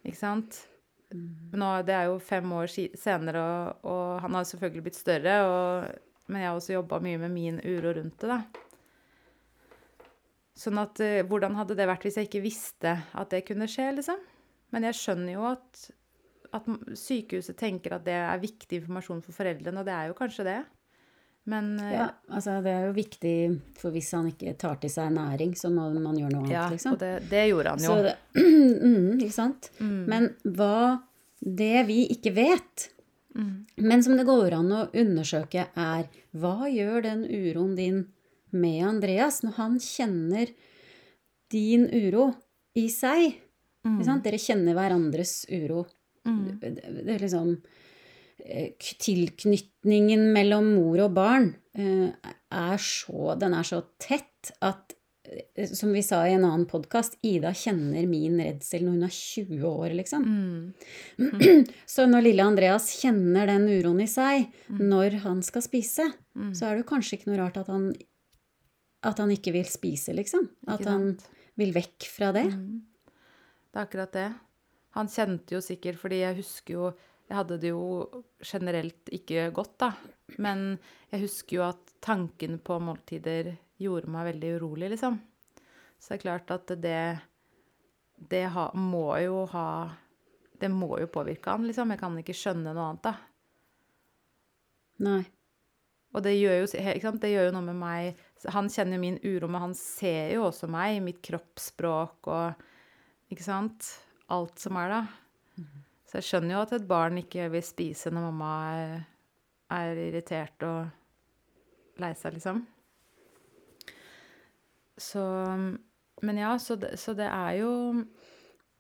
Ikke 0.02 0.18
sant? 0.18 0.56
Nå, 1.12 1.68
det 1.86 1.94
er 1.94 2.08
jo 2.10 2.18
fem 2.22 2.52
år 2.56 2.70
senere, 2.72 3.42
og, 3.42 3.86
og 3.88 4.20
han 4.24 4.36
har 4.38 4.48
selvfølgelig 4.48 4.84
blitt 4.86 4.98
større, 4.98 5.38
og, 5.46 6.28
men 6.28 6.42
jeg 6.42 6.50
har 6.50 6.58
også 6.58 6.76
jobba 6.76 7.00
mye 7.04 7.20
med 7.20 7.34
min 7.34 7.58
uro 7.60 7.94
rundt 7.98 8.22
det, 8.22 8.30
da. 8.32 8.68
Sånn 10.62 10.78
at 10.82 11.00
uh, 11.00 11.22
Hvordan 11.26 11.56
hadde 11.56 11.74
det 11.78 11.88
vært 11.88 12.04
hvis 12.06 12.18
jeg 12.20 12.28
ikke 12.28 12.44
visste 12.44 12.92
at 13.18 13.32
det 13.32 13.44
kunne 13.48 13.68
skje, 13.70 13.88
liksom? 13.96 14.20
Men 14.72 14.86
jeg 14.88 14.98
skjønner 14.98 15.34
jo 15.34 15.46
at, 15.48 15.80
at 16.56 16.68
sykehuset 16.96 17.58
tenker 17.60 17.96
at 17.96 18.06
det 18.06 18.16
er 18.16 18.42
viktig 18.42 18.82
informasjon 18.82 19.24
for 19.24 19.36
foreldrene, 19.36 19.82
og 19.82 19.88
det 19.88 19.96
er 19.96 20.10
jo 20.10 20.16
kanskje 20.16 20.48
det. 20.48 20.60
Men 21.50 21.72
eh, 21.80 21.92
Ja, 21.96 22.06
altså 22.30 22.60
det 22.62 22.70
er 22.70 22.84
jo 22.86 22.94
viktig, 22.96 23.36
for 23.78 23.94
hvis 23.94 24.12
han 24.14 24.28
ikke 24.30 24.54
tar 24.60 24.78
til 24.82 24.92
seg 24.92 25.10
næring, 25.14 25.56
så 25.58 25.72
må 25.74 25.88
man 25.96 26.18
gjøre 26.18 26.30
noe 26.36 26.44
annet, 26.44 26.54
ja, 26.54 26.66
liksom. 26.70 26.94
og 26.94 27.02
det, 27.02 27.12
det 27.32 27.46
gjorde 27.50 27.74
han 27.74 27.82
jo. 27.82 27.90
Så 27.90 28.04
det, 28.06 28.14
mm, 28.92 29.08
ikke 29.18 29.34
sant? 29.34 29.70
Men 29.82 30.28
hva 30.44 31.02
det 31.42 31.86
vi 31.88 32.04
ikke 32.14 32.34
vet, 32.36 32.88
men 33.82 34.02
som 34.04 34.14
det 34.14 34.26
går 34.28 34.54
an 34.54 34.70
å 34.76 34.82
undersøke, 35.02 35.66
er 35.74 36.06
hva 36.36 36.68
gjør 36.70 37.02
den 37.08 37.24
uroen 37.26 37.74
din 37.78 38.02
med 38.52 38.84
Andreas 38.86 39.40
når 39.42 39.56
han 39.56 39.78
kjenner 39.82 40.52
din 41.50 41.88
uro 41.88 42.28
i 42.78 42.86
seg? 42.92 43.40
Sant? 43.82 44.22
Dere 44.22 44.38
kjenner 44.38 44.76
hverandres 44.78 45.40
uro. 45.50 45.86
Det, 46.22 46.70
det 47.02 47.16
er 47.16 47.24
liksom 47.24 47.56
Tilknytningen 48.42 50.24
mellom 50.34 50.72
mor 50.74 51.04
og 51.04 51.12
barn 51.14 51.52
eh, 51.78 52.10
er 52.50 52.80
så 52.82 53.36
Den 53.38 53.54
er 53.54 53.66
så 53.68 53.78
tett 54.02 54.50
at 54.58 54.96
eh, 55.30 55.70
som 55.70 55.92
vi 55.94 56.02
sa 56.02 56.24
i 56.26 56.32
en 56.34 56.46
annen 56.48 56.66
podkast, 56.66 57.14
Ida 57.22 57.52
kjenner 57.54 58.08
min 58.10 58.40
redsel 58.42 58.82
når 58.82 58.96
hun 58.96 59.06
er 59.06 59.14
20 59.14 59.62
år, 59.68 59.94
liksom. 60.00 60.26
Så 61.94 62.08
når 62.10 62.26
lille 62.26 62.46
Andreas 62.50 62.90
kjenner 62.98 63.46
den 63.52 63.68
uroen 63.70 64.02
i 64.02 64.08
seg 64.10 64.48
når 64.80 65.20
han 65.22 65.44
skal 65.46 65.62
spise, 65.62 66.08
så 66.50 66.66
er 66.66 66.74
det 66.74 66.82
jo 66.82 66.90
kanskje 66.90 67.20
ikke 67.20 67.30
noe 67.30 67.40
rart 67.44 67.60
at 67.62 67.70
han, 67.70 67.92
at 69.06 69.22
han 69.22 69.30
ikke 69.30 69.54
vil 69.54 69.70
spise, 69.70 70.16
liksom. 70.18 70.50
At 70.66 70.82
han 70.90 71.12
vil 71.60 71.70
vekk 71.76 72.10
fra 72.10 72.32
det. 72.34 72.48
Det 72.50 73.78
er 73.78 73.86
akkurat 73.86 74.12
det. 74.18 74.28
Han 74.98 75.08
kjente 75.08 75.54
jo 75.54 75.62
sikkert, 75.64 75.96
fordi 76.02 76.18
jeg 76.24 76.36
husker 76.42 76.74
jo 76.74 76.90
Jeg 77.32 77.38
hadde 77.38 77.56
det 77.62 77.70
jo 77.70 77.84
generelt 78.44 79.08
ikke 79.08 79.46
godt, 79.56 79.76
da. 79.80 79.86
Men 80.44 80.74
jeg 81.08 81.22
husker 81.22 81.56
jo 81.56 81.62
at 81.64 81.92
tanken 82.04 82.58
på 82.60 82.76
måltider 82.84 83.54
gjorde 83.80 84.10
meg 84.12 84.26
veldig 84.26 84.50
urolig, 84.58 84.90
liksom. 84.92 85.16
Så 85.96 86.12
det 86.12 86.18
er 86.18 86.24
klart 86.26 86.50
at 86.52 86.74
det 86.82 86.98
Det 88.28 88.42
ha, 88.52 88.66
må 88.76 89.16
jo 89.24 89.46
ha 89.48 89.68
Det 90.60 90.68
må 90.68 90.98
jo 91.00 91.08
påvirke 91.08 91.54
han, 91.54 91.64
liksom. 91.64 91.94
Jeg 91.94 92.02
kan 92.02 92.18
ikke 92.20 92.36
skjønne 92.36 92.74
noe 92.76 92.90
annet, 92.90 93.08
da. 93.08 93.14
Nei. 95.08 95.22
Og 96.12 96.20
det 96.26 96.34
gjør, 96.36 96.66
jo, 96.66 97.12
det 97.16 97.30
gjør 97.32 97.48
jo 97.48 97.54
noe 97.56 97.68
med 97.70 97.80
meg 97.80 98.50
Han 98.52 98.68
kjenner 98.68 99.00
min 99.00 99.16
uro, 99.24 99.48
men 99.48 99.70
han 99.70 99.78
ser 99.78 100.34
jo 100.34 100.50
også 100.50 100.68
meg, 100.68 101.00
mitt 101.00 101.24
kroppsspråk 101.24 102.28
og 102.28 103.32
Ikke 103.32 103.48
sant? 103.48 103.88
Alt 104.28 104.60
som 104.60 104.76
er, 104.84 104.92
da. 104.92 105.72
Så 106.12 106.20
jeg 106.20 106.26
skjønner 106.26 106.52
jo 106.52 106.62
at 106.66 106.72
et 106.76 106.84
barn 106.84 107.16
ikke 107.16 107.46
vil 107.54 107.62
spise 107.64 108.10
når 108.12 108.26
mamma 108.26 108.48
er, 108.76 108.90
er 109.72 110.00
irritert 110.02 110.64
og 110.68 112.02
lei 112.04 112.10
seg, 112.20 112.34
liksom. 112.36 112.58
Så 115.00 115.22
Men 116.22 116.36
ja, 116.38 116.50
så 116.60 116.76
det, 116.76 116.98
så 117.00 117.14
det 117.16 117.24
er 117.24 117.56
jo 117.62 117.72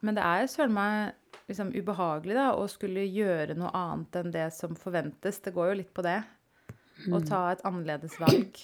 Men 0.04 0.18
det 0.18 0.26
er 0.28 0.44
søren 0.46 0.76
meg 0.76 1.16
liksom 1.48 1.72
ubehagelig, 1.72 2.36
da, 2.36 2.50
å 2.52 2.68
skulle 2.68 3.06
gjøre 3.08 3.56
noe 3.56 3.72
annet 3.76 4.20
enn 4.20 4.30
det 4.34 4.46
som 4.52 4.76
forventes. 4.76 5.40
Det 5.40 5.54
går 5.56 5.72
jo 5.72 5.78
litt 5.80 5.90
på 5.94 6.04
det. 6.04 6.20
Å 7.08 7.20
ta 7.24 7.40
et 7.54 7.64
annerledes 7.66 8.14
valg. 8.20 8.60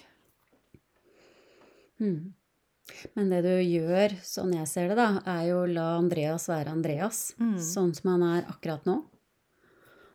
Men 3.15 3.29
det 3.31 3.43
du 3.45 3.53
gjør, 3.63 4.15
sånn 4.25 4.55
jeg 4.57 4.67
ser 4.71 4.89
det, 4.89 4.97
da, 4.99 5.09
er 5.29 5.43
jo 5.51 5.61
å 5.63 5.69
la 5.71 5.87
Andreas 5.99 6.49
være 6.49 6.73
Andreas, 6.73 7.35
sånn 7.63 7.93
som 7.95 8.11
han 8.15 8.23
er 8.27 8.47
akkurat 8.49 8.87
nå. 8.89 8.97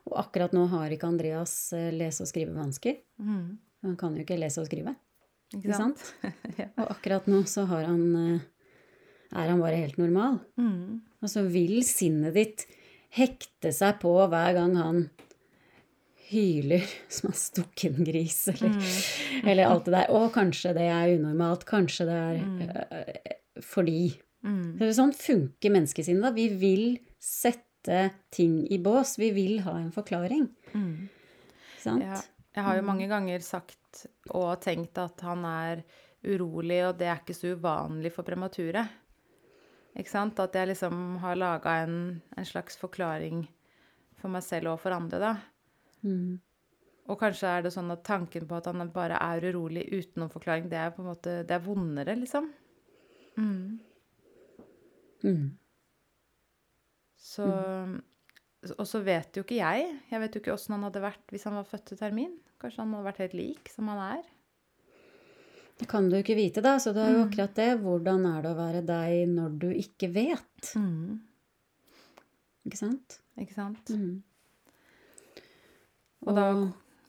Og 0.10 0.16
akkurat 0.20 0.52
nå 0.52 0.66
har 0.72 0.92
ikke 0.92 1.08
Andreas 1.08 1.54
eh, 1.74 1.92
lese- 1.96 2.26
og 2.26 2.28
skrivevansker. 2.32 2.98
Han 3.84 3.96
kan 4.00 4.16
jo 4.18 4.24
ikke 4.26 4.40
lese 4.40 4.60
og 4.64 4.68
skrive, 4.68 4.96
Ikke 5.56 5.76
sant? 5.78 6.02
Ja. 6.60 6.68
Og 6.82 6.90
akkurat 6.98 7.28
nå 7.28 7.44
så 7.48 7.66
har 7.70 7.86
han 7.88 8.04
eh, 8.16 8.42
er 9.34 9.50
han 9.50 9.62
bare 9.62 9.80
helt 9.80 9.98
normal. 9.98 10.40
Og 11.24 11.30
så 11.32 11.44
vil 11.50 11.80
sinnet 11.88 12.34
ditt 12.36 12.66
hekte 13.14 13.72
seg 13.74 14.00
på 14.02 14.12
hver 14.28 14.54
gang 14.58 14.76
han 14.78 15.00
hyler 16.34 16.84
som 17.14 17.30
en 17.30 17.38
stukken 17.38 18.04
gris, 18.08 18.42
eller, 18.52 18.76
eller 19.44 19.70
alt 19.70 19.86
det 19.88 19.94
der. 19.96 20.12
Og 20.18 20.32
kanskje 20.36 20.74
det 20.76 20.88
er 20.90 21.14
unormalt, 21.18 21.66
kanskje 21.70 22.08
det 22.10 22.20
er 22.20 22.44
øh, 22.98 23.34
fordi. 23.64 24.14
Så 24.44 24.90
Sånn 24.98 25.14
funker 25.16 25.72
menneskesinnet. 25.72 26.26
da. 26.26 26.32
Vi 26.36 26.50
vil 26.60 26.86
sette 27.24 28.10
ting 28.34 28.58
i 28.68 28.80
bås. 28.84 29.16
Vi 29.22 29.30
vil 29.36 29.62
ha 29.64 29.78
en 29.80 29.94
forklaring. 29.96 30.50
Sant? 31.80 32.04
Ja. 32.04 32.20
Jeg 32.54 32.64
har 32.68 32.78
jo 32.78 32.86
mange 32.86 33.08
ganger 33.10 33.42
sagt 33.42 34.04
og 34.30 34.60
tenkt 34.62 35.00
at 35.02 35.24
han 35.26 35.46
er 35.48 35.86
urolig, 36.24 36.82
og 36.88 37.00
det 37.00 37.08
er 37.10 37.22
ikke 37.22 37.36
så 37.36 37.56
uvanlig 37.56 38.12
for 38.14 38.28
premature. 38.28 38.84
Ikke 39.98 40.12
sant? 40.12 40.40
At 40.42 40.56
jeg 40.58 40.70
liksom 40.74 41.18
har 41.24 41.40
laga 41.40 41.80
en, 41.84 41.98
en 42.38 42.46
slags 42.48 42.78
forklaring 42.82 43.46
for 44.22 44.32
meg 44.34 44.46
selv 44.46 44.74
og 44.74 44.80
for 44.84 44.96
andre, 44.96 45.20
da. 45.22 45.34
Og 47.12 47.20
kanskje 47.20 47.50
er 47.52 47.66
det 47.66 47.74
sånn 47.76 47.92
at 47.92 48.04
tanken 48.08 48.46
på 48.48 48.56
at 48.56 48.70
han 48.70 48.84
bare 48.94 49.18
er 49.20 49.44
urolig 49.52 49.84
uten 49.92 50.22
noen 50.24 50.32
forklaring, 50.32 50.70
det 50.72 50.80
er 50.80 50.94
på 50.96 51.04
en 51.04 51.10
måte 51.12 51.42
Det 51.48 51.56
er 51.58 51.66
vondere, 51.66 52.16
liksom. 52.20 52.48
Så 57.20 57.48
Og 58.80 58.88
så 58.88 59.02
vet 59.04 59.36
jo 59.36 59.44
ikke 59.44 59.60
jeg. 59.60 59.90
Jeg 60.12 60.22
vet 60.24 60.36
jo 60.36 60.40
ikke 60.44 60.54
åssen 60.54 60.78
han 60.78 60.86
hadde 60.88 61.02
vært 61.04 61.34
hvis 61.34 61.44
han 61.50 61.58
var 61.60 61.68
født 61.68 61.86
til 61.92 62.00
termin. 62.00 62.38
Kanskje 62.62 62.80
han 62.86 62.94
hadde 62.96 63.10
vært 63.10 63.24
helt 63.26 63.36
lik 63.36 63.72
som 63.74 63.90
han 63.92 64.00
er. 64.20 64.24
Det 65.82 65.88
kan 65.90 66.06
du 66.08 66.16
ikke 66.16 66.38
vite, 66.38 66.62
da. 66.64 66.78
Så 66.80 66.94
det 66.96 67.02
er 67.04 67.12
jo 67.18 67.24
akkurat 67.26 67.56
det. 67.58 67.70
Hvordan 67.82 68.28
er 68.30 68.44
det 68.46 68.52
å 68.54 68.60
være 68.60 68.84
deg 68.88 69.34
når 69.34 69.58
du 69.60 69.68
ikke 69.74 70.08
vet? 70.16 70.70
Ikke 72.64 72.80
sant? 72.80 73.18
Ikke 73.42 73.58
sant? 73.58 73.90
Mm. 73.92 74.22
Og 76.24 76.38
da, 76.38 76.48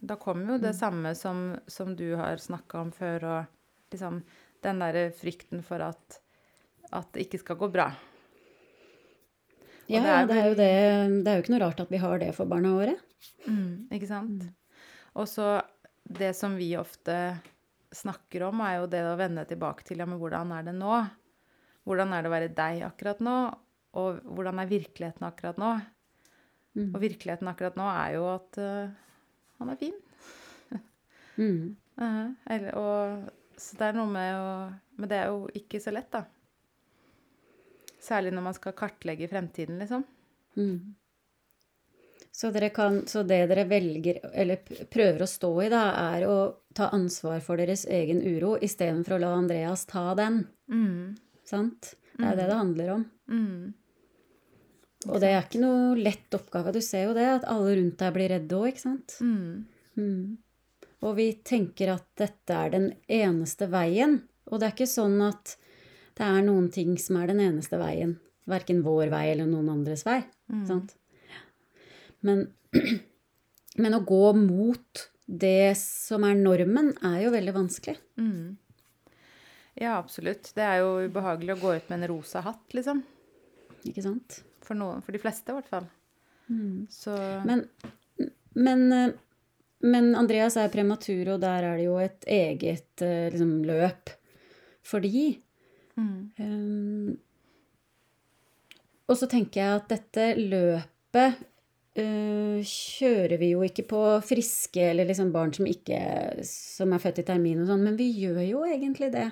da 0.02 0.16
kommer 0.20 0.54
jo 0.54 0.62
det 0.62 0.74
samme 0.78 1.14
som, 1.18 1.52
som 1.70 1.94
du 1.96 2.08
har 2.18 2.40
snakka 2.42 2.80
om 2.82 2.90
før, 2.94 3.28
og 3.30 3.94
liksom 3.94 4.22
den 4.64 4.82
derre 4.82 5.06
frykten 5.14 5.62
for 5.64 5.84
at, 5.84 6.18
at 6.90 7.08
det 7.14 7.26
ikke 7.26 7.42
skal 7.42 7.60
gå 7.60 7.70
bra. 7.72 7.90
Ja, 9.90 10.00
det 10.00 10.10
er 10.10 10.28
det, 10.28 10.36
er 10.36 10.46
jo 10.46 10.58
det, 10.58 10.68
det 11.24 11.30
er 11.30 11.36
jo 11.36 11.44
ikke 11.44 11.52
noe 11.52 11.64
rart 11.66 11.82
at 11.84 11.90
vi 11.92 12.00
har 12.00 12.20
det 12.22 12.30
for 12.36 12.48
barna 12.48 12.72
våre. 12.72 12.94
Ikke 13.92 14.08
sant? 14.08 14.46
Og 15.14 15.28
så 15.30 15.58
det 16.04 16.32
som 16.36 16.56
vi 16.56 16.72
ofte 16.76 17.36
snakker 17.94 18.48
om, 18.48 18.62
er 18.64 18.80
jo 18.80 18.88
det 18.90 19.02
å 19.06 19.18
vende 19.20 19.44
tilbake 19.48 19.84
til 19.86 20.00
ja, 20.00 20.08
men 20.08 20.18
hvordan 20.20 20.52
er 20.56 20.66
det 20.66 20.74
nå? 20.76 20.96
Hvordan 21.84 22.14
er 22.16 22.24
det 22.24 22.30
å 22.30 22.34
være 22.34 22.54
deg 22.56 22.84
akkurat 22.88 23.20
nå? 23.24 23.36
Og 24.00 24.24
hvordan 24.24 24.58
er 24.58 24.72
virkeligheten 24.72 25.28
akkurat 25.28 25.60
nå? 25.60 25.74
Og 26.88 26.96
virkeligheten 26.98 27.48
akkurat 27.50 27.76
nå 27.78 27.86
er 27.86 28.14
jo 28.16 28.24
at 28.32 28.58
øh, 28.58 28.94
han 29.64 29.74
er 29.74 29.80
fin. 29.80 29.96
Mm. 31.34 31.76
Uh 31.98 32.28
eller, 32.54 32.74
og, 32.78 33.30
så 33.58 33.78
det 33.78 33.88
er 33.88 33.96
noe 33.96 34.10
med 34.10 34.34
å 34.38 34.50
Men 34.98 35.10
det 35.10 35.16
er 35.18 35.32
jo 35.32 35.48
ikke 35.58 35.80
så 35.82 35.90
lett, 35.94 36.10
da. 36.14 36.22
Særlig 38.04 38.34
når 38.34 38.44
man 38.46 38.54
skal 38.54 38.76
kartlegge 38.78 39.26
fremtiden, 39.30 39.80
liksom. 39.80 40.04
Så, 42.34 42.50
dere 42.50 42.68
kan, 42.74 43.00
så 43.06 43.22
det 43.22 43.44
dere 43.50 43.64
velger, 43.70 44.18
eller 44.34 44.62
prøver 44.90 45.22
å 45.22 45.30
stå 45.30 45.50
i, 45.62 45.68
da, 45.70 45.82
er 46.14 46.26
å 46.26 46.36
ta 46.74 46.88
ansvar 46.94 47.38
for 47.42 47.58
deres 47.62 47.84
egen 47.86 48.22
uro 48.26 48.56
istedenfor 48.58 49.16
å 49.16 49.20
la 49.22 49.30
Andreas 49.38 49.86
ta 49.90 50.08
den. 50.18 50.40
Sant? 51.46 51.94
Det 52.18 52.26
er 52.26 52.38
det 52.38 52.48
det 52.50 52.58
handler 52.58 52.90
om. 52.96 53.04
Og 55.10 55.20
det 55.20 55.30
er 55.30 55.42
ikke 55.42 55.60
noe 55.62 55.94
lett 55.98 56.36
oppgave. 56.36 56.72
Du 56.74 56.80
ser 56.84 57.08
jo 57.08 57.14
det, 57.16 57.26
at 57.40 57.46
alle 57.50 57.76
rundt 57.78 58.00
deg 58.00 58.14
blir 58.16 58.32
redde 58.32 58.56
òg, 58.58 58.70
ikke 58.70 58.84
sant? 58.84 59.16
Mm. 59.20 60.36
Og 61.04 61.16
vi 61.18 61.28
tenker 61.44 61.92
at 61.92 62.06
dette 62.18 62.56
er 62.56 62.72
den 62.72 62.90
eneste 63.12 63.68
veien. 63.72 64.22
Og 64.48 64.60
det 64.60 64.68
er 64.68 64.76
ikke 64.76 64.90
sånn 64.90 65.18
at 65.24 65.56
det 66.16 66.26
er 66.26 66.44
noen 66.46 66.70
ting 66.72 66.94
som 67.00 67.18
er 67.20 67.32
den 67.32 67.42
eneste 67.44 67.80
veien. 67.80 68.16
Verken 68.48 68.82
vår 68.84 69.10
vei 69.12 69.26
eller 69.32 69.48
noen 69.50 69.70
andres 69.72 70.04
vei. 70.06 70.20
Sant? 70.68 70.94
Men, 72.24 72.46
men 73.82 73.98
å 73.98 74.04
gå 74.06 74.26
mot 74.38 75.08
det 75.24 75.74
som 75.80 76.24
er 76.28 76.36
normen, 76.36 76.92
er 77.04 77.22
jo 77.24 77.32
veldig 77.32 77.54
vanskelig. 77.56 77.96
Ja, 79.80 79.96
absolutt. 79.98 80.52
Det 80.54 80.64
er 80.64 80.82
jo 80.84 81.08
ubehagelig 81.08 81.56
å 81.56 81.62
gå 81.62 81.74
ut 81.76 81.88
med 81.90 81.98
en 81.98 82.10
rosa 82.12 82.44
hatt, 82.44 82.66
liksom. 82.76 83.02
Ikke 83.88 84.04
sant? 84.04 84.42
For, 84.64 84.78
noen, 84.78 85.02
for 85.04 85.14
de 85.14 85.20
fleste, 85.22 85.52
i 85.52 85.58
hvert 85.58 85.70
fall. 85.70 85.86
Så 86.92 87.14
Men, 87.48 87.64
men, 88.56 88.84
eh, 88.92 89.14
men 89.84 90.10
Andreas 90.16 90.56
er 90.60 90.72
prematur, 90.72 91.34
og 91.34 91.40
der 91.44 91.64
er 91.70 91.78
det 91.80 91.86
jo 91.86 91.96
et 92.02 92.26
eget 92.28 93.04
eh, 93.04 93.30
liksom, 93.32 93.58
løp 93.68 94.12
for 94.84 95.04
de. 95.04 95.38
mm, 95.96 96.20
Um, 96.40 97.18
og 99.08 99.18
så 99.20 99.28
tenker 99.28 99.60
jeg 99.60 99.78
at 99.78 99.90
dette 99.92 100.24
løpet 100.40 101.42
uh, 102.00 102.58
kjører 102.64 103.36
vi 103.38 103.50
jo 103.52 103.60
ikke 103.66 103.84
på 103.90 104.00
friske 104.24 104.80
eller 104.90 105.06
liksom 105.10 105.30
barn 105.34 105.52
som 105.54 105.68
ikke 105.68 106.00
som 106.48 106.92
er 106.96 107.02
født 107.02 107.20
i 107.20 107.26
termin 107.28 107.60
og 107.62 107.68
sånn, 107.68 107.84
men 107.84 107.98
vi 108.00 108.08
gjør 108.16 108.40
jo 108.48 108.64
egentlig 108.64 109.12
det. 109.14 109.28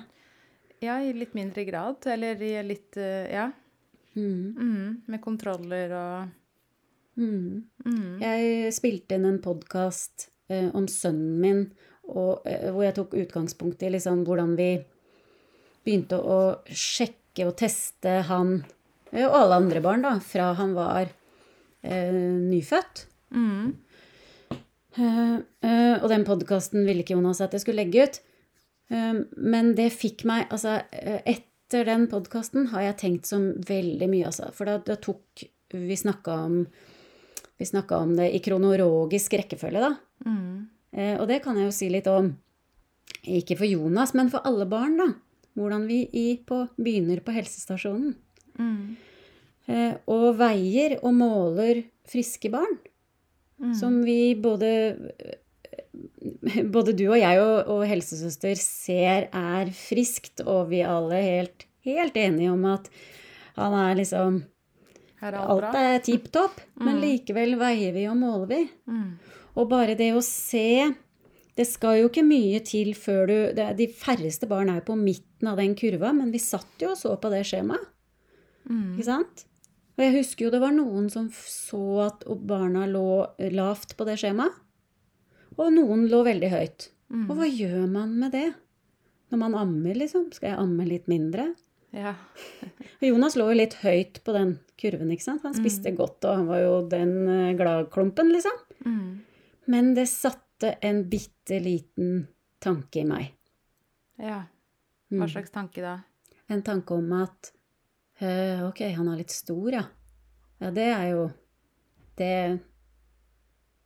Ja, 0.83 0.99
i 1.01 1.13
litt 1.15 1.33
mindre 1.33 1.65
grad. 1.65 2.05
Eller 2.13 2.41
i 2.43 2.55
litt 2.67 2.97
uh, 3.01 3.25
Ja. 3.31 3.49
Mm. 4.15 4.55
Mm, 4.57 5.01
med 5.07 5.21
kontroller 5.21 5.93
og 5.97 6.29
Mm. 7.15 7.63
mm, 7.85 8.19
Jeg 8.21 8.73
spilte 8.73 9.13
inn 9.15 9.25
en 9.25 9.39
podkast 9.41 10.29
eh, 10.49 10.69
om 10.73 10.87
sønnen 10.87 11.39
min, 11.41 11.71
og, 12.07 12.41
eh, 12.45 12.71
hvor 12.71 12.83
jeg 12.83 12.95
tok 12.95 13.13
utgangspunkt 13.13 13.83
i 13.83 13.91
liksom 13.93 14.23
hvordan 14.25 14.55
vi 14.57 14.83
begynte 15.85 16.17
å 16.17 16.57
sjekke 16.65 17.45
og 17.45 17.55
teste 17.57 18.23
han, 18.25 18.65
eh, 19.11 19.27
og 19.27 19.35
alle 19.43 19.59
andre 19.61 19.81
barn, 19.81 20.01
da, 20.01 20.15
fra 20.19 20.53
han 20.57 20.73
var 20.73 21.09
eh, 21.83 22.11
nyfødt. 22.13 23.05
mm, 23.31 23.75
Eh, 24.93 25.37
eh, 25.65 26.03
og 26.03 26.09
den 26.09 26.23
podkasten 26.23 26.85
ville 26.85 27.01
ikke 27.01 27.15
Jonas 27.15 27.41
at 27.41 27.53
jeg 27.55 27.61
skulle 27.63 27.81
legge 27.81 28.03
ut. 28.03 28.19
Men 29.35 29.73
det 29.73 29.87
fikk 29.91 30.23
meg 30.23 30.51
Altså, 30.51 30.83
eh, 30.91 31.21
etter 31.73 31.87
den 31.89 32.05
podkasten 32.11 32.67
har 32.69 32.83
jeg 32.85 32.99
tenkt 33.01 33.25
som 33.29 33.47
veldig 33.65 34.05
mye, 34.11 34.27
altså. 34.29 34.51
For 34.53 34.69
da, 34.69 34.77
da 34.85 34.97
tok 35.01 35.45
Vi 35.73 35.95
snakka 35.97 36.35
om 36.45 36.57
om 37.97 38.11
det 38.17 38.27
i 38.35 38.39
kronologisk 38.43 39.33
rekkefølge, 39.33 39.79
da. 39.81 39.95
mm, 40.25 40.67
Eh, 40.93 41.15
og 41.17 41.27
det 41.27 41.39
kan 41.41 41.57
jeg 41.57 41.65
jo 41.65 41.71
si 41.73 41.87
litt 41.89 42.05
om. 42.05 42.27
Ikke 43.25 43.55
for 43.57 43.65
Jonas, 43.65 44.13
men 44.13 44.29
for 44.29 44.45
alle 44.45 44.67
barn, 44.69 44.97
da. 44.99 45.07
Hvordan 45.57 45.87
vi 45.87 46.03
i, 46.13 46.37
på, 46.45 46.67
begynner 46.77 47.23
på 47.25 47.33
helsestasjonen. 47.33 48.13
mm, 48.59 48.95
Eh, 49.65 49.95
og 50.11 50.37
veier 50.37 50.99
og 51.01 51.13
måler 51.15 51.85
friske 52.05 52.51
barn. 52.51 52.77
mm. 53.57 53.73
Som 53.73 54.03
vi 54.03 54.35
både 54.35 55.13
Både 56.73 56.93
du 56.97 57.05
og 57.11 57.19
jeg 57.19 57.41
og, 57.41 57.67
og 57.69 57.83
helsesøster 57.89 58.57
ser 58.59 59.27
er 59.29 59.69
friskt, 59.77 60.41
og 60.45 60.69
vi 60.71 60.81
alle 60.87 61.19
helt, 61.21 61.67
helt 61.85 62.17
enige 62.17 62.51
om 62.53 62.65
at 62.71 62.89
han 63.57 63.75
er 63.77 63.95
liksom 63.99 64.41
er 65.23 65.37
alt 65.39 65.63
Alt 65.69 65.77
er 65.79 65.99
tipp 66.03 66.31
topp, 66.33 66.57
men 66.81 66.97
Mm. 66.97 67.01
likevel 67.05 67.53
veier 67.59 67.93
vi 67.95 68.07
og 68.09 68.17
måler 68.19 68.47
vi. 68.49 68.61
Mm, 68.89 69.11
Og 69.55 69.69
bare 69.69 69.95
det 69.95 70.09
å 70.17 70.21
se 70.25 70.95
Det 71.55 71.67
skal 71.69 71.99
jo 72.01 72.07
ikke 72.09 72.23
mye 72.25 72.59
til 72.65 72.95
før 72.97 73.27
du 73.29 73.35
det, 73.53 73.77
De 73.77 73.85
færreste 73.87 74.47
barn 74.49 74.69
er 74.73 74.79
jo 74.81 74.87
på 74.87 74.95
midten 74.97 75.47
av 75.47 75.57
den 75.61 75.75
kurva, 75.77 76.09
men 76.11 76.31
vi 76.33 76.39
satt 76.41 76.81
jo 76.81 76.89
og 76.95 76.97
så 76.97 77.13
på 77.21 77.29
det 77.29 77.43
skjemaet. 77.45 77.85
mm, 78.67 78.95
Ikke 78.97 79.05
sant? 79.05 79.45
Og 79.95 80.01
jeg 80.03 80.15
husker 80.17 80.45
jo 80.47 80.49
det 80.51 80.61
var 80.63 80.73
noen 80.73 81.11
som 81.13 81.29
så 81.29 82.07
at 82.07 82.25
barna 82.41 82.87
lå 82.89 83.27
lavt 83.53 83.93
på 83.95 84.05
det 84.09 84.17
skjemaet. 84.17 84.55
Og 85.57 85.69
noen 85.75 86.07
lå 86.09 86.23
veldig 86.25 86.49
høyt. 86.51 86.89
mm. 87.13 87.27
Og 87.29 87.37
hva 87.37 87.47
gjør 87.49 87.87
man 87.91 88.15
med 88.19 88.31
det? 88.33 88.53
Når 89.31 89.39
man 89.41 89.55
ammer, 89.57 89.95
liksom? 89.97 90.31
Skal 90.33 90.49
jeg 90.51 90.59
amme 90.61 90.85
litt 90.87 91.07
mindre? 91.09 91.53
Ja. 91.93 92.15
Jonas 93.01 93.35
lå 93.37 93.47
jo 93.51 93.57
litt 93.57 93.75
høyt 93.83 94.19
på 94.25 94.33
den 94.33 94.55
kurven, 94.81 95.11
ikke 95.13 95.25
sant? 95.27 95.43
Han 95.45 95.53
spiste 95.57 95.91
godt, 95.97 96.23
og 96.25 96.37
han 96.39 96.47
var 96.49 96.61
jo 96.63 96.73
den 96.89 97.13
eh, 97.29 97.53
gladklumpen, 97.59 98.31
liksom. 98.33 98.57
Mm, 98.85 99.09
Men 99.73 99.93
det 99.95 100.07
satte 100.11 100.73
en 100.83 101.03
bitte 101.09 101.59
liten 101.63 102.27
tanke 102.63 103.01
i 103.03 103.07
meg. 103.09 103.31
ja. 104.19 104.43
Hva 105.13 105.27
Mm. 105.27 105.29
slags 105.29 105.51
tanke 105.53 105.81
da? 105.83 105.99
En 106.49 106.63
tanke 106.65 106.95
om 106.95 107.11
at 107.13 107.51
eh, 108.19 108.63
ok, 108.65 108.79
han 108.95 109.07
er 109.11 109.17
litt 109.19 109.29
stor, 109.29 109.67
ja. 109.71 109.83
Ja, 110.59 110.71
det 110.71 110.87
er 110.89 111.09
jo 111.11 111.31
Det 112.17 112.59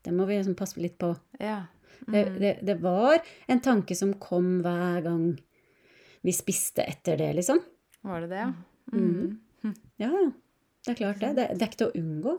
Det 0.08 0.16
må 0.16 0.26
vi 0.30 0.38
liksom 0.40 0.56
passe 0.56 0.80
litt 0.80 0.98
på. 1.02 1.12
Ja. 1.44 1.66
Det, 2.08 2.22
Mm. 2.28 2.36
det, 2.40 2.52
det 2.64 2.76
var 2.80 3.20
en 3.50 3.60
tanke 3.60 3.96
som 3.98 4.14
kom 4.22 4.62
hver 4.64 5.02
gang 5.04 5.24
vi 6.24 6.34
spiste 6.36 6.86
etter 6.88 7.18
det, 7.20 7.32
liksom. 7.36 7.60
Var 8.08 8.22
det 8.24 8.30
det, 8.32 8.44
ja? 8.46 8.52
Mm. 8.94 9.40
Mm. 9.64 9.74
Ja, 10.00 10.12
ja. 10.14 10.28
Det 10.86 10.94
er 10.94 11.00
klart 11.02 11.20
det. 11.20 11.34
Det, 11.36 11.48
det 11.58 11.66
er 11.66 11.72
ikke 11.72 11.82
til 11.82 11.90
å 11.90 12.00
unngå. 12.00 12.36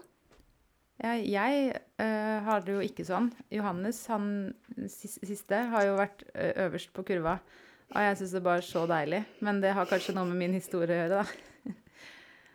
Ja, 0.99 1.13
jeg 1.15 1.75
uh, 2.01 2.39
har 2.47 2.65
det 2.65 2.73
jo 2.75 2.81
ikke 2.83 3.05
sånn. 3.07 3.29
Johannes, 3.55 4.01
han 4.11 4.55
siste, 4.91 5.61
har 5.75 5.85
jo 5.87 5.99
vært 5.99 6.25
eh, 6.33 6.55
øverst 6.65 6.91
på 6.97 7.05
kurva. 7.07 7.37
Og 7.93 8.01
jeg 8.03 8.17
syns 8.19 8.33
det 8.35 8.43
bare 8.47 8.63
er 8.63 8.67
så 8.67 8.83
deilig. 8.91 9.21
Men 9.45 9.61
det 9.63 9.75
har 9.77 9.91
kanskje 9.91 10.15
noe 10.17 10.27
med 10.31 10.41
min 10.41 10.57
historie 10.59 10.91
å 10.97 11.03
gjøre, 11.03 11.21
da. 11.23 11.48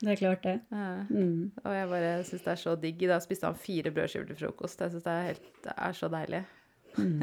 Det 0.03 0.11
er 0.11 0.19
klart 0.19 0.43
det. 0.43 0.53
Ja. 0.73 0.87
Mm. 1.07 1.51
og 1.63 1.71
jeg 1.77 1.87
bare 1.93 2.07
syns 2.27 2.43
det 2.43 2.51
er 2.51 2.59
så 2.59 2.73
digg. 2.79 3.03
I 3.05 3.07
dag 3.13 3.21
spiste 3.23 3.47
han 3.47 3.55
fire 3.55 3.91
brødskiver 3.95 4.27
til 4.33 4.39
frokost. 4.41 4.81
Jeg 4.83 4.91
syns 4.91 5.05
det, 5.05 5.13
helt- 5.29 5.61
det 5.63 5.75
er 5.77 5.95
så 5.95 6.09
deilig. 6.11 6.41
Mm. 6.97 7.21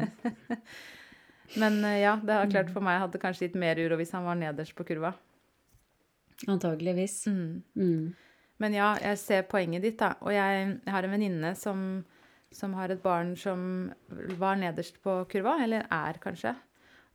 Men 1.61 1.77
eh, 1.85 1.99
ja, 2.01 2.15
det 2.23 2.33
har 2.39 2.49
klart 2.49 2.71
for 2.73 2.81
meg 2.85 3.01
hadde 3.03 3.19
kanskje 3.21 3.47
gitt 3.49 3.59
mer 3.59 3.77
uro 3.83 3.97
hvis 3.99 4.13
han 4.15 4.25
var 4.25 4.39
nederst 4.39 4.73
på 4.77 4.85
kurva. 4.87 5.13
Antageligvis. 6.49 7.19
Mm. 7.27 7.61
Mm. 7.77 8.13
Men 8.61 8.73
ja, 8.77 8.91
jeg 9.01 9.17
ser 9.21 9.45
poenget 9.49 9.83
ditt, 9.85 9.99
da. 10.01 10.13
Og 10.25 10.33
jeg, 10.33 10.67
jeg 10.85 10.93
har 10.95 11.05
en 11.07 11.13
venninne 11.15 11.53
som, 11.57 11.83
som 12.53 12.73
har 12.77 12.93
et 12.93 13.01
barn 13.03 13.35
som 13.37 13.91
var 14.41 14.57
nederst 14.61 14.97
på 15.03 15.19
kurva, 15.31 15.57
eller 15.65 15.85
er 15.91 16.19
kanskje. 16.23 16.55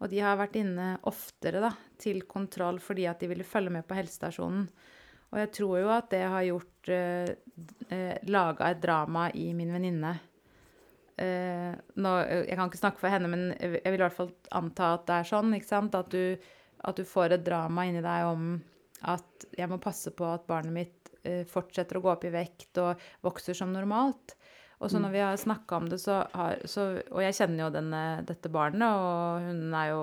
Og 0.02 0.11
de 0.12 0.20
har 0.20 0.37
vært 0.38 0.59
inne 0.61 0.90
oftere 1.09 1.62
da, 1.64 1.70
til 2.02 2.22
kontroll 2.29 2.79
fordi 2.85 3.07
at 3.09 3.22
de 3.22 3.31
ville 3.31 3.46
følge 3.48 3.72
med 3.79 3.87
på 3.88 3.96
helsestasjonen. 3.96 4.66
Og 5.37 5.42
jeg 5.42 5.53
tror 5.53 5.75
jo 5.83 5.88
at 5.92 6.07
det 6.14 6.22
har 6.25 6.46
gjort 6.46 6.90
eh, 6.96 7.35
eh, 7.92 8.14
Laga 8.33 8.70
et 8.72 8.81
drama 8.81 9.27
i 9.37 9.51
min 9.53 9.75
venninne. 9.75 10.14
Eh, 11.20 11.72
nå, 12.01 12.12
jeg 12.25 12.57
kan 12.57 12.70
ikke 12.70 12.81
snakke 12.81 13.03
for 13.03 13.12
henne, 13.12 13.29
men 13.29 13.51
jeg 13.53 13.75
vil 13.75 13.83
jeg 13.83 13.92
vil 13.92 14.01
i 14.01 14.05
hvert 14.07 14.16
fall 14.16 14.33
anta 14.57 14.94
at 14.96 15.05
det 15.11 15.18
er 15.18 15.29
sånn. 15.29 15.53
ikke 15.59 15.68
sant? 15.68 15.99
At 15.99 16.09
du, 16.12 16.40
at 16.88 16.96
du 16.96 17.05
får 17.05 17.37
et 17.37 17.44
drama 17.44 17.85
inni 17.85 18.01
deg 18.05 18.31
om 18.31 18.57
at 19.12 19.46
jeg 19.59 19.68
må 19.68 19.77
passe 19.83 20.12
på 20.16 20.25
at 20.25 20.49
barnet 20.49 20.72
mitt 20.72 21.12
eh, 21.20 21.44
fortsetter 21.49 22.01
å 22.01 22.07
gå 22.07 22.14
opp 22.14 22.25
i 22.25 22.33
vekt 22.33 22.81
og 22.81 23.09
vokser 23.29 23.61
som 23.61 23.77
normalt. 23.77 24.38
Og 24.81 24.88
så 24.92 25.01
når 25.01 25.12
vi 25.12 25.20
har 25.25 25.37
snakka 25.40 25.77
om 25.77 25.87
det, 25.88 26.01
så 26.01 26.22
har 26.33 26.61
så, 26.68 26.99
Og 27.12 27.22
jeg 27.25 27.37
kjenner 27.38 27.64
jo 27.66 27.75
denne, 27.77 28.03
dette 28.29 28.49
barnet, 28.53 28.88
og 28.88 29.44
hun 29.44 29.77
er 29.77 29.92
jo 29.92 30.03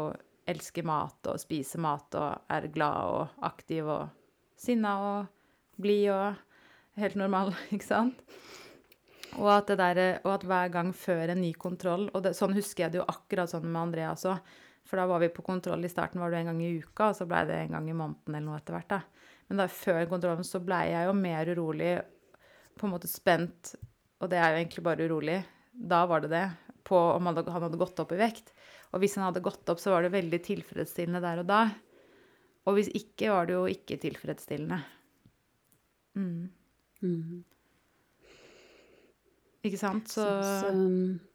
elsker 0.49 0.85
mat 0.85 1.29
og 1.29 1.41
spiser 1.41 1.81
mat 1.81 2.17
og 2.19 2.53
er 2.53 2.69
glad 2.73 3.13
og 3.13 3.43
aktiv 3.45 3.87
og 3.87 4.22
sinna 4.63 4.95
og 5.03 5.79
blid 5.81 6.09
og 6.13 6.99
helt 7.01 7.17
normal, 7.19 7.53
ikke 7.75 7.87
sant? 7.87 8.19
Og 9.39 9.49
at, 9.49 9.71
der, 9.79 10.01
og 10.21 10.35
at 10.35 10.43
hver 10.45 10.69
gang 10.73 10.91
før 10.93 11.31
en 11.33 11.39
ny 11.41 11.55
kontroll 11.57 12.03
Og 12.13 12.19
det, 12.21 12.35
sånn 12.37 12.53
husker 12.53 12.83
jeg 12.83 12.93
det 12.93 12.99
jo 12.99 13.07
akkurat 13.09 13.49
sånn 13.49 13.65
med 13.65 13.79
Andrea 13.81 14.11
også. 14.11 14.35
For 14.85 14.99
da 14.99 15.07
var 15.09 15.23
vi 15.23 15.31
på 15.33 15.45
kontroll 15.45 15.81
i 15.87 15.89
starten 15.89 16.21
var 16.21 16.29
det 16.29 16.43
en 16.43 16.51
gang 16.51 16.59
i 16.61 16.75
uka, 16.83 17.07
og 17.09 17.17
så 17.17 17.25
blei 17.25 17.41
det 17.49 17.55
en 17.57 17.77
gang 17.77 17.87
i 17.89 17.95
måneden 17.97 18.35
eller 18.35 18.45
noe 18.45 18.59
etter 18.59 18.75
hvert. 18.75 18.91
da. 18.91 18.99
Men 19.47 19.61
da 19.63 19.67
før 19.71 20.03
kontrollen 20.11 20.45
så 20.45 20.61
blei 20.63 20.83
jeg 20.91 21.07
jo 21.07 21.15
mer 21.17 21.49
urolig, 21.55 21.93
på 22.77 22.87
en 22.87 22.93
måte 22.93 23.09
spent, 23.09 23.73
og 24.19 24.29
det 24.31 24.39
er 24.41 24.51
jo 24.51 24.59
egentlig 24.59 24.83
bare 24.85 25.07
urolig. 25.07 25.39
Da 25.73 26.03
var 26.09 26.23
det 26.23 26.33
det, 26.33 26.43
på 26.85 26.99
om 26.99 27.31
han 27.31 27.39
hadde 27.39 27.79
gått 27.79 28.03
opp 28.03 28.11
i 28.13 28.19
vekt. 28.19 28.51
Og 28.93 29.01
hvis 29.01 29.15
han 29.17 29.27
hadde 29.29 29.43
gått 29.45 29.71
opp, 29.71 29.81
så 29.81 29.95
var 29.95 30.03
det 30.03 30.13
veldig 30.13 30.39
tilfredsstillende 30.45 31.23
der 31.23 31.41
og 31.41 31.49
da. 31.49 31.61
Og 32.65 32.77
hvis 32.77 32.89
ikke, 32.95 33.29
var 33.29 33.45
det 33.49 33.53
jo 33.57 33.65
ikke 33.67 33.97
tilfredsstillende. 33.99 34.77
Mm. 36.15 36.49
Mm. 37.03 37.43
Ikke 39.63 39.79
sant? 39.79 40.07
Så, 40.11 40.23
Så, 40.23 40.59
så, 40.61 40.71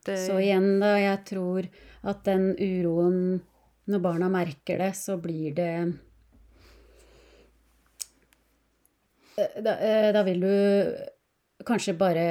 det- 0.06 0.18
så 0.26 0.38
igjen, 0.40 0.78
da, 0.80 0.94
jeg 1.00 1.24
tror 1.28 1.68
at 2.04 2.24
den 2.24 2.50
uroen 2.56 3.40
Når 3.88 4.02
barna 4.04 4.28
merker 4.28 4.76
det, 4.78 4.90
så 4.96 5.16
blir 5.20 5.54
det 5.56 5.70
Eh, 9.38 9.62
da, 9.62 9.76
eh, 9.78 10.12
da 10.12 10.22
vil 10.26 10.40
du 10.40 11.64
kanskje 11.64 11.94
bare 11.98 12.24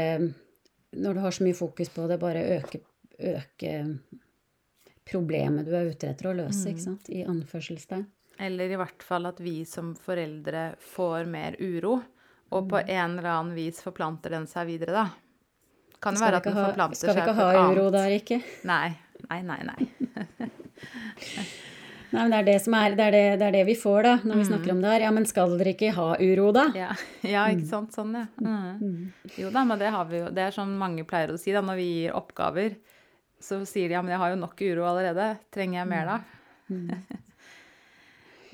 Når 0.98 1.14
du 1.14 1.20
har 1.24 1.32
så 1.32 1.44
mye 1.46 1.56
fokus 1.56 1.90
på 1.94 2.08
det, 2.10 2.18
bare 2.20 2.42
øke, 2.58 2.80
øke 3.20 3.74
problemet 5.08 5.66
du 5.68 5.72
er 5.76 5.88
ute 5.92 6.10
etter 6.10 6.30
å 6.32 6.36
løse, 6.36 6.66
Mm. 6.66 6.72
ikke 6.74 6.84
sant? 6.84 7.10
I 7.10 7.24
anførselstegn. 7.24 8.06
Eller 8.40 8.74
i 8.74 8.78
hvert 8.80 9.04
fall 9.04 9.26
at 9.30 9.40
vi 9.42 9.62
som 9.66 9.96
foreldre 9.98 10.70
får 10.94 11.26
mer 11.30 11.58
uro, 11.60 11.98
og 12.54 12.70
på 12.72 12.80
en 12.80 13.18
eller 13.18 13.32
annen 13.32 13.56
vis 13.58 13.82
forplanter 13.84 14.36
den 14.38 14.46
seg 14.50 14.70
videre, 14.70 14.94
da. 14.94 15.08
Kan 16.04 16.16
jo 16.16 16.22
være 16.22 16.40
at 16.40 16.46
den 16.46 16.58
forplanter 16.58 17.00
skal 17.00 17.18
vi 17.18 17.24
ikke 17.26 17.38
ha 17.40 17.48
uro 17.56 17.88
annet 17.88 17.96
der, 17.98 18.18
ikke? 18.20 18.42
Nei. 18.70 18.92
Nei, 19.28 19.42
nei, 19.42 19.62
nei. 19.66 19.80
Nei, 22.08 22.22
men 22.22 22.32
det 22.32 22.38
er 22.38 22.46
det 22.48 22.60
som 22.64 22.76
er, 22.78 22.94
det 22.96 23.04
er 23.04 23.12
det, 23.12 23.24
det 23.42 23.48
er 23.50 23.56
det 23.58 23.64
vi 23.68 23.74
får, 23.76 23.98
da, 24.06 24.14
når 24.24 24.40
vi 24.40 24.46
snakker 24.48 24.72
om 24.72 24.80
det 24.80 24.92
her. 24.94 25.04
Ja, 25.04 25.10
men 25.12 25.26
skal 25.28 25.58
dere 25.60 25.74
ikke 25.76 25.90
ha 25.98 26.06
uro, 26.22 26.46
da? 26.56 26.64
Ja, 26.78 26.92
ja 27.36 27.44
ikke 27.52 27.68
sant. 27.68 27.98
Sånn, 27.98 28.16
ja. 28.16 28.24
Mm. 28.40 29.10
Jo 29.36 29.52
da, 29.52 29.66
men 29.68 29.82
det 29.82 29.92
har 29.92 30.08
vi 30.08 30.22
jo. 30.22 30.30
Det 30.32 30.46
er 30.46 30.56
sånn 30.56 30.72
mange 30.80 31.04
pleier 31.10 31.34
å 31.34 31.40
si 31.42 31.52
da, 31.52 31.64
når 31.66 31.82
vi 31.82 31.88
gir 31.90 32.16
oppgaver. 32.16 32.78
Så 33.44 33.60
sier 33.68 33.92
de 33.92 33.98
ja, 33.98 34.04
men 34.06 34.16
jeg 34.16 34.24
har 34.24 34.32
jo 34.34 34.40
nok 34.40 34.64
uro 34.64 34.88
allerede. 34.88 35.34
Trenger 35.54 35.82
jeg 35.82 35.92
mer 35.92 36.14
da? 36.14 36.20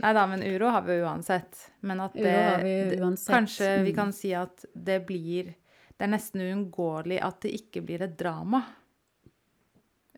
Nei 0.03 0.11
da, 0.13 0.25
men 0.27 0.41
uro 0.43 0.67
har 0.73 0.81
vi 0.83 0.97
jo 0.97 1.05
uansett. 1.07 1.59
Men 1.87 2.01
at 2.03 2.13
det, 2.17 2.33
vi 2.63 2.97
uansett. 2.99 3.31
Kanskje 3.33 3.69
vi 3.85 3.91
Mm. 3.91 3.95
kan 3.95 4.11
si 4.13 4.33
at 4.35 4.65
det 4.75 5.05
blir 5.07 5.53
Det 5.97 6.07
er 6.07 6.11
nesten 6.11 6.41
uunngåelig 6.41 7.19
at 7.21 7.39
det 7.41 7.51
ikke 7.53 7.81
blir 7.85 8.01
et 8.01 8.17
drama 8.17 8.63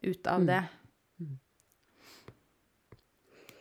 ut 0.02 0.28
av 0.28 0.40
Mm. 0.42 0.48
det. 0.48 0.64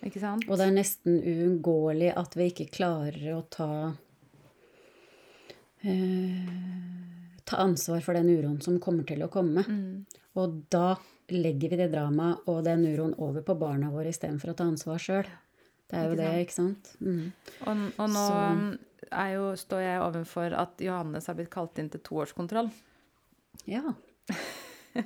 Ikke 0.04 0.20
sant? 0.20 0.44
Og 0.48 0.56
det 0.58 0.66
er 0.68 0.72
nesten 0.76 1.18
uunngåelig 1.20 2.12
at 2.16 2.34
vi 2.36 2.50
ikke 2.50 2.70
klarer 2.70 3.34
å 3.34 3.42
ta 3.50 3.68
eh, 5.82 6.48
Ta 7.44 7.56
ansvar 7.60 8.00
for 8.00 8.14
den 8.16 8.30
uroen 8.30 8.60
som 8.62 8.78
kommer 8.80 9.04
til 9.06 9.20
å 9.22 9.28
komme. 9.28 9.64
Mm. 9.68 10.04
Og 10.40 10.62
da 10.72 10.94
legger 11.28 11.70
vi 11.70 11.76
det 11.76 11.90
dramaet 11.92 12.46
og 12.48 12.62
den 12.64 12.86
uroen 12.86 13.14
over 13.18 13.42
på 13.42 13.58
barna 13.58 13.90
våre 13.92 14.08
istedenfor 14.12 14.52
å 14.52 14.56
ta 14.56 14.64
ansvar 14.64 14.96
sjøl. 14.98 15.26
Det 15.90 16.00
er 16.00 16.08
jo 16.08 16.16
det, 16.18 16.30
ikke 16.46 16.56
sant? 16.56 16.90
Mm. 17.04 17.26
Og, 17.68 17.82
og 18.00 18.10
nå 18.10 18.24
jo, 19.34 19.50
står 19.58 19.84
jeg 19.84 20.00
overfor 20.02 20.56
at 20.58 20.80
Johannes 20.82 21.28
har 21.28 21.36
blitt 21.38 21.52
kalt 21.52 21.78
inn 21.78 21.90
til 21.92 22.02
toårskontroll. 22.04 22.70
Ja. 23.70 23.94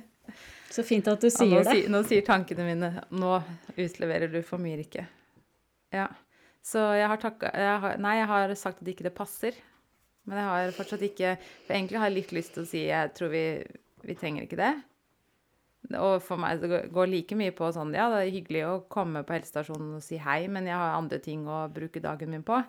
Så 0.69 0.85
fint 0.85 1.07
at 1.09 1.21
du 1.21 1.29
sier 1.33 1.63
nå, 1.63 1.63
det. 1.65 1.89
nå 1.91 2.01
sier 2.05 2.21
tankene 2.25 2.65
mine 2.67 2.89
Nå 3.09 3.39
utleverer 3.73 4.29
du 4.29 4.39
for 4.45 4.61
mye, 4.61 4.77
ikke. 4.83 5.05
Ja. 5.93 6.07
Så 6.65 6.83
jeg 6.97 7.09
har 7.09 7.21
takka 7.21 7.51
Nei, 7.97 8.19
jeg 8.19 8.29
har 8.29 8.53
sagt 8.59 8.83
at 8.83 8.91
ikke 8.91 9.07
det 9.07 9.15
passer. 9.17 9.57
Men 10.29 10.41
jeg 10.41 10.49
har 10.51 10.75
fortsatt 10.77 11.05
ikke 11.07 11.35
For 11.41 11.75
egentlig 11.75 12.01
har 12.01 12.11
jeg 12.11 12.17
litt 12.19 12.35
lyst 12.37 12.55
til 12.55 12.65
å 12.65 12.69
si 12.69 12.83
jeg 12.85 13.13
tror 13.17 13.33
vi, 13.33 13.43
vi 14.05 14.17
trenger 14.19 14.45
ikke 14.45 14.61
det. 14.61 14.73
Og 15.95 16.21
for 16.21 16.37
meg 16.37 16.59
det 16.61 16.91
går- 16.91 17.09
like 17.09 17.35
mye 17.39 17.51
på 17.55 17.71
sånn 17.73 17.93
Ja, 17.95 18.09
det 18.11 18.27
er 18.27 18.33
hyggelig 18.35 18.63
å 18.67 18.87
komme 18.91 19.23
på 19.23 19.33
helsestasjonen 19.33 19.95
og 19.95 20.03
si 20.03 20.17
hei, 20.17 20.47
men 20.47 20.67
jeg 20.67 20.75
har 20.75 20.97
andre 20.97 21.19
ting 21.19 21.45
å 21.47 21.71
bruke 21.71 22.01
dagen 22.01 22.29
min 22.29 22.43
på. 22.43 22.59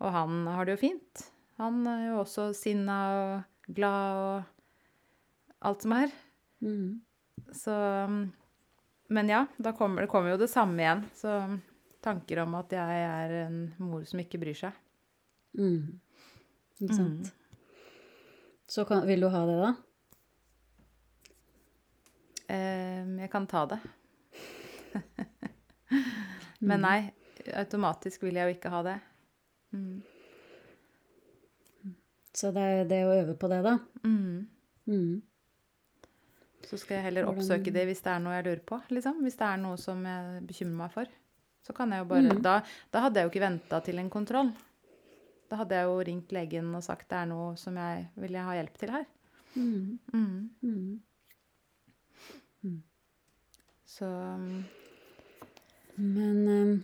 Og 0.00 0.12
han 0.12 0.46
har 0.46 0.64
det 0.64 0.76
jo 0.76 0.88
fint. 0.88 1.30
Han 1.58 1.86
er 1.86 2.10
jo 2.10 2.20
også 2.22 2.54
sinna 2.54 2.98
og 3.16 3.74
glad 3.74 4.16
og 4.16 4.44
alt 5.62 5.82
som 5.82 5.92
er. 5.92 6.12
Mm. 6.62 7.00
Så 7.52 7.72
um, 8.04 8.32
Men 9.08 9.28
ja, 9.28 9.46
da 9.58 9.72
kommer 9.72 10.02
det 10.02 10.10
kommer 10.12 10.30
jo 10.30 10.36
det 10.38 10.50
samme 10.50 10.78
igjen. 10.78 11.04
Så 11.16 11.60
tanker 12.00 12.44
om 12.44 12.54
at 12.54 12.70
jeg 12.70 12.80
er 12.80 13.34
en 13.46 13.74
mor 13.78 14.04
som 14.04 14.20
ikke 14.22 14.38
bryr 14.40 14.54
seg. 14.56 14.72
Mm. 15.58 15.98
Ikke 16.80 16.94
sant. 16.96 17.32
Så 18.70 18.86
kan, 18.86 19.02
vil 19.06 19.20
du 19.20 19.28
ha 19.28 19.40
det, 19.48 19.56
da? 19.60 19.72
Eh, 22.50 23.06
jeg 23.22 23.30
kan 23.32 23.46
ta 23.50 23.64
det. 23.70 23.78
Men 26.68 26.82
nei, 26.84 26.98
automatisk 27.56 28.24
vil 28.26 28.36
jeg 28.38 28.48
jo 28.50 28.56
ikke 28.58 28.72
ha 28.74 28.80
det. 28.86 28.96
Mm. 29.76 30.00
Så 32.36 32.50
det 32.54 32.62
er 32.62 32.84
det 32.90 33.00
å 33.06 33.14
øve 33.14 33.34
på 33.38 33.48
det, 33.50 33.60
da. 33.66 33.76
Mm. 34.06 34.46
Mm. 34.90 35.22
Så 36.68 36.78
skal 36.78 36.98
jeg 36.98 37.06
heller 37.08 37.26
oppsøke 37.30 37.72
det 37.74 37.86
hvis 37.88 38.02
det 38.04 38.12
er 38.12 38.20
noe 38.22 38.36
jeg 38.36 38.46
lurer 38.46 38.64
på. 38.68 38.78
Liksom. 38.94 39.22
Hvis 39.24 39.38
det 39.40 39.46
er 39.48 39.58
noe 39.62 39.78
som 39.80 40.04
jeg 40.06 40.42
bekymrer 40.46 40.78
meg 40.84 40.92
for. 40.94 41.10
Så 41.66 41.74
kan 41.76 41.90
jeg 41.92 42.04
jo 42.04 42.08
bare 42.12 42.30
Mm. 42.36 42.42
da, 42.42 42.60
da 42.92 43.00
hadde 43.04 43.20
jeg 43.20 43.26
jo 43.26 43.32
ikke 43.32 43.46
venta 43.46 43.80
til 43.84 43.98
en 43.98 44.10
kontroll. 44.10 44.52
Da 45.50 45.56
hadde 45.60 45.74
jeg 45.74 45.88
jo 45.88 45.96
ringt 46.06 46.32
legen 46.32 46.74
og 46.78 46.82
sagt 46.86 47.08
det 47.10 47.18
er 47.18 47.26
noe 47.26 47.56
som 47.58 47.74
jeg 47.76 48.06
vil 48.16 48.32
jeg 48.38 48.44
ha 48.46 48.54
hjelp 48.54 48.76
til 48.78 48.90
her. 48.94 49.06
Mm. 49.56 49.98
Mm. 50.14 51.00
Mm. 52.64 52.82
Så 53.84 54.06
Men 55.94 56.48
ehm, 56.48 56.82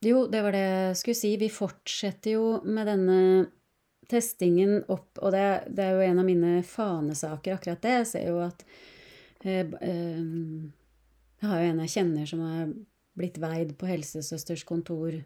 Jo, 0.00 0.26
det 0.30 0.42
var 0.42 0.54
det 0.54 0.62
jeg 0.62 0.98
skulle 1.00 1.18
si. 1.18 1.30
Vi 1.40 1.48
fortsetter 1.50 2.36
jo 2.36 2.42
med 2.62 2.86
denne 2.86 3.20
testingen 4.08 4.84
opp, 4.88 5.18
og 5.18 5.34
det, 5.34 5.42
det 5.74 5.84
er 5.84 5.96
jo 5.96 6.04
en 6.06 6.20
av 6.22 6.28
mine 6.28 6.52
fanesaker, 6.64 7.58
akkurat 7.58 7.82
det. 7.82 7.96
Jeg 7.96 8.06
ser 8.12 8.28
jo 8.30 8.38
at 8.46 8.62
eh, 9.42 9.66
ehm, 9.66 10.70
Jeg 11.42 11.50
har 11.50 11.64
jo 11.64 11.72
en 11.72 11.82
jeg 11.82 11.94
kjenner 11.96 12.30
som 12.30 12.44
er 12.46 12.70
blitt 13.18 13.42
veid 13.42 13.74
på 13.78 13.90
helsesøsters 13.90 14.62
kontor 14.66 15.18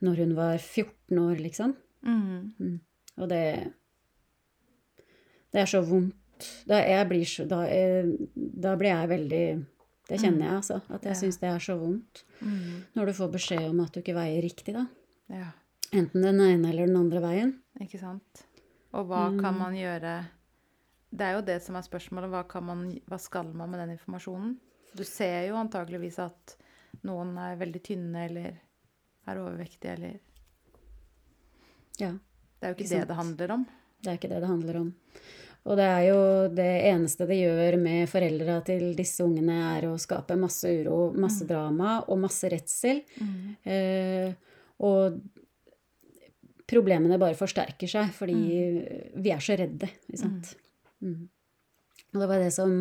når 0.00 0.22
hun 0.24 0.34
var 0.34 0.56
14 0.58 1.18
år, 1.20 1.36
liksom. 1.38 1.76
mm. 2.58 2.78
Og 3.20 3.28
det 3.28 3.44
Det 5.52 5.60
er 5.62 5.66
så 5.66 5.80
vondt. 5.84 6.16
Da, 6.66 6.78
jeg 6.80 7.08
blir 7.08 7.24
så, 7.28 7.44
da, 7.48 7.62
eh, 7.68 8.06
da 8.34 8.76
blir 8.76 8.88
jeg 8.94 9.08
veldig 9.10 9.66
Det 10.08 10.18
kjenner 10.18 10.46
jeg, 10.46 10.54
altså. 10.56 10.80
At 10.90 11.02
jeg 11.04 11.12
Ja. 11.14 11.18
syns 11.20 11.38
det 11.38 11.48
er 11.50 11.58
så 11.58 11.78
vondt. 11.78 12.24
Mm. 12.42 12.84
Når 12.96 13.06
du 13.06 13.12
får 13.12 13.32
beskjed 13.32 13.68
om 13.70 13.80
at 13.80 13.92
du 13.92 14.00
ikke 14.00 14.14
veier 14.16 14.42
riktig, 14.42 14.74
da. 14.74 14.86
Ja, 15.28 15.50
Enten 15.92 16.22
den 16.22 16.40
ene 16.40 16.68
eller 16.70 16.86
den 16.86 16.96
andre 16.96 17.20
veien. 17.20 17.52
ikke 17.80 17.98
sant. 18.00 18.44
Og 18.94 19.06
hva 19.06 19.28
kan 19.40 19.54
Mm. 19.54 19.58
man 19.58 19.74
gjøre 19.74 20.26
Det 21.12 21.20
er 21.26 21.34
jo 21.34 21.42
det 21.42 21.60
som 21.62 21.74
er 21.76 21.82
spørsmålet. 21.82 22.30
Hva, 22.30 22.46
kan 22.48 22.62
man, 22.64 23.00
hva 23.08 23.18
skal 23.20 23.42
man 23.52 23.68
med 23.70 23.80
den 23.80 23.98
informasjonen? 23.98 24.56
Du 24.94 25.02
ser 25.04 25.48
jo 25.48 25.54
antageligvis 25.56 26.18
at 26.20 26.56
noen 27.04 27.36
er 27.36 27.56
veldig 27.56 27.82
tynne 27.82 28.28
eller 28.28 28.56
er 29.26 29.34
overvektige 29.36 29.92
eller 29.96 30.20
Ja. 31.98 32.12
Det 32.12 32.18
er 32.62 32.68
jo 32.68 32.74
ikke, 32.74 32.84
Ikke 32.84 32.88
det 32.88 32.88
sant. 32.88 33.08
det 33.08 33.16
handler 33.16 33.50
om. 33.54 33.66
Det 34.00 34.10
er 34.10 34.18
ikke 34.18 34.30
det 34.32 34.40
det 34.42 34.50
handler 34.50 34.80
om. 34.80 34.90
Og 35.68 35.76
det 35.76 35.86
er 35.86 36.04
jo 36.06 36.20
det 36.56 36.70
eneste 36.88 37.26
det 37.28 37.36
gjør 37.42 37.76
med 37.82 38.08
foreldra 38.08 38.60
til 38.64 38.94
disse 38.96 39.24
ungene, 39.26 39.58
er 39.76 39.90
å 39.90 39.98
skape 40.00 40.38
masse 40.40 40.70
uro, 40.80 41.10
masse 41.12 41.44
drama 41.48 41.98
og 42.06 42.22
masse 42.22 42.48
redsel. 42.48 43.02
Eh, 43.68 44.32
og 44.80 45.20
problemene 46.70 47.20
bare 47.20 47.36
forsterker 47.36 47.90
seg 47.90 48.12
fordi 48.16 48.40
vi 49.20 49.34
er 49.34 49.44
så 49.44 49.58
redde, 49.60 49.90
ikke 50.08 50.22
sant. 50.22 50.54
Mm. 51.04 51.28
Og 52.14 52.22
det 52.22 52.30
var 52.30 52.42
det 52.42 52.52
som 52.56 52.78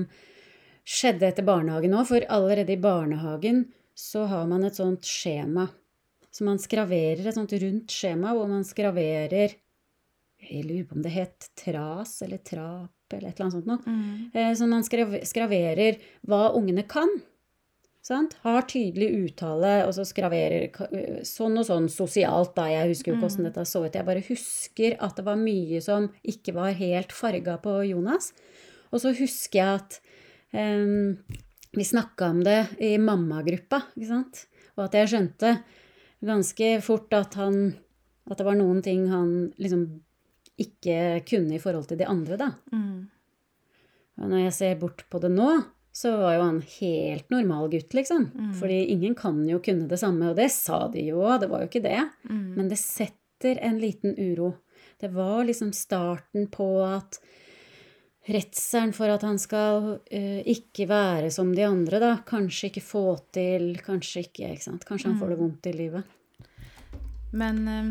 skjedde 0.89 1.27
etter 1.27 1.45
barnehagen 1.45 1.93
òg, 1.97 2.07
for 2.09 2.25
allerede 2.31 2.73
i 2.73 2.81
barnehagen 2.81 3.65
så 3.97 4.23
har 4.31 4.47
man 4.49 4.63
et 4.65 4.79
sånt 4.79 5.05
skjema. 5.05 5.67
Så 6.31 6.45
man 6.47 6.61
skraverer 6.61 7.27
et 7.27 7.35
sånt 7.35 7.53
rundt 7.59 7.91
skjema 7.91 8.33
hvor 8.37 8.47
man 8.49 8.63
skraverer 8.65 9.57
Jeg 10.39 10.63
lurer 10.65 10.85
på 10.87 10.95
om 10.95 11.01
det 11.03 11.11
het 11.13 11.49
tras 11.59 12.21
eller 12.25 12.37
trap 12.37 13.13
eller 13.13 13.29
et 13.29 13.39
eller 13.39 13.45
annet 13.49 13.57
sånt 13.57 13.67
noe. 13.69 14.29
Eh, 14.33 14.53
Som 14.55 14.69
man 14.69 14.83
skrav- 14.85 15.19
skraverer 15.25 15.97
hva 16.27 16.53
ungene 16.55 16.85
kan. 16.87 17.09
Sant? 18.01 18.33
Har 18.43 18.63
tydelig 18.65 19.09
uttale, 19.33 19.85
og 19.85 19.91
så 19.93 20.05
skraverer 20.07 20.69
eh, 20.93 21.19
sånn 21.27 21.57
og 21.59 21.65
sånn 21.67 21.89
sosialt, 21.91 22.55
da. 22.55 22.65
Jeg 22.71 22.93
husker 22.93 23.11
jo 23.13 23.17
hvordan 23.19 23.43
dette 23.49 23.65
så 23.67 23.83
ut. 23.85 23.93
Jeg 23.93 24.05
bare 24.07 24.23
husker 24.25 24.95
at 24.99 25.15
det 25.19 25.25
var 25.25 25.35
mye 25.37 25.81
som 25.81 26.07
ikke 26.23 26.53
var 26.55 26.71
helt 26.79 27.11
farga 27.11 27.57
på 27.61 27.75
Jonas. 27.89 28.31
Og 28.91 29.01
så 29.03 29.11
husker 29.13 29.59
jeg 29.59 29.75
at 29.83 29.99
em, 30.53 31.17
vi 31.75 31.83
snakka 31.85 32.29
om 32.31 32.39
det 32.43 32.59
i 32.81 32.95
mammagruppa, 32.97 33.83
ikke 33.97 34.07
sant. 34.07 34.45
Og 34.77 34.85
at 34.87 34.93
jeg 34.97 35.11
skjønte 35.11 35.51
ganske 36.25 36.81
fort 36.81 37.13
at 37.13 37.33
han 37.35 37.75
At 38.29 38.37
det 38.37 38.45
var 38.45 38.55
noen 38.55 38.81
ting 38.85 39.07
han 39.09 39.51
liksom 39.57 40.01
ikke 40.61 40.99
kunne 41.27 41.57
i 41.57 41.61
forhold 41.61 41.89
til 41.89 41.99
de 41.99 42.07
andre, 42.09 42.37
da. 42.39 42.51
Mm. 42.73 43.09
Og 44.19 44.31
når 44.31 44.45
jeg 44.45 44.55
ser 44.57 44.79
bort 44.81 45.05
på 45.09 45.21
det 45.23 45.31
nå, 45.31 45.49
så 45.95 46.13
var 46.19 46.35
jo 46.35 46.45
han 46.45 46.59
helt 46.79 47.31
normal 47.33 47.69
gutt, 47.71 47.93
liksom. 47.95 48.27
Fordi 48.59 48.79
ingen 48.93 49.15
kan 49.17 49.39
jo 49.47 49.61
kunne 49.63 49.87
det 49.89 49.99
samme, 49.99 50.31
og 50.31 50.37
det 50.37 50.49
sa 50.53 50.85
de 50.91 51.07
jo 51.09 51.23
det 51.41 51.49
var 51.51 51.63
jo 51.63 51.69
ikke 51.71 51.83
det. 51.83 51.99
Men 52.29 52.69
det 52.71 52.79
setter 52.79 53.59
en 53.65 53.79
liten 53.81 54.15
uro. 54.19 54.53
Det 54.99 55.09
var 55.15 55.47
liksom 55.47 55.71
starten 55.75 56.47
på 56.51 56.67
at 56.83 57.19
redselen 58.29 58.93
for 58.93 59.09
at 59.09 59.23
han 59.25 59.39
skal 59.41 59.95
uh, 59.97 60.41
ikke 60.45 60.85
være 60.89 61.31
som 61.33 61.51
de 61.55 61.65
andre, 61.65 62.01
da. 62.03 62.11
Kanskje 62.27 62.69
ikke 62.69 62.85
få 62.85 63.03
til, 63.35 63.71
kanskje 63.83 64.27
ikke, 64.27 64.53
ikke 64.53 64.67
sant. 64.67 64.87
Kanskje 64.87 65.13
han 65.13 65.19
får 65.21 65.33
det 65.33 65.39
vondt 65.39 65.71
i 65.71 65.75
livet. 65.75 66.15
Men 67.31 67.59
eh, 67.69 67.89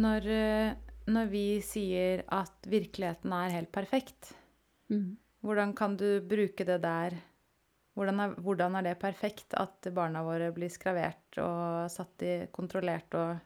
når, 0.00 0.26
eh, 0.32 0.70
når 1.10 1.30
vi 1.32 1.44
sier 1.64 2.22
at 2.32 2.68
virkeligheten 2.70 3.32
er 3.36 3.56
helt 3.58 3.72
perfekt, 3.74 4.34
Mm. 4.90 5.16
hvordan 5.46 5.72
kan 5.78 5.96
du 5.96 6.20
bruke 6.26 6.64
det 6.66 6.80
der? 6.82 7.14
Hvordan 7.94 8.20
er, 8.20 8.32
hvordan 8.42 8.74
er 8.74 8.82
det 8.82 8.98
perfekt 8.98 9.54
at 9.54 9.86
barna 9.94 10.22
våre 10.26 10.48
blir 10.54 10.70
skravert 10.70 11.38
og 11.38 11.90
satt 11.90 12.22
i 12.26 12.34
kontrollert 12.50 13.14
og 13.14 13.38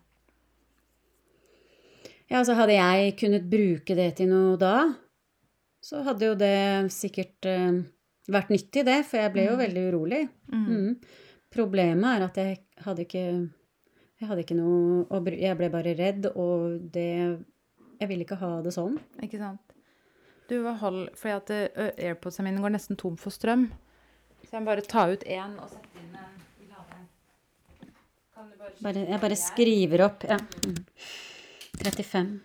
Ja, 2.30 2.38
altså 2.38 2.54
hadde 2.56 2.72
jeg 2.72 3.16
kunnet 3.20 3.50
bruke 3.50 3.94
det 3.94 4.14
til 4.16 4.30
noe 4.30 4.56
da, 4.56 4.94
så 5.84 6.00
hadde 6.06 6.30
jo 6.30 6.36
det 6.40 6.92
sikkert 6.94 7.44
uh, 7.44 7.82
vært 8.32 8.48
nyttig, 8.54 8.86
det, 8.88 9.02
for 9.04 9.20
jeg 9.20 9.32
ble 9.34 9.44
jo 9.50 9.58
veldig 9.60 9.82
urolig. 9.90 10.22
Mm. 10.48 10.64
Mm. 10.64 10.94
Problemet 11.52 12.08
er 12.16 12.24
at 12.24 12.40
jeg 12.40 12.56
hadde 12.86 13.04
ikke 13.04 13.26
Jeg 14.20 14.28
hadde 14.30 14.40
ikke 14.40 14.56
noe 14.56 15.20
Jeg 15.36 15.56
ble 15.58 15.68
bare 15.70 15.92
redd, 15.98 16.30
og 16.34 16.80
det 16.94 17.44
Jeg 18.00 18.10
vil 18.10 18.24
ikke 18.24 18.38
ha 18.40 18.50
det 18.64 18.72
sånn. 18.74 18.98
Ikke 19.22 19.40
sant? 19.40 19.74
Du, 20.50 20.58
var 20.60 20.76
hold 20.82 21.06
Fordi 21.16 21.34
at 21.38 21.50
airpodsene 22.04 22.50
mine 22.50 22.60
går 22.60 22.74
nesten 22.74 22.98
tom 23.00 23.16
for 23.20 23.32
strøm. 23.32 23.68
Så 24.44 24.56
jeg 24.58 24.64
må 24.64 24.68
bare 24.68 24.84
ta 24.84 25.06
ut 25.08 25.24
én 25.24 25.54
og 25.56 25.70
sette 25.72 26.02
inn 26.02 26.16
en 26.20 26.34
i 26.60 26.68
laderen. 26.68 27.06
Bare 28.36 28.82
Bare, 28.84 29.04
jeg 29.08 29.22
bare 29.22 29.38
skriver 29.40 30.04
opp. 30.04 30.26
Ja. 30.28 30.36
Mm. 30.66 30.82
35. 31.80 32.40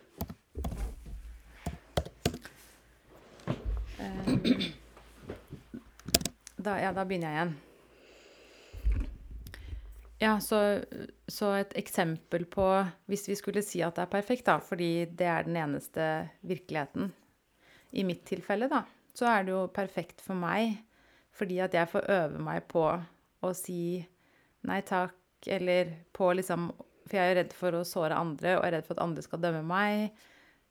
Eh, 4.00 4.70
Da, 6.60 6.74
ja, 6.82 6.90
da 6.92 7.06
begynner 7.08 7.32
jeg 7.32 7.38
igjen. 7.38 7.52
Ja, 10.20 10.34
så, 10.44 10.82
så 11.32 11.54
et 11.56 11.74
eksempel 11.80 12.44
på 12.52 12.66
Hvis 13.08 13.30
vi 13.30 13.38
skulle 13.40 13.64
si 13.64 13.80
at 13.86 13.96
det 13.96 14.04
er 14.04 14.12
perfekt, 14.12 14.46
da, 14.50 14.58
fordi 14.60 15.08
det 15.16 15.28
er 15.32 15.48
den 15.48 15.56
eneste 15.62 16.06
virkeligheten 16.44 17.14
I 17.96 18.04
mitt 18.04 18.26
tilfelle, 18.28 18.68
da, 18.72 18.84
så 19.16 19.30
er 19.32 19.48
det 19.48 19.56
jo 19.56 19.64
perfekt 19.74 20.24
for 20.24 20.40
meg 20.40 20.78
fordi 21.40 21.62
at 21.64 21.72
jeg 21.72 21.88
får 21.88 22.10
øve 22.12 22.40
meg 22.44 22.66
på 22.68 22.84
å 23.48 23.50
si 23.56 24.02
nei 24.68 24.80
takk, 24.84 25.16
eller 25.48 25.94
på 26.12 26.34
liksom 26.36 26.66
For 27.08 27.16
jeg 27.16 27.32
er 27.32 27.38
redd 27.40 27.54
for 27.56 27.78
å 27.78 27.86
såre 27.88 28.18
andre, 28.20 28.58
og 28.58 28.66
er 28.68 28.74
redd 28.76 28.88
for 28.90 28.98
at 28.98 29.04
andre 29.06 29.24
skal 29.24 29.40
dømme 29.42 29.62
meg. 29.66 30.10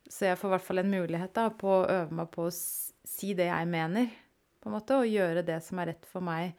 Så 0.05 0.29
jeg 0.29 0.39
får 0.39 0.51
i 0.51 0.53
hvert 0.53 0.67
fall 0.67 0.83
en 0.83 0.93
mulighet 0.93 1.33
da, 1.35 1.47
på 1.51 1.71
å 1.73 1.87
øve 1.89 2.19
meg 2.21 2.29
på 2.35 2.45
å 2.47 2.53
si 2.53 3.33
det 3.39 3.49
jeg 3.49 3.71
mener, 3.73 4.13
på 4.61 4.69
en 4.69 4.77
måte, 4.77 4.99
og 5.01 5.09
gjøre 5.09 5.43
det 5.49 5.57
som 5.65 5.81
er 5.81 5.95
rett 5.95 6.07
for 6.11 6.23
meg, 6.29 6.53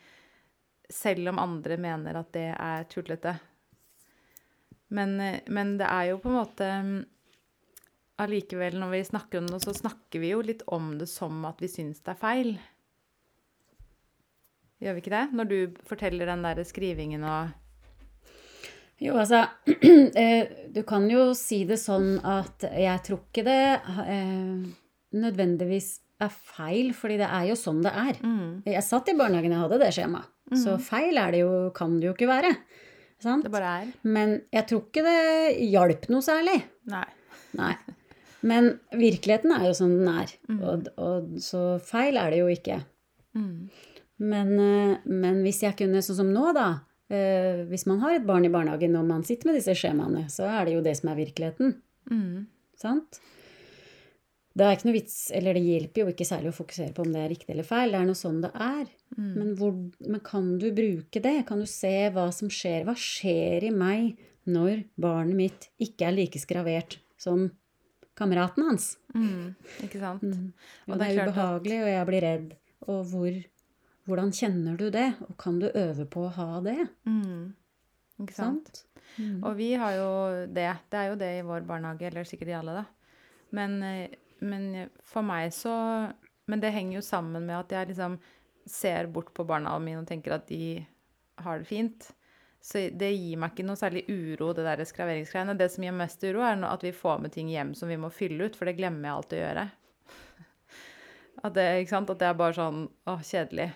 selv 0.90 1.30
om 1.32 1.40
andre 1.42 1.78
mener 1.82 2.20
at 2.20 2.32
det 2.34 2.48
er 2.56 2.84
tullete. 2.90 3.36
Men, 4.90 5.20
eh, 5.22 5.40
men 5.48 5.78
det 5.78 5.88
er 5.88 6.12
jo 6.12 6.20
på 6.24 6.32
en 6.32 6.40
måte 6.40 6.70
mm, 6.84 7.00
Allikevel, 8.20 8.76
når 8.76 8.90
vi 8.92 9.04
snakker 9.08 9.40
om 9.40 9.46
det, 9.48 9.62
så 9.64 9.72
snakker 9.72 10.20
vi 10.20 10.34
jo 10.34 10.42
litt 10.44 10.66
om 10.76 10.90
det 11.00 11.06
som 11.08 11.38
at 11.48 11.62
vi 11.64 11.70
syns 11.72 12.02
det 12.04 12.12
er 12.12 12.20
feil. 12.20 12.50
Gjør 14.84 14.98
vi 14.98 15.04
ikke 15.04 15.14
det? 15.14 15.22
Når 15.40 15.48
du 15.48 15.58
forteller 15.88 16.28
den 16.28 16.44
der 16.44 16.60
skrivingen 16.68 17.24
og 17.28 17.56
Jo, 19.00 19.16
altså 19.16 19.46
eh, 20.20 20.52
Du 20.76 20.82
kan 20.88 21.08
jo 21.12 21.30
si 21.38 21.62
det 21.68 21.80
sånn 21.80 22.18
at 22.28 22.66
jeg 22.68 23.04
tror 23.08 23.22
ikke 23.24 23.46
det 23.48 23.62
eh, 24.04 24.68
nødvendigvis 25.16 25.94
er 26.20 26.32
feil, 26.36 26.92
fordi 26.92 27.22
det 27.22 27.30
er 27.32 27.46
jo 27.48 27.56
sånn 27.56 27.80
det 27.86 27.92
er. 27.96 28.20
mm, 28.20 28.50
Jeg 28.68 28.84
satt 28.84 29.08
i 29.08 29.16
barnehagen, 29.16 29.56
jeg 29.56 29.64
hadde 29.64 29.80
det 29.80 29.94
skjemaet. 29.96 30.28
Så 30.58 30.78
feil 30.82 31.20
er 31.22 31.36
det 31.36 31.43
jo, 31.43 31.54
kan 31.76 32.00
det 32.00 32.10
jo 32.10 32.16
ikke 32.16 32.30
være. 32.30 32.54
Sant? 33.22 33.45
Det 33.45 33.52
bare 33.52 33.76
er. 33.82 33.93
Men 34.08 34.38
jeg 34.56 34.66
tror 34.70 34.86
ikke 34.88 35.04
det 35.06 35.70
hjalp 35.70 36.08
noe 36.14 36.26
særlig. 36.26 36.56
Nei. 36.89 37.06
Nei. 37.60 37.74
Men 38.47 38.72
virkeligheten 38.95 39.52
er 39.52 39.66
jo 39.68 39.76
som 39.76 39.91
den 39.91 40.10
er. 40.12 40.32
Og, 40.56 40.88
og, 40.95 41.34
så 41.43 41.64
feil 41.84 42.20
er 42.20 42.32
det 42.32 42.39
jo 42.41 42.52
ikke. 42.54 42.80
Mm. 43.36 43.68
Men, 44.30 44.54
eh, 44.64 45.10
men 45.12 45.41
hvis 45.43 45.64
jeg 45.66 45.76
kunne, 45.80 46.04
sånn 46.04 46.22
som 46.22 46.32
nå, 46.34 46.50
da 46.56 46.82
eh, 47.14 47.62
Hvis 47.70 47.86
man 47.88 48.02
har 48.02 48.18
et 48.18 48.26
barn 48.28 48.43
i 48.43 48.52
barnehagen 48.52 48.97
og 49.00 49.06
man 49.08 49.22
sitter 49.28 49.47
med 49.47 49.60
disse 49.60 49.76
skjemaene, 49.78 50.26
så 50.32 50.47
er 50.50 50.68
det 50.68 50.78
jo 50.78 50.86
det 50.86 50.95
som 51.00 51.12
er 51.12 51.20
virkeligheten. 51.20 51.76
Mm. 52.12 52.47
Sant? 52.80 53.22
Det 54.60 54.66
er 54.66 54.76
ikke 54.76 54.88
noe 54.89 54.97
vits, 54.97 55.18
eller 55.36 55.55
det 55.55 55.62
hjelper 55.64 56.01
jo 56.01 56.12
ikke 56.12 56.28
særlig 56.28 56.51
å 56.51 56.57
fokusere 56.57 56.93
på 56.95 57.03
om 57.05 57.14
det 57.14 57.22
er 57.22 57.30
riktig 57.32 57.53
eller 57.53 57.68
feil. 57.68 57.93
Det 57.93 57.99
er 58.01 58.10
noe 58.10 58.20
sånn 58.20 58.41
det 58.43 58.49
er. 58.66 58.89
Men, 59.16 59.53
hvor, 59.60 59.78
men 60.03 60.24
kan 60.26 60.49
du 60.60 60.68
bruke 60.76 61.22
det? 61.24 61.36
Kan 61.47 61.64
du 61.64 61.68
se 61.70 61.93
hva 62.16 62.26
som 62.36 62.51
skjer? 62.51 62.84
Hva 62.88 62.95
skjer 62.99 63.70
i 63.70 63.72
meg 63.74 64.20
når 64.49 64.84
barnet 64.99 65.38
mitt 65.38 65.70
ikke 65.82 66.10
er 66.10 66.18
like 66.18 66.41
skravert 66.41 66.97
som 67.22 67.47
kameraten 68.20 68.68
hans? 68.68 68.91
Mm. 69.16 69.55
Ikke 69.88 70.01
sant? 70.01 70.28
Og, 70.28 70.91
Og 70.91 70.99
det 70.99 71.07
er 71.07 71.24
ubehagelig, 71.30 71.80
og 71.86 71.91
jeg 71.93 72.10
blir 72.12 72.26
redd. 72.28 72.53
Og 72.89 73.01
hvor, 73.14 73.41
hvordan 74.10 74.36
kjenner 74.36 74.78
du 74.80 74.89
det? 74.93 75.07
Og 75.30 75.36
kan 75.39 75.60
du 75.62 75.70
øve 75.70 76.07
på 76.10 76.28
å 76.28 76.36
ha 76.36 76.51
det? 76.66 76.80
Mm. 77.07 77.51
Ikke 78.20 78.36
sant? 78.36 78.72
Sant? 78.72 78.86
Og 79.20 79.53
vi 79.57 79.74
har 79.80 79.95
jo 79.97 80.10
det. 80.53 80.72
Det 80.91 80.99
er 80.99 81.12
jo 81.12 81.20
det 81.20 81.30
i 81.39 81.45
vår 81.47 81.64
barnehage, 81.68 82.07
eller 82.12 82.28
sikkert 82.28 82.51
i 82.51 82.57
alle, 82.60 82.82
da. 82.82 82.86
Men, 83.55 83.80
eh, 83.84 84.18
men 84.40 84.90
for 85.06 85.26
meg 85.26 85.54
så 85.56 85.74
Men 86.50 86.62
det 86.64 86.72
henger 86.74 86.98
jo 86.98 87.06
sammen 87.06 87.46
med 87.46 87.60
at 87.60 87.74
jeg 87.76 87.92
liksom 87.92 88.16
ser 88.66 89.10
bort 89.14 89.30
på 89.38 89.44
barna 89.46 89.76
mine 89.82 90.02
og 90.02 90.08
tenker 90.10 90.34
at 90.34 90.48
de 90.50 90.80
har 91.44 91.60
det 91.62 91.70
fint. 91.70 92.08
Så 92.62 92.88
det 92.90 93.12
gir 93.14 93.38
meg 93.40 93.54
ikke 93.54 93.66
noe 93.68 93.80
særlig 93.80 94.04
uro, 94.10 94.50
det 94.58 94.66
der 94.66 94.82
skraveringsgreiene. 94.88 95.56
Det 95.60 95.70
som 95.72 95.86
gir 95.86 95.94
mest 95.96 96.24
uro, 96.26 96.42
er 96.44 96.60
at 96.68 96.84
vi 96.84 96.92
får 96.96 97.22
med 97.24 97.34
ting 97.36 97.52
hjem 97.54 97.76
som 97.78 97.92
vi 97.92 98.00
må 98.02 98.10
fylle 98.12 98.50
ut, 98.50 98.58
for 98.58 98.68
det 98.68 98.76
glemmer 98.80 99.08
jeg 99.08 99.16
alltid 99.20 99.38
å 99.38 99.44
gjøre. 99.44 99.68
At 101.46 101.56
det? 101.56 101.68
At 102.02 102.18
det 102.20 102.28
er 102.28 102.42
bare 102.42 102.58
sånn 102.58 102.82
åh, 103.08 103.22
kjedelig. 103.24 103.70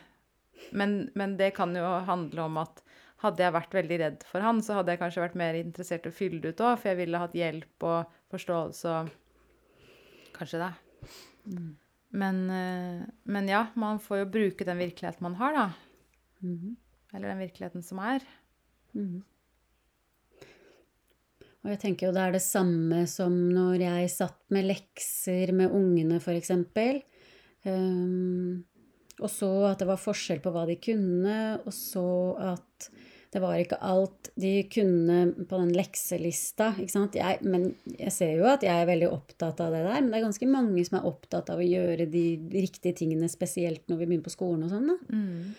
Men, 0.76 0.98
men 1.16 1.38
det 1.40 1.54
kan 1.56 1.78
jo 1.78 1.86
handle 2.10 2.50
om 2.50 2.60
at 2.62 2.84
hadde 3.24 3.44
jeg 3.46 3.56
vært 3.56 3.76
veldig 3.78 3.98
redd 4.02 4.24
for 4.28 4.44
han, 4.44 4.60
så 4.64 4.80
hadde 4.80 4.94
jeg 4.94 5.00
kanskje 5.00 5.24
vært 5.24 5.40
mer 5.40 5.56
interessert 5.56 6.08
i 6.08 6.12
å 6.12 6.16
fylle 6.16 6.42
det 6.44 6.54
ut 6.54 6.64
òg, 6.64 6.76
for 6.80 6.92
jeg 6.92 7.00
ville 7.00 7.22
hatt 7.22 7.38
hjelp 7.38 7.86
og 7.88 8.18
forståelse 8.34 8.96
og 8.98 9.12
Kanskje 10.44 10.60
det. 10.60 10.74
Men, 12.12 12.50
eh, 12.50 13.04
men 13.24 13.48
ja, 13.48 13.68
man 13.80 14.00
får 14.00 14.18
jo 14.18 14.32
bruke 14.34 14.66
den 14.68 14.82
virkeligheten 14.82 15.24
man 15.24 15.38
har, 15.40 15.54
da. 15.56 15.68
Mhm. 16.44 16.76
Eller 17.14 17.28
den 17.32 17.40
virkeligheten 17.46 17.84
som 17.84 18.02
er. 18.04 18.26
Mhm. 18.92 19.22
Og 21.64 21.72
jeg 21.72 21.80
tenker 21.80 22.10
jo 22.10 22.12
det 22.12 22.26
er 22.26 22.36
det 22.36 22.44
samme 22.44 23.06
som 23.08 23.32
når 23.32 23.86
jeg 23.86 24.12
satt 24.12 24.42
med 24.52 24.68
lekser 24.68 25.54
med 25.56 25.72
ungene, 25.72 26.20
eksempel. 26.20 27.00
Um, 27.64 28.66
og 29.22 29.30
så 29.32 29.72
at 29.72 29.80
det 29.80 29.88
var 29.88 30.02
forskjell 30.02 30.42
på 30.44 30.52
hva 30.52 30.66
de 30.68 30.76
kunne, 30.76 31.38
og 31.64 31.72
så 31.72 32.36
at 32.52 32.90
det 33.34 33.42
var 33.42 33.58
ikke 33.58 33.80
alt 33.82 34.30
de 34.38 34.52
kunne 34.70 35.18
på 35.50 35.58
den 35.58 35.72
lekselista. 35.74 36.68
Ikke 36.78 36.94
sant? 36.94 37.16
Jeg, 37.18 37.40
men 37.42 37.72
jeg 37.98 38.14
ser 38.14 38.36
jo 38.38 38.46
at 38.52 38.62
jeg 38.66 38.74
er 38.84 38.86
veldig 38.90 39.10
opptatt 39.10 39.60
av 39.66 39.74
det 39.74 39.82
der. 39.88 40.02
Men 40.04 40.12
det 40.14 40.20
er 40.20 40.26
ganske 40.28 40.50
mange 40.52 40.84
som 40.86 41.00
er 41.00 41.08
opptatt 41.10 41.50
av 41.50 41.62
å 41.62 41.66
gjøre 41.66 42.06
de 42.14 42.26
riktige 42.54 42.94
tingene, 43.02 43.30
spesielt 43.32 43.88
når 43.90 43.98
vi 44.04 44.06
begynner 44.12 44.28
på 44.28 44.36
skolen 44.36 44.68
og 44.68 44.74
sånn. 44.76 44.94
Mm. 45.10 45.56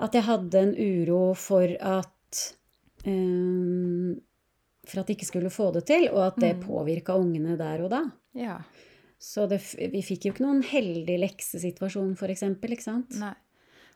At 0.00 0.16
jeg 0.16 0.24
hadde 0.24 0.62
en 0.64 0.72
uro 0.80 1.20
for 1.36 1.68
at 1.76 2.40
um, 3.04 4.16
For 4.88 5.02
at 5.02 5.10
de 5.10 5.14
ikke 5.18 5.28
skulle 5.28 5.52
få 5.52 5.68
det 5.76 5.84
til, 5.90 6.08
og 6.10 6.22
at 6.30 6.40
det 6.40 6.54
Mm. 6.56 6.62
påvirka 6.64 7.14
ungene 7.20 7.56
der 7.60 7.84
og 7.84 7.90
da. 7.92 8.00
Ja. 8.34 8.56
Så 9.20 9.44
det, 9.46 9.60
vi 9.76 10.00
fikk 10.02 10.24
jo 10.24 10.32
ikke 10.32 10.46
noen 10.46 10.62
heldig 10.64 11.18
leksesituasjon, 11.20 12.16
for 12.16 12.32
eksempel, 12.32 12.72
ikke 12.72 12.86
sant? 12.88 13.12
Nei. 13.20 13.34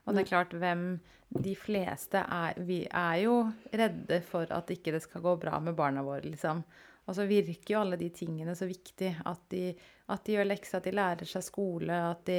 Og 0.05 0.15
det 0.15 0.25
er 0.25 0.29
klart, 0.29 0.53
hvem 0.61 0.99
De 1.45 1.55
fleste 1.59 2.21
er 2.21 2.59
Vi 2.63 2.85
er 2.87 3.17
jo 3.25 3.39
redde 3.73 4.21
for 4.29 4.51
at 4.55 4.71
ikke 4.71 4.93
det 4.95 5.03
skal 5.03 5.25
gå 5.25 5.37
bra 5.41 5.59
med 5.61 5.75
barna 5.75 6.05
våre, 6.05 6.23
liksom. 6.27 6.63
Og 7.05 7.17
så 7.17 7.27
virker 7.29 7.75
jo 7.75 7.81
alle 7.83 7.99
de 8.01 8.09
tingene 8.15 8.55
så 8.57 8.69
viktig. 8.69 9.11
At 9.29 9.43
de, 9.53 9.75
at 10.09 10.25
de 10.25 10.37
gjør 10.37 10.49
lekser, 10.49 10.79
at 10.79 10.87
de 10.87 10.95
lærer 10.95 11.29
seg 11.29 11.45
skole, 11.45 11.99
at 12.13 12.25
de 12.29 12.39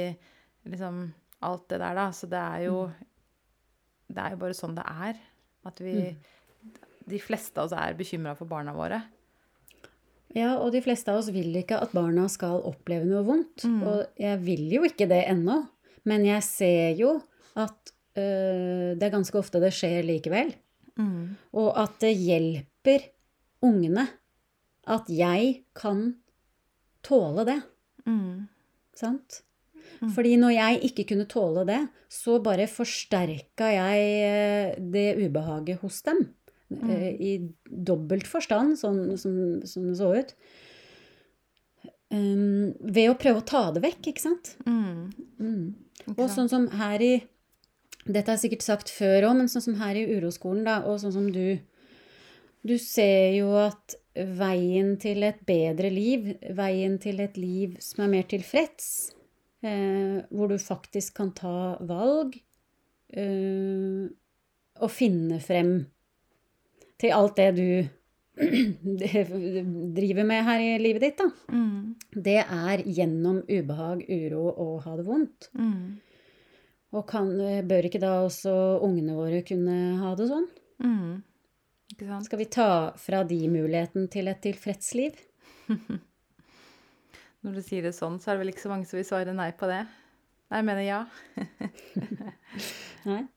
liksom 0.66 1.06
Alt 1.44 1.66
det 1.68 1.78
der, 1.82 1.94
da. 1.98 2.06
Så 2.16 2.26
det 2.30 2.40
er 2.40 2.62
jo 2.64 2.78
Det 4.08 4.22
er 4.22 4.32
jo 4.34 4.40
bare 4.40 4.56
sånn 4.56 4.78
det 4.78 4.86
er. 4.86 5.20
At 5.66 5.82
vi 5.82 6.16
De 7.06 7.20
fleste 7.22 7.60
av 7.60 7.68
oss 7.68 7.76
er 7.76 7.94
bekymra 7.98 8.34
for 8.38 8.50
barna 8.50 8.72
våre. 8.74 9.02
Ja, 10.34 10.56
og 10.58 10.72
de 10.74 10.80
fleste 10.82 11.12
av 11.12 11.20
oss 11.20 11.30
vil 11.32 11.54
ikke 11.56 11.78
at 11.80 11.92
barna 11.94 12.26
skal 12.28 12.64
oppleve 12.66 13.06
noe 13.06 13.22
vondt. 13.24 13.62
Og 13.86 14.18
jeg 14.20 14.40
vil 14.42 14.66
jo 14.74 14.82
ikke 14.88 15.06
det 15.08 15.22
ennå. 15.30 15.60
Men 16.04 16.26
jeg 16.26 16.42
ser 16.42 16.98
jo 16.98 17.12
at 17.56 17.92
uh, 18.18 18.92
det 18.96 19.02
er 19.02 19.14
ganske 19.14 19.40
ofte 19.40 19.62
det 19.62 19.72
skjer 19.74 20.06
likevel. 20.06 20.54
Og 21.56 21.72
at 21.76 21.98
det 22.00 22.14
hjelper 22.16 23.10
ungene 23.66 24.06
at 24.88 25.10
jeg 25.12 25.64
kan 25.76 26.14
tåle 27.06 27.44
det. 27.48 27.58
Mm. 28.06 28.46
Sant? 28.96 29.42
Fordi 30.14 30.34
når 30.40 30.54
jeg 30.54 30.80
ikke 30.90 31.06
kunne 31.12 31.28
tåle 31.30 31.64
det, 31.68 31.80
så 32.12 32.38
bare 32.42 32.68
forsterka 32.70 33.68
jeg 33.72 34.08
eh, 34.26 34.74
det 34.92 35.08
ubehaget 35.20 35.82
hos 35.82 36.02
dem. 36.06 36.22
Mm. 36.70 36.90
I 37.22 37.32
dobbelt 37.66 38.26
forstand, 38.26 38.74
sånn 38.80 39.14
som, 39.20 39.36
som 39.66 39.86
det 39.86 39.96
så 40.00 40.10
ut. 40.16 40.34
Um, 42.10 42.74
ved 42.80 43.10
å 43.10 43.18
prøve 43.18 43.40
å 43.40 43.46
ta 43.46 43.64
det 43.74 43.82
vekk, 43.84 44.12
ikke 44.12 44.24
sant? 44.24 44.52
Mm. 44.66 45.10
Mm. 45.42 46.14
Og 46.16 46.26
sånn 46.30 46.50
som 46.50 46.68
her 46.78 47.02
i 47.02 47.14
Dette 48.06 48.32
er 48.32 48.40
sikkert 48.40 48.64
sagt 48.64 48.90
før 48.92 49.30
òg, 49.30 49.38
men 49.40 49.50
sånn 49.50 49.64
som 49.64 49.78
her 49.80 49.98
i 49.98 50.06
uroskolen, 50.16 50.64
da, 50.66 50.80
og 50.86 51.00
sånn 51.02 51.14
som 51.16 51.30
du 51.32 51.58
Du 52.66 52.74
ser 52.82 53.36
jo 53.36 53.52
at 53.60 53.94
veien 54.16 54.96
til 54.98 55.22
et 55.22 55.38
bedre 55.46 55.90
liv, 55.92 56.32
veien 56.56 56.96
til 56.98 57.20
et 57.22 57.36
liv 57.38 57.76
som 57.84 58.02
er 58.02 58.10
mer 58.10 58.24
tilfreds, 58.26 59.12
eh, 59.62 60.24
hvor 60.32 60.50
du 60.50 60.56
faktisk 60.58 61.14
kan 61.20 61.30
ta 61.36 61.76
valg 61.86 62.34
eh, 63.14 64.08
og 64.80 64.90
finne 64.90 65.38
frem 65.44 65.76
til 66.98 67.14
alt 67.14 67.36
det 67.38 67.50
du 67.60 67.68
driver 70.00 70.26
med 70.28 70.42
her 70.48 70.64
i 70.64 70.72
livet 70.80 71.06
ditt, 71.06 71.22
da. 71.22 71.30
Mm. 71.52 71.94
Det 72.26 72.40
er 72.42 72.82
gjennom 72.84 73.44
ubehag, 73.48 74.04
uro 74.10 74.48
og 74.50 74.82
ha 74.84 74.96
det 74.98 75.06
vondt. 75.06 75.48
Mm. 75.56 75.96
Og 76.94 77.06
kan, 77.10 77.30
bør 77.66 77.88
ikke 77.88 78.00
da 78.02 78.12
også 78.24 78.52
ungene 78.84 79.16
våre 79.16 79.42
kunne 79.46 79.96
ha 80.00 80.12
det 80.18 80.28
sånn? 80.30 80.46
Mm. 80.84 81.16
Skal 82.26 82.40
vi 82.40 82.48
ta 82.50 82.68
fra 83.00 83.22
de 83.26 83.38
muligheten 83.50 84.06
til 84.12 84.30
et 84.30 84.42
tilfredsliv? 84.44 85.18
Når 87.46 87.58
du 87.58 87.62
sier 87.62 87.86
det 87.86 87.94
sånn, 87.94 88.18
så 88.22 88.30
er 88.30 88.36
det 88.36 88.44
vel 88.44 88.52
ikke 88.52 88.64
så 88.64 88.72
mange 88.72 88.88
som 88.88 88.98
vil 88.98 89.06
svare 89.06 89.34
nei 89.36 89.52
på 89.56 89.68
det. 89.70 89.84
Nei, 90.50 90.60
jeg 90.60 90.66
mener 90.66 90.86
ja. 90.86 91.00
Nei. 93.06 93.22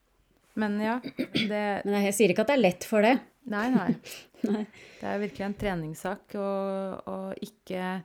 Men 0.60 0.76
ja, 0.82 0.97
det 1.00 1.60
Men 1.86 2.02
jeg 2.04 2.16
sier 2.18 2.32
ikke 2.34 2.43
at 2.43 2.50
det 2.50 2.56
er 2.58 2.64
lett 2.66 2.86
for 2.88 3.06
det. 3.06 3.14
Nei, 3.50 3.68
nei. 3.72 3.91
Nei. 4.50 4.64
Det 5.00 5.08
er 5.08 5.22
virkelig 5.22 5.45
en 5.45 5.58
treningssak 5.62 6.36
å 6.39 7.20
ikke 7.43 8.00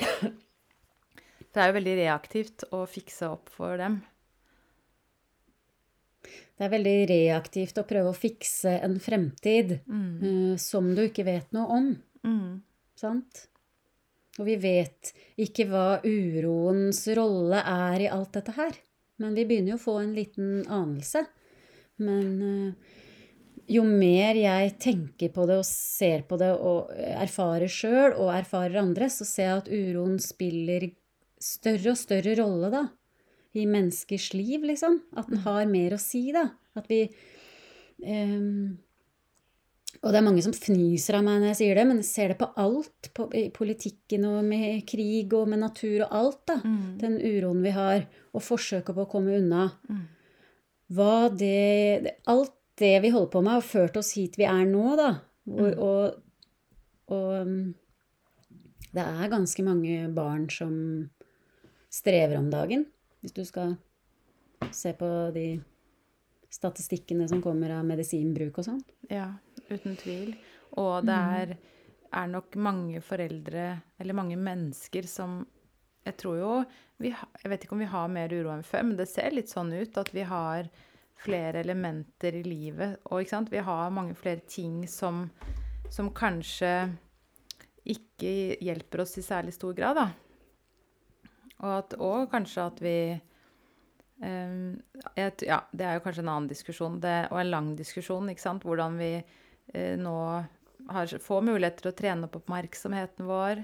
Det 1.50 1.58
er 1.58 1.70
jo 1.70 1.76
veldig 1.76 1.94
reaktivt 1.98 2.64
å 2.74 2.84
fikse 2.90 3.28
opp 3.30 3.50
for 3.54 3.78
dem. 3.80 4.00
Det 6.60 6.66
er 6.66 6.74
veldig 6.74 6.96
reaktivt 7.08 7.78
å 7.80 7.86
prøve 7.88 8.10
å 8.12 8.16
fikse 8.16 8.74
en 8.84 8.98
fremtid 9.00 9.78
Mm. 9.88 10.10
uh, 10.20 10.56
som 10.60 10.90
du 10.94 11.06
ikke 11.06 11.24
vet 11.24 11.48
noe 11.56 11.78
om. 11.78 11.86
Mm. 12.20 12.60
Sant? 13.00 13.46
Og 14.38 14.44
vi 14.44 14.58
vet 14.60 15.14
ikke 15.40 15.64
hva 15.70 16.02
uroens 16.04 17.00
rolle 17.16 17.62
er 17.64 18.04
i 18.04 18.10
alt 18.12 18.34
dette 18.36 18.52
her. 18.58 18.76
Men 19.20 19.34
vi 19.36 19.46
begynner 19.48 19.74
jo 19.74 19.80
å 19.80 19.84
få 19.86 19.96
en 20.02 20.12
liten 20.16 20.66
anelse. 20.68 21.24
Men 22.04 22.28
uh, 22.44 22.72
jo 23.70 23.84
mer 23.88 24.36
jeg 24.36 24.76
tenker 24.82 25.32
på 25.32 25.48
det 25.48 25.60
og 25.62 25.68
ser 25.68 26.28
på 26.28 26.36
det 26.40 26.52
og 26.60 26.92
erfarer 26.92 27.72
sjøl 27.72 28.16
og 28.18 28.32
erfarer 28.36 28.80
andre, 28.84 29.08
så 29.08 29.24
ser 29.24 29.46
jeg 29.48 29.60
at 29.64 29.68
uroen 29.72 30.18
spiller 30.20 30.90
større 31.40 31.94
og 31.94 32.00
større 32.00 32.36
rolle 32.36 32.68
da. 32.72 32.88
I 33.54 33.64
menneskers 33.66 34.28
liv, 34.34 34.62
liksom. 34.62 35.00
At 35.18 35.26
den 35.30 35.42
har 35.46 35.66
mer 35.66 35.96
å 35.96 35.98
si, 35.98 36.28
da. 36.32 36.44
At 36.78 36.86
vi 36.90 37.02
um, 38.06 38.78
og 40.00 40.12
det 40.14 40.20
er 40.20 40.24
mange 40.24 40.40
som 40.44 40.54
fnyser 40.54 41.16
av 41.18 41.24
meg 41.26 41.40
når 41.42 41.50
jeg 41.50 41.56
sier 41.58 41.74
det, 41.76 41.82
men 41.90 41.98
jeg 42.00 42.06
ser 42.08 42.30
det 42.32 42.36
på 42.40 42.46
alt. 42.62 43.08
På, 43.12 43.26
I 43.36 43.48
politikken 43.52 44.22
og 44.30 44.38
med 44.46 44.84
krig 44.88 45.34
og 45.36 45.50
med 45.50 45.60
natur 45.60 46.06
og 46.06 46.14
alt. 46.16 46.38
da. 46.48 46.56
Mm. 46.62 46.86
Den 47.02 47.18
uroen 47.20 47.60
vi 47.66 47.72
har, 47.74 48.06
og 48.32 48.44
forsøket 48.46 48.94
på 48.96 49.04
å 49.04 49.10
komme 49.10 49.34
unna. 49.36 49.66
Mm. 49.90 50.06
Hva 50.96 51.28
det, 51.34 52.14
Alt 52.30 52.54
det 52.80 52.94
vi 53.04 53.10
holder 53.12 53.32
på 53.34 53.42
med, 53.44 53.52
har 53.58 53.66
ført 53.66 53.98
oss 54.00 54.14
hit 54.16 54.38
vi 54.40 54.46
er 54.48 54.64
nå, 54.70 54.94
da. 54.96 55.10
Og, 55.50 55.60
Mm. 55.60 55.78
og, 55.82 56.14
og 57.10 58.94
det 58.94 59.02
er 59.04 59.28
ganske 59.32 59.62
mange 59.66 60.08
barn 60.14 60.48
som 60.48 61.10
strever 61.90 62.38
om 62.38 62.48
dagen. 62.52 62.86
Hvis 63.20 63.36
du 63.36 63.44
skal 63.44 63.76
se 64.74 64.92
på 64.96 65.08
de 65.34 65.46
statistikkene 66.50 67.28
som 67.30 67.42
kommer 67.42 67.76
av 67.76 67.86
medisinbruk 67.86 68.58
og 68.58 68.66
sånn. 68.66 68.80
Ja, 69.10 69.28
uten 69.70 69.96
tvil. 70.00 70.34
Og 70.80 71.06
det 71.06 71.16
er, 71.16 71.54
er 72.10 72.30
nok 72.30 72.56
mange 72.58 73.02
foreldre, 73.04 73.66
eller 73.98 74.18
mange 74.18 74.38
mennesker, 74.40 75.08
som 75.08 75.42
Jeg 76.00 76.16
tror 76.16 76.36
jo 76.38 76.52
vi 76.96 77.10
Jeg 77.12 77.50
vet 77.52 77.64
ikke 77.64 77.74
om 77.76 77.82
vi 77.82 77.90
har 77.92 78.08
mer 78.08 78.32
uro 78.32 78.52
enn 78.54 78.64
før, 78.64 78.86
men 78.88 78.96
det 78.96 79.08
ser 79.08 79.34
litt 79.36 79.52
sånn 79.52 79.72
ut 79.72 79.98
at 80.00 80.10
vi 80.14 80.24
har 80.26 80.68
flere 81.20 81.60
elementer 81.60 82.38
i 82.38 82.42
livet. 82.42 82.98
Og 83.12 83.28
vi 83.50 83.62
har 83.64 83.92
mange 83.92 84.14
flere 84.16 84.40
ting 84.48 84.86
som, 84.88 85.28
som 85.92 86.10
kanskje 86.16 86.90
ikke 87.84 88.56
hjelper 88.60 89.04
oss 89.04 89.18
i 89.18 89.24
særlig 89.24 89.54
stor 89.56 89.76
grad, 89.76 89.96
da. 89.96 90.08
Og, 91.60 91.72
at, 91.76 91.96
og 92.00 92.30
kanskje 92.32 92.66
at 92.66 92.80
vi 92.84 92.96
Ehm, 94.20 94.80
jeg, 95.16 95.32
ja, 95.48 95.62
det 95.72 95.86
er 95.86 95.96
jo 95.96 96.04
kanskje 96.04 96.24
en 96.24 96.32
annen 96.34 96.48
diskusjon, 96.50 96.98
det, 97.00 97.30
og 97.32 97.40
en 97.40 97.52
lang 97.52 97.70
diskusjon, 97.78 98.28
ikke 98.32 98.44
sant? 98.44 98.66
Hvordan 98.68 98.98
vi 99.00 99.12
eh, 99.16 99.94
nå 100.00 100.16
har, 100.92 101.14
får 101.24 101.46
mulighet 101.46 101.80
til 101.80 101.90
å 101.92 101.96
trene 101.96 102.28
opp 102.28 102.36
oppmerksomheten 102.42 103.28
vår. 103.28 103.62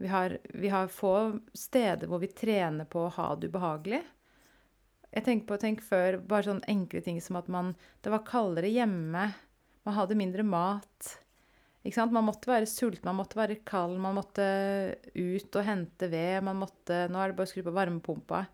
Vi 0.00 0.08
har, 0.08 0.38
vi 0.56 0.70
har 0.72 0.88
få 0.92 1.14
steder 1.52 2.08
hvor 2.08 2.22
vi 2.22 2.32
trener 2.32 2.88
på 2.88 3.04
å 3.04 3.12
ha 3.18 3.34
det 3.36 3.50
ubehagelig. 3.52 4.00
Jeg 5.10 5.26
tenker 5.26 5.48
på, 5.48 5.58
tenk 5.60 5.82
før, 5.84 6.20
bare 6.24 6.46
sånne 6.46 6.70
enkle 6.70 7.02
ting 7.04 7.18
som 7.20 7.36
at 7.40 7.50
man, 7.52 7.74
det 8.00 8.12
var 8.12 8.24
kaldere 8.24 8.70
hjemme, 8.70 9.26
man 9.84 9.96
hadde 9.96 10.16
mindre 10.16 10.46
mat. 10.46 11.16
Man 11.80 12.26
måtte 12.26 12.50
være 12.50 12.68
sulten, 12.68 13.06
man 13.08 13.22
måtte 13.22 13.38
være 13.38 13.62
kald, 13.64 13.94
man 14.02 14.18
måtte 14.18 14.44
ut 15.16 15.56
og 15.56 15.64
hente 15.64 16.10
ved. 16.12 16.42
man 16.44 16.58
måtte, 16.60 17.06
Nå 17.08 17.20
er 17.20 17.30
det 17.30 17.38
bare 17.38 17.48
å 17.48 17.52
skru 17.52 17.64
på 17.64 17.72
varmepumpa. 17.72 18.44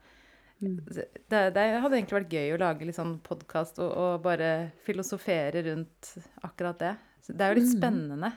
Det, 0.57 1.09
det 1.29 1.65
hadde 1.83 1.99
egentlig 1.99 2.17
vært 2.17 2.33
gøy 2.33 2.55
å 2.55 2.61
lage 2.63 2.87
litt 2.89 2.97
sånn 2.97 3.19
podkast 3.27 3.81
og, 3.83 3.91
og 3.91 4.23
bare 4.25 4.71
filosofere 4.87 5.65
rundt 5.67 6.15
akkurat 6.47 6.79
det. 6.81 6.95
Så 7.27 7.35
det 7.35 7.45
er 7.45 7.53
jo 7.53 7.59
litt 7.59 7.75
spennende. 7.75 8.31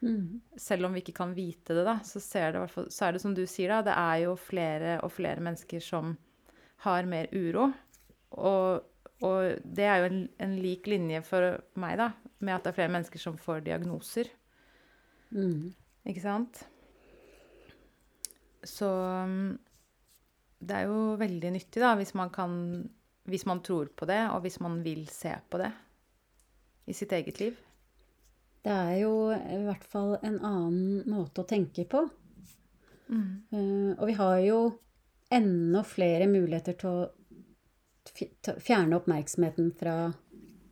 Mm. 0.00 0.38
Selv 0.56 0.86
om 0.86 0.94
vi 0.94 1.02
ikke 1.02 1.16
kan 1.16 1.34
vite 1.34 1.74
det, 1.74 1.82
da, 1.84 1.98
så, 2.06 2.22
ser 2.22 2.54
det, 2.54 2.62
så 2.70 3.08
er 3.08 3.16
det 3.16 3.22
som 3.24 3.34
du 3.34 3.42
sier, 3.50 3.74
da, 3.74 3.82
det 3.90 3.96
er 3.98 4.22
jo 4.28 4.36
flere 4.38 5.00
og 5.02 5.12
flere 5.12 5.42
mennesker 5.42 5.82
som 5.82 6.14
har 6.86 7.10
mer 7.10 7.26
uro. 7.34 7.68
Og, 8.38 8.86
og 9.26 9.66
det 9.66 9.88
er 9.90 10.04
jo 10.04 10.10
en, 10.12 10.22
en 10.46 10.56
lik 10.62 10.86
linje 10.88 11.24
for 11.26 11.58
meg, 11.82 11.98
da, 12.00 12.12
med 12.44 12.54
at 12.54 12.64
det 12.64 12.72
er 12.72 12.78
flere 12.80 12.94
mennesker 12.94 13.22
som 13.22 13.38
får 13.40 13.64
diagnoser. 13.66 14.30
Mm. 15.34 15.72
Ikke 16.08 16.22
sant? 16.24 16.62
Så 18.66 18.88
um, 18.88 19.56
det 20.58 20.74
er 20.74 20.88
jo 20.88 21.16
veldig 21.20 21.52
nyttig, 21.54 21.82
da, 21.82 21.94
hvis 21.98 22.14
man 22.18 22.32
kan 22.34 22.54
Hvis 23.28 23.44
man 23.44 23.60
tror 23.60 23.90
på 23.92 24.06
det, 24.08 24.22
og 24.32 24.40
hvis 24.40 24.60
man 24.64 24.80
vil 24.82 25.02
se 25.12 25.34
på 25.50 25.58
det 25.60 25.68
i 26.88 26.94
sitt 26.96 27.12
eget 27.12 27.40
liv. 27.40 27.56
Det 28.64 28.72
er 28.72 28.94
jo 29.02 29.28
i 29.28 29.58
hvert 29.66 29.84
fall 29.84 30.14
en 30.24 30.38
annen 30.40 31.02
måte 31.12 31.42
å 31.42 31.48
tenke 31.48 31.84
på. 31.84 32.00
Eh, 33.12 33.92
og 33.92 34.04
vi 34.08 34.16
har 34.16 34.38
jo 34.40 34.58
enda 35.28 35.82
flere 35.84 36.24
muligheter 36.30 36.78
til 36.80 37.04
å 37.04 38.56
fjerne 38.64 38.96
oppmerksomheten 38.96 39.70
fra 39.76 39.96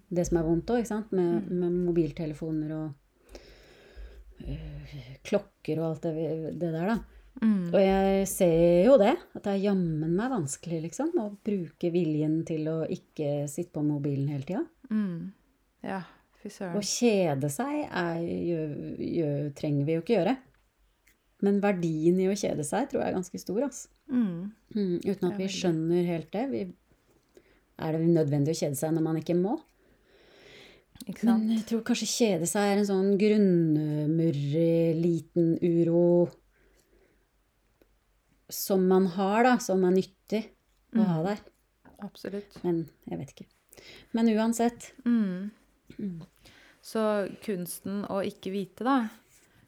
det 0.08 0.26
som 0.28 0.38
er 0.38 0.46
vondt 0.46 0.70
òg, 0.70 0.82
ikke 0.82 0.92
sant? 0.92 1.12
Med, 1.16 1.50
med 1.50 1.74
mobiltelefoner 1.88 2.72
og 2.76 4.46
øh, 4.46 4.96
klokker 5.26 5.82
og 5.82 5.90
alt 5.90 6.08
det, 6.08 6.14
det 6.60 6.72
der, 6.72 6.94
da. 6.94 6.98
Mm. 7.42 7.68
Og 7.68 7.80
jeg 7.82 8.28
ser 8.30 8.86
jo 8.86 8.96
det, 9.00 9.12
at 9.36 9.42
det 9.44 9.52
er 9.52 9.64
jammen 9.66 10.14
meg 10.16 10.32
vanskelig, 10.32 10.80
liksom, 10.86 11.12
å 11.20 11.28
bruke 11.44 11.90
viljen 11.92 12.38
til 12.48 12.68
å 12.72 12.78
ikke 12.88 13.44
sitte 13.52 13.74
på 13.76 13.84
mobilen 13.84 14.30
hele 14.32 14.46
tida. 14.48 14.62
Mm. 14.88 15.34
Ja, 15.84 16.00
fy 16.40 16.52
Å 16.70 16.80
kjede 16.80 17.50
seg 17.52 17.82
er, 17.84 18.22
gjør, 18.22 18.72
gjør, 19.04 19.42
trenger 19.58 19.88
vi 19.88 19.98
jo 19.98 20.04
ikke 20.04 20.16
gjøre. 20.16 20.36
Men 21.44 21.60
verdien 21.60 22.16
i 22.22 22.30
å 22.30 22.38
kjede 22.38 22.64
seg 22.64 22.88
tror 22.88 23.02
jeg 23.02 23.12
er 23.12 23.18
ganske 23.18 23.42
stor, 23.42 23.60
altså. 23.68 23.92
Mm. 24.06 24.52
Mm, 24.72 24.98
uten 25.02 25.28
at 25.28 25.40
vi 25.40 25.48
skjønner 25.52 26.08
helt 26.08 26.30
det. 26.32 26.44
Vi, 26.54 26.62
er 27.76 27.96
det 27.96 28.08
nødvendig 28.08 28.54
å 28.54 28.60
kjede 28.62 28.78
seg 28.78 28.94
når 28.96 29.04
man 29.04 29.20
ikke 29.20 29.36
må? 29.36 29.58
Men 31.22 31.50
jeg 31.52 31.64
tror 31.68 31.82
kanskje 31.86 32.08
kjede 32.10 32.48
seg 32.50 32.70
er 32.70 32.80
en 32.80 32.88
sånn 32.88 33.12
grunnmurrig, 33.20 34.96
liten 34.98 35.54
uro 35.62 36.28
som 38.52 38.86
man 38.86 39.08
har, 39.16 39.42
da, 39.46 39.56
som 39.62 39.84
er 39.86 39.94
nyttig 39.96 40.42
å 40.96 41.06
ha 41.06 41.18
der. 41.26 41.42
Absolutt. 42.04 42.58
Men 42.62 42.84
jeg 43.08 43.20
vet 43.20 43.34
ikke. 43.34 43.48
Men 44.16 44.30
uansett. 44.32 44.92
Mm. 45.04 45.50
Så 46.84 47.02
kunsten 47.44 48.04
å 48.12 48.20
ikke 48.26 48.52
vite, 48.54 48.86
da. 48.86 49.08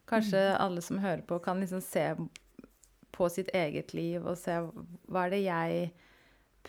Kanskje 0.09 0.41
alle 0.57 0.81
som 0.81 1.01
hører 1.03 1.21
på, 1.27 1.39
kan 1.43 1.59
liksom 1.61 1.81
se 1.85 2.05
på 3.13 3.29
sitt 3.29 3.51
eget 3.53 3.93
liv 3.93 4.23
og 4.23 4.37
se 4.39 4.55
hva 5.11 5.25
er 5.25 5.33
det 5.33 5.41
jeg 5.43 5.89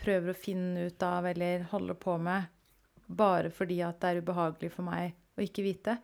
prøver 0.01 0.33
å 0.33 0.37
finne 0.37 0.89
ut 0.89 1.05
av 1.05 1.27
eller 1.31 1.63
holder 1.71 1.97
på 2.01 2.17
med, 2.21 2.49
bare 3.17 3.51
fordi 3.53 3.79
at 3.85 3.99
det 4.01 4.09
er 4.11 4.21
ubehagelig 4.21 4.71
for 4.73 4.87
meg 4.87 5.15
å 5.37 5.45
ikke 5.45 5.65
vite. 5.65 5.97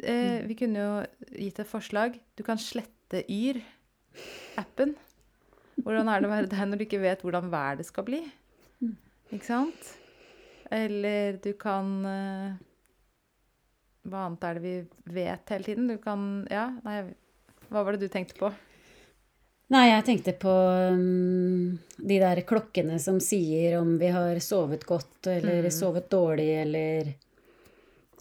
Eh, 0.00 0.44
vi 0.48 0.56
kunne 0.58 0.84
jo 0.84 0.94
gitt 1.32 1.60
et 1.62 1.70
forslag. 1.70 2.18
Du 2.36 2.44
kan 2.46 2.60
slette 2.60 3.24
Yr-appen. 3.30 4.94
Hvordan 5.84 6.08
er 6.10 6.22
det 6.22 6.28
å 6.28 6.32
være 6.32 6.50
deg 6.52 6.68
når 6.70 6.80
du 6.80 6.86
ikke 6.86 7.02
vet 7.02 7.24
hvordan 7.24 7.50
været 7.52 7.86
skal 7.86 8.06
bli? 8.06 8.22
Ikke 9.34 9.46
sant? 9.46 9.90
Eller 10.74 11.40
du 11.42 11.50
kan 11.60 11.88
eh, 12.08 12.54
Hva 14.08 14.22
annet 14.26 14.46
er 14.48 14.56
det 14.58 14.62
vi 14.64 14.74
vet 15.18 15.52
hele 15.52 15.66
tiden? 15.66 15.90
Du 15.90 15.98
kan 16.02 16.46
Ja, 16.50 16.70
nei 16.86 17.02
Hva 17.68 17.82
var 17.84 17.94
det 17.94 18.06
du 18.06 18.12
tenkte 18.12 18.38
på? 18.38 18.48
Nei, 19.72 19.84
jeg 19.88 20.04
tenkte 20.04 20.34
på 20.36 20.52
um, 20.92 21.78
de 21.96 22.18
der 22.20 22.42
klokkene 22.44 22.98
som 23.00 23.16
sier 23.22 23.78
om 23.78 23.94
vi 24.00 24.10
har 24.12 24.36
sovet 24.44 24.84
godt 24.84 25.30
eller 25.32 25.70
sovet 25.72 26.10
dårlig, 26.12 26.50
eller 26.60 27.14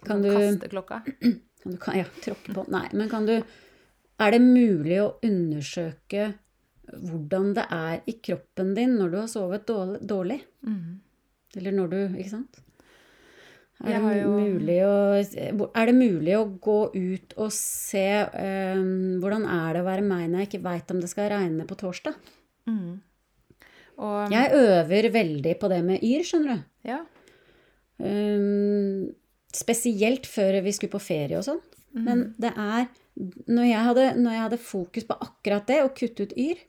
Kan 0.03 0.23
du, 0.23 0.29
Kaste 0.31 0.69
klokka. 0.71 1.01
kan 1.63 1.75
du 1.75 1.77
kan, 1.77 1.97
Ja, 1.99 2.07
tråkke 2.23 2.55
på 2.55 2.65
Nei, 2.71 2.87
men 2.95 3.11
kan 3.11 3.27
du 3.27 3.35
Er 3.35 4.31
det 4.31 4.39
mulig 4.43 5.01
å 5.03 5.13
undersøke 5.23 6.33
hvordan 6.93 7.53
det 7.55 7.63
er 7.71 8.01
i 8.11 8.13
kroppen 8.19 8.73
din 8.75 8.97
når 8.99 9.11
du 9.11 9.17
har 9.21 9.29
sovet 9.31 9.67
dårlig? 9.67 10.41
Mm. 10.67 10.99
Eller 11.57 11.75
når 11.75 11.91
du 11.93 11.99
Ikke 12.19 12.33
sant? 12.33 12.59
Er 13.83 13.99
det, 13.99 14.19
jo- 14.21 14.35
å, 14.87 15.65
er 15.75 15.89
det 15.89 15.95
mulig 15.97 16.35
å 16.39 16.43
gå 16.63 16.77
ut 16.95 17.33
og 17.35 17.49
se 17.51 18.05
eh, 18.23 18.83
hvordan 19.19 19.43
er 19.43 19.73
det 19.75 19.81
å 19.83 19.87
være 19.89 20.05
meg 20.07 20.29
når 20.29 20.43
jeg 20.45 20.49
ikke 20.53 20.63
veit 20.69 20.93
om 20.93 21.01
det 21.03 21.09
skal 21.11 21.27
regne 21.33 21.65
på 21.67 21.75
torsdag? 21.81 22.15
Og 24.03 24.31
Jeg 24.31 24.55
øver 24.57 25.09
veldig 25.13 25.57
på 25.59 25.69
det 25.69 25.81
med 25.85 26.03
yr, 26.05 26.23
skjønner 26.25 26.55
du. 26.55 26.63
ja. 26.89 27.01
Um, 28.03 29.11
spesielt 29.53 30.25
før 30.27 30.57
vi 30.65 30.71
skulle 30.73 30.91
på 30.95 30.99
ferie 31.03 31.37
og 31.37 31.45
sånn. 31.45 31.59
Mm. 31.93 32.03
Men 32.07 32.23
det 32.41 32.49
er 32.57 32.87
når 33.45 33.67
jeg, 33.69 33.83
hadde, 33.85 34.05
når 34.17 34.33
jeg 34.33 34.43
hadde 34.47 34.57
fokus 34.65 35.05
på 35.05 35.17
akkurat 35.21 35.67
det, 35.69 35.77
å 35.85 35.91
kutte 35.93 36.25
ut 36.25 36.33
yr, 36.41 36.63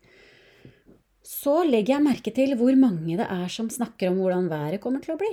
så 1.25 1.63
legger 1.65 1.95
jeg 1.97 2.05
merke 2.05 2.35
til 2.37 2.53
hvor 2.61 2.77
mange 2.77 3.17
det 3.17 3.25
er 3.25 3.49
som 3.49 3.71
snakker 3.73 4.11
om 4.13 4.19
hvordan 4.21 4.51
været 4.53 4.83
kommer 4.85 5.01
til 5.01 5.15
å 5.17 5.21
bli. 5.23 5.31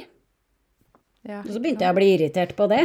Ja. 1.28 1.42
Og 1.44 1.52
så 1.54 1.60
begynte 1.62 1.86
jeg 1.86 1.94
å 1.94 1.98
bli 1.98 2.08
irritert 2.16 2.56
på 2.58 2.66
det. 2.72 2.82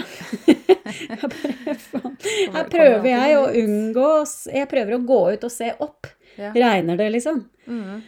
Jeg 0.86 1.18
bare, 1.18 1.72
faen. 1.80 2.12
Her 2.54 2.68
prøver 2.70 3.06
jeg 3.08 3.36
å 3.38 3.46
unngå 3.58 4.10
Jeg 4.52 4.68
prøver 4.70 4.94
å 4.96 5.00
gå 5.08 5.18
ut 5.34 5.46
og 5.48 5.52
se 5.52 5.70
opp. 5.82 6.08
Ja. 6.36 6.52
Regner 6.54 7.00
det, 7.00 7.08
liksom? 7.14 7.40
Mm. 7.66 8.02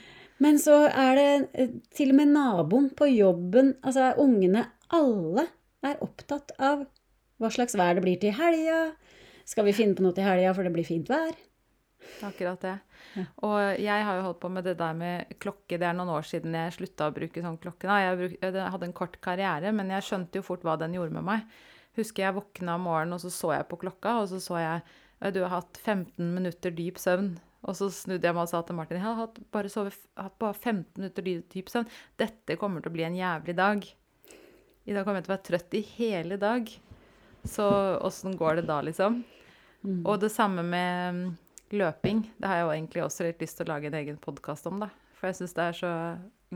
Men 0.44 0.60
så 0.62 0.82
er 0.86 1.18
det 1.18 1.30
eh, 1.58 1.72
til 1.96 2.12
og 2.12 2.18
med 2.20 2.32
naboen 2.36 2.90
på 2.96 3.08
jobben, 3.10 3.72
altså 3.82 4.12
ungene, 4.22 4.68
alle 4.94 5.48
er 5.84 5.98
opptatt 6.04 6.54
av 6.60 6.84
hva 7.38 7.50
slags 7.54 7.76
vær 7.78 7.98
det 7.98 8.04
blir 8.04 8.20
til 8.22 8.36
helga. 8.36 8.92
Skal 9.48 9.66
vi 9.68 9.76
finne 9.76 9.96
på 9.96 10.04
noe 10.04 10.14
til 10.16 10.26
helga 10.28 10.52
for 10.54 10.66
det 10.66 10.74
blir 10.76 10.86
fint 10.86 11.08
vær? 11.10 11.32
Akkurat 12.26 12.60
det. 12.62 12.74
Og 13.46 13.56
jeg 13.82 14.04
har 14.06 14.18
jo 14.18 14.26
holdt 14.26 14.40
på 14.42 14.50
med 14.52 14.66
det 14.66 14.76
der 14.80 14.94
med 14.96 15.34
klokke. 15.42 15.78
Det 15.78 15.86
er 15.86 15.96
noen 15.96 16.12
år 16.14 16.26
siden 16.26 16.54
jeg 16.56 16.76
slutta 16.76 17.08
å 17.08 17.14
bruke 17.14 17.42
sånn 17.44 17.58
klokke. 17.62 17.98
Jeg, 18.02 18.20
bruk, 18.20 18.36
jeg 18.42 18.70
hadde 18.74 18.88
en 18.88 18.96
kort 18.96 19.18
karriere, 19.24 19.72
men 19.74 19.92
jeg 19.94 20.06
skjønte 20.06 20.40
jo 20.40 20.46
fort 20.46 20.64
hva 20.66 20.78
den 20.80 20.96
gjorde 20.96 21.16
med 21.18 21.26
meg. 21.26 21.58
Husker 21.98 22.26
jeg 22.26 22.36
våkna 22.36 22.78
om 22.78 22.86
morgenen, 22.86 23.16
og 23.16 23.22
så 23.22 23.32
så 23.34 23.52
jeg 23.56 23.68
på 23.70 23.80
klokka, 23.82 24.20
og 24.22 24.30
så 24.30 24.40
så 24.42 24.58
jeg 24.62 24.82
«Øy, 25.18 25.32
du 25.34 25.40
har 25.42 25.50
hatt 25.56 25.78
15 25.82 26.34
minutter 26.34 26.70
dyp 26.70 26.98
søvn. 27.02 27.32
Og 27.66 27.74
så 27.74 27.88
snudde 27.90 28.22
jeg 28.22 28.36
meg 28.36 28.44
og 28.44 28.50
sa 28.52 28.60
til 28.62 28.76
Martin 28.78 29.00
jeg 29.00 29.02
har 29.02 29.16
hatt 29.18 29.40
bare, 29.50 29.70
sovet, 29.72 29.96
hatt 30.14 30.36
bare 30.38 30.54
15 30.54 31.00
minutter 31.00 31.26
dyp 31.26 31.72
søvn. 31.72 31.88
Dette 32.20 32.54
kommer 32.60 32.84
til 32.84 32.92
å 32.92 32.94
bli 32.94 33.06
en 33.08 33.18
jævlig 33.18 33.56
dag. 33.58 33.88
I 34.86 34.94
dag 34.94 35.02
kommer 35.02 35.18
jeg 35.18 35.26
til 35.26 35.32
å 35.32 35.34
være 35.34 35.48
trøtt 35.48 35.74
i 35.74 35.82
hele 35.96 36.38
dag. 36.38 36.70
Så 37.48 37.66
åssen 38.06 38.38
går 38.38 38.60
det 38.60 38.68
da, 38.70 38.78
liksom? 38.86 39.20
Og 40.06 40.20
det 40.22 40.30
samme 40.34 40.62
med 40.66 41.18
mm, 41.18 41.26
løping. 41.76 42.24
Det 42.38 42.48
har 42.48 42.60
jeg 42.60 42.66
jo 42.66 42.72
egentlig 42.74 43.04
også 43.04 43.26
litt 43.26 43.44
lyst 43.44 43.58
til 43.58 43.68
å 43.68 43.72
lage 43.74 43.90
en 43.90 43.98
egen 44.00 44.18
podkast 44.22 44.68
om, 44.70 44.80
da. 44.82 44.90
For 45.18 45.30
jeg 45.30 45.40
syns 45.40 45.56
det 45.56 45.64
er 45.64 45.78
så 45.78 45.92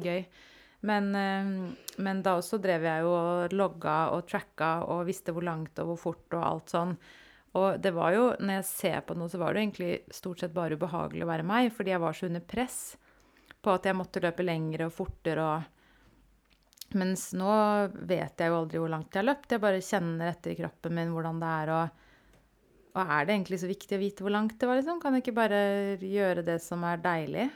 gøy. 0.02 0.24
Men, 0.82 1.10
eh, 1.14 1.50
men 2.02 2.22
da 2.26 2.36
også 2.38 2.58
drev 2.62 2.86
jeg 2.86 3.04
jo 3.04 3.10
og 3.14 3.54
logga 3.54 3.96
og 4.16 4.24
tracka 4.30 4.72
og 4.90 5.04
visste 5.06 5.34
hvor 5.34 5.46
langt 5.46 5.78
og 5.78 5.92
hvor 5.92 6.00
fort 6.08 6.38
og 6.38 6.46
alt 6.46 6.74
sånn. 6.74 6.96
Og 7.58 7.76
det 7.84 7.92
var 7.92 8.14
jo, 8.16 8.24
når 8.40 8.60
jeg 8.60 8.68
ser 8.70 9.00
på 9.06 9.14
noe, 9.18 9.28
så 9.28 9.38
var 9.38 9.52
det 9.52 9.62
egentlig 9.66 9.92
stort 10.14 10.40
sett 10.40 10.54
bare 10.56 10.78
ubehagelig 10.78 11.26
å 11.26 11.30
være 11.30 11.46
meg, 11.46 11.68
fordi 11.76 11.92
jeg 11.92 12.02
var 12.02 12.16
så 12.16 12.30
under 12.30 12.44
press 12.48 12.80
på 13.62 13.74
at 13.76 13.86
jeg 13.86 13.98
måtte 13.98 14.22
løpe 14.24 14.46
lengre 14.46 14.88
og 14.88 14.96
fortere 14.96 15.46
og 15.46 15.70
Mens 16.92 17.30
nå 17.32 17.48
vet 18.04 18.36
jeg 18.36 18.50
jo 18.50 18.56
aldri 18.58 18.80
hvor 18.82 18.90
langt 18.92 19.14
jeg 19.14 19.22
har 19.22 19.28
løpt. 19.30 19.54
Jeg 19.54 19.62
bare 19.62 19.78
kjenner 19.80 20.28
etter 20.28 20.52
i 20.52 20.58
kroppen 20.58 20.92
min 20.92 21.12
hvordan 21.14 21.38
det 21.40 21.52
er 21.62 21.70
og 21.72 22.01
og 22.92 23.00
er 23.02 23.24
det 23.24 23.34
egentlig 23.34 23.60
så 23.62 23.70
viktig 23.70 23.96
å 23.96 24.02
vite 24.02 24.24
hvor 24.24 24.34
langt 24.34 24.58
det 24.60 24.68
var, 24.68 24.80
liksom? 24.80 25.00
Kan 25.00 25.16
jeg 25.16 25.24
ikke 25.24 25.38
bare 25.38 25.60
gjøre 26.04 26.44
det 26.44 26.58
som 26.64 26.84
er 26.84 27.00
deilig? 27.00 27.46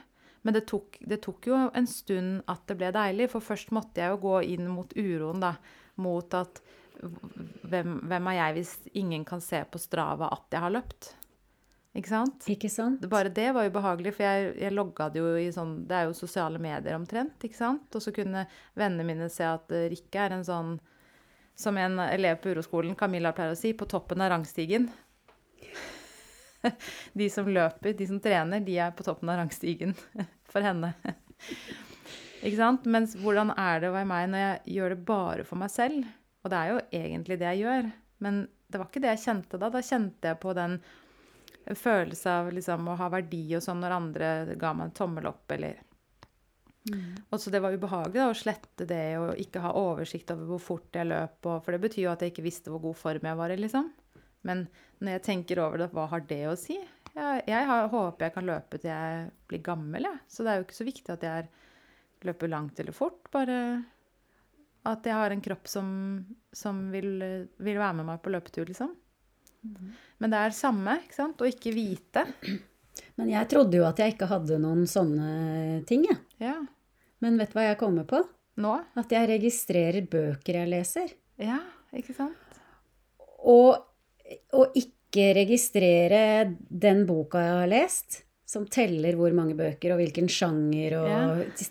Men 0.47 0.55
det 0.55 0.63
tok, 0.69 0.97
det 1.03 1.19
tok 1.25 1.49
jo 1.49 1.59
en 1.75 1.89
stund 1.89 2.41
at 2.49 2.63
det 2.69 2.77
ble 2.79 2.89
deilig, 2.95 3.29
for 3.33 3.43
først 3.43 3.73
måtte 3.75 4.01
jeg 4.01 4.13
jo 4.13 4.21
gå 4.23 4.39
inn 4.55 4.69
mot 4.71 4.93
uroen, 4.97 5.43
da. 5.43 5.53
Mot 6.01 6.33
at 6.37 6.61
hvem, 6.97 7.97
hvem 8.09 8.29
er 8.31 8.37
jeg 8.39 8.57
hvis 8.57 8.73
ingen 8.97 9.25
kan 9.27 9.41
se 9.43 9.59
på 9.69 9.81
Strava 9.81 10.29
at 10.33 10.53
jeg 10.53 10.63
har 10.63 10.73
løpt? 10.73 11.11
Ikke 11.97 12.11
sant? 12.11 12.45
Ikke 12.53 12.69
sant? 12.69 13.05
Bare 13.09 13.31
det 13.33 13.47
var 13.57 13.65
jo 13.65 13.73
behagelig, 13.73 14.13
for 14.17 14.25
jeg, 14.25 14.51
jeg 14.61 14.73
logga 14.73 15.07
det 15.13 15.21
jo 15.21 15.31
i 15.41 15.47
sånn 15.53 15.79
Det 15.89 15.97
er 15.97 16.05
jo 16.05 16.17
sosiale 16.17 16.61
medier 16.61 16.97
omtrent, 16.97 17.41
ikke 17.41 17.57
sant? 17.57 17.89
Og 17.97 18.03
så 18.03 18.13
kunne 18.13 18.45
vennene 18.77 19.05
mine 19.07 19.29
se 19.33 19.45
at 19.49 19.73
Rikke 19.89 20.27
er 20.27 20.37
en 20.37 20.45
sånn 20.45 20.75
Som 21.57 21.79
en 21.81 21.97
elev 22.05 22.37
på 22.43 22.53
uroskolen, 22.53 22.93
Camilla 22.95 23.33
pleier 23.33 23.55
å 23.55 23.57
si, 23.57 23.73
på 23.73 23.89
toppen 23.89 24.21
av 24.21 24.29
rangstigen. 24.35 24.91
De 27.13 27.29
som 27.31 27.47
løper, 27.47 27.93
de 27.95 28.07
som 28.09 28.19
trener, 28.19 28.63
de 28.65 28.75
er 28.81 28.91
på 28.97 29.05
toppen 29.05 29.29
av 29.31 29.39
rangstigen 29.39 29.93
for 30.51 30.65
henne. 30.65 30.91
Ikke 32.41 32.57
sant? 32.57 32.85
Mens 32.89 33.15
hvordan 33.17 33.53
er 33.55 33.81
det 33.81 33.91
å 33.91 33.95
være 33.95 34.09
meg 34.09 34.29
når 34.31 34.43
jeg 34.43 34.77
gjør 34.77 34.93
det 34.93 35.01
bare 35.07 35.47
for 35.47 35.61
meg 35.61 35.71
selv? 35.73 36.05
Og 36.43 36.51
det 36.51 36.59
er 36.59 36.71
jo 36.73 36.83
egentlig 36.99 37.39
det 37.39 37.49
jeg 37.53 37.63
gjør. 37.65 37.89
Men 38.25 38.45
det 38.67 38.79
var 38.81 38.89
ikke 38.89 39.03
det 39.03 39.13
jeg 39.15 39.23
kjente 39.25 39.59
da. 39.61 39.69
Da 39.73 39.83
kjente 39.85 40.31
jeg 40.31 40.41
på 40.43 40.53
den 40.57 40.79
følelse 41.75 42.31
av 42.31 42.53
liksom 42.55 42.87
å 42.87 42.95
ha 42.99 43.09
verdi 43.11 43.43
og 43.57 43.63
sånn 43.63 43.81
når 43.83 43.95
andre 43.95 44.31
ga 44.59 44.71
meg 44.75 44.89
en 44.89 44.97
tommel 45.01 45.27
opp, 45.29 45.45
eller 45.55 45.83
Og 46.87 47.41
så 47.41 47.51
det 47.51 47.59
var 47.59 47.75
ubehagelig 47.75 48.21
da, 48.21 48.29
å 48.31 48.37
slette 48.37 48.85
det 48.87 49.17
og 49.19 49.41
ikke 49.43 49.59
ha 49.59 49.73
oversikt 49.75 50.31
over 50.31 50.53
hvor 50.53 50.61
fort 50.63 50.95
jeg 50.95 51.09
løp, 51.09 51.41
og, 51.43 51.57
for 51.65 51.75
det 51.75 51.81
betyr 51.83 52.05
jo 52.05 52.11
at 52.13 52.23
jeg 52.23 52.31
ikke 52.31 52.45
visste 52.45 52.71
hvor 52.71 52.79
god 52.85 52.95
form 52.95 53.27
jeg 53.27 53.39
var 53.41 53.51
i, 53.51 53.57
liksom. 53.59 53.89
Men 54.47 54.67
når 55.01 55.17
jeg 55.17 55.25
tenker 55.27 55.61
over 55.63 55.83
det, 55.83 55.89
hva 55.93 56.07
har 56.11 56.23
det 56.29 56.43
å 56.49 56.55
si? 56.59 56.77
Jeg, 57.17 57.43
jeg 57.49 57.67
har, 57.69 57.89
håper 57.91 58.27
jeg 58.27 58.35
kan 58.35 58.47
løpe 58.47 58.79
til 58.79 58.91
jeg 58.91 59.27
blir 59.49 59.63
gammel, 59.65 60.07
jeg. 60.09 60.23
Så 60.31 60.45
det 60.45 60.53
er 60.53 60.59
jo 60.59 60.67
ikke 60.67 60.79
så 60.79 60.87
viktig 60.87 61.13
at 61.15 61.25
jeg 61.25 61.43
er, 61.43 61.51
løper 62.27 62.49
langt 62.49 62.79
eller 62.81 62.95
fort, 62.95 63.27
bare 63.33 63.57
at 64.87 65.05
jeg 65.05 65.17
har 65.17 65.33
en 65.33 65.43
kropp 65.43 65.67
som, 65.69 65.89
som 66.55 66.79
vil, 66.93 67.11
vil 67.59 67.77
være 67.77 67.99
med 67.99 68.07
meg 68.07 68.23
på 68.23 68.31
løpetur, 68.33 68.69
liksom. 68.69 68.93
Men 70.21 70.31
det 70.31 70.39
er 70.39 70.55
samme, 70.55 70.99
ikke 71.03 71.17
sant? 71.17 71.41
Å 71.41 71.49
ikke 71.49 71.73
vite. 71.75 72.23
Men 73.19 73.31
jeg 73.33 73.49
trodde 73.51 73.79
jo 73.79 73.85
at 73.87 73.99
jeg 74.01 74.15
ikke 74.15 74.29
hadde 74.31 74.59
noen 74.63 74.85
sånne 74.89 75.81
ting, 75.89 76.05
jeg. 76.07 76.19
Ja. 76.41 76.55
Men 77.23 77.39
vet 77.41 77.51
du 77.51 77.57
hva 77.57 77.67
jeg 77.67 77.79
kommer 77.81 78.07
på? 78.09 78.21
Nå? 78.61 78.73
At 78.97 79.13
jeg 79.13 79.29
registrerer 79.29 80.07
bøker 80.09 80.61
jeg 80.61 80.71
leser. 80.71 81.13
Ja, 81.41 81.59
ikke 81.93 82.15
sant? 82.17 82.57
Og, 83.37 83.75
og 84.53 84.73
ikke 84.75 85.33
registrere 85.37 86.55
den 86.69 87.05
boka 87.07 87.39
jeg 87.41 87.53
har 87.61 87.67
lest, 87.71 88.23
som 88.47 88.65
teller 88.71 89.15
hvor 89.19 89.33
mange 89.35 89.55
bøker 89.59 89.91
og 89.95 89.99
hvilken 90.01 90.27
sjanger 90.31 90.97
og 91.01 91.09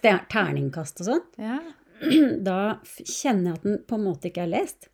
Ja. 0.02 0.18
terningkast 0.28 1.00
og 1.00 1.06
sånn. 1.10 1.24
Ja, 1.40 1.58
Da 2.44 2.78
kjenner 3.00 3.54
jeg 3.54 3.56
at 3.56 3.62
den 3.64 3.78
på 3.88 3.96
en 3.96 4.04
måte 4.04 4.28
ikke 4.28 4.42
er 4.44 4.50
lest. 4.52 4.88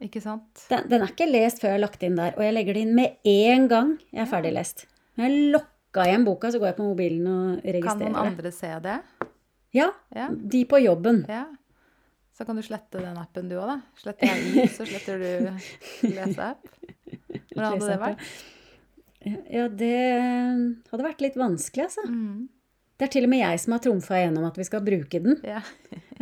ikke 0.00 0.22
sant? 0.24 0.62
Den, 0.70 0.86
den 0.88 1.02
er 1.04 1.10
ikke 1.12 1.26
lest 1.28 1.60
før 1.60 1.68
jeg 1.74 1.76
har 1.76 1.82
lagt 1.84 2.02
inn 2.06 2.16
der, 2.16 2.32
og 2.38 2.42
jeg 2.46 2.54
legger 2.56 2.74
det 2.78 2.84
inn 2.86 2.94
med 2.96 3.16
en 3.28 3.66
gang 3.68 3.90
jeg 4.12 4.22
er 4.24 4.30
ferdig 4.30 4.52
lest. 4.56 4.86
Når 5.18 5.26
jeg 5.28 5.50
lokka 5.52 6.06
igjen 6.08 6.24
boka, 6.24 6.48
så 6.54 6.58
går 6.62 6.70
jeg 6.70 6.76
på 6.78 6.86
mobilen 6.88 7.26
og 7.28 7.64
registrerer. 7.66 7.88
Kan 7.90 8.14
noen 8.14 8.30
andre 8.32 8.52
se 8.56 8.70
det? 8.86 8.98
Ja, 9.76 9.90
Ja. 10.16 10.30
de 10.32 10.64
på 10.64 10.80
jobben. 10.80 11.24
ja. 11.28 11.44
Så 12.40 12.46
kan 12.48 12.56
du 12.56 12.62
slette 12.64 13.02
den 13.04 13.18
appen 13.20 13.50
du 13.50 13.58
òg, 13.60 13.68
da. 13.68 13.74
Sletter 14.00 14.30
jeg 14.30 14.46
i, 14.48 14.62
så 14.72 14.86
sletter 14.88 15.20
du 15.20 16.06
leseapp. 16.08 16.70
Hvordan 17.52 17.66
hadde 17.74 17.90
det 17.90 17.98
vært? 18.00 18.30
Ja, 19.52 19.66
det 19.68 19.98
hadde 20.88 21.04
vært 21.04 21.20
litt 21.20 21.36
vanskelig, 21.36 21.90
altså. 21.90 22.06
Mm. 22.08 22.46
Det 22.96 23.06
er 23.06 23.12
til 23.12 23.26
og 23.26 23.30
med 23.32 23.42
jeg 23.42 23.60
som 23.60 23.74
har 23.76 23.82
trumfa 23.84 24.16
igjennom 24.22 24.46
at 24.48 24.56
vi 24.60 24.64
skal 24.68 24.82
bruke 24.84 25.20
den. 25.24 25.36
Ja. 25.44 25.60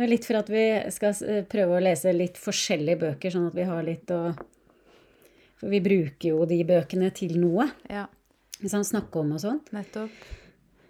Litt 0.03 0.27
for 0.27 0.41
at 0.41 0.51
vi 0.51 0.65
skal 0.95 1.15
eh, 1.27 1.41
prøve 1.47 1.79
å 1.79 1.81
lese 1.83 2.11
litt 2.15 2.39
forskjellige 2.39 2.99
bøker, 3.05 3.33
sånn 3.35 3.47
at 3.47 3.55
vi 3.55 3.65
har 3.71 3.87
litt 3.87 4.11
å 4.15 4.19
For 5.59 5.71
vi 5.71 5.81
bruker 5.83 6.29
jo 6.33 6.45
de 6.47 6.59
bøkene 6.67 7.09
til 7.15 7.39
noe. 7.39 7.69
ja, 7.91 8.05
han 8.59 8.87
snakker 8.87 9.23
om 9.23 9.33
og 9.35 9.43
sånn. 9.43 9.59
nettopp. 9.75 10.11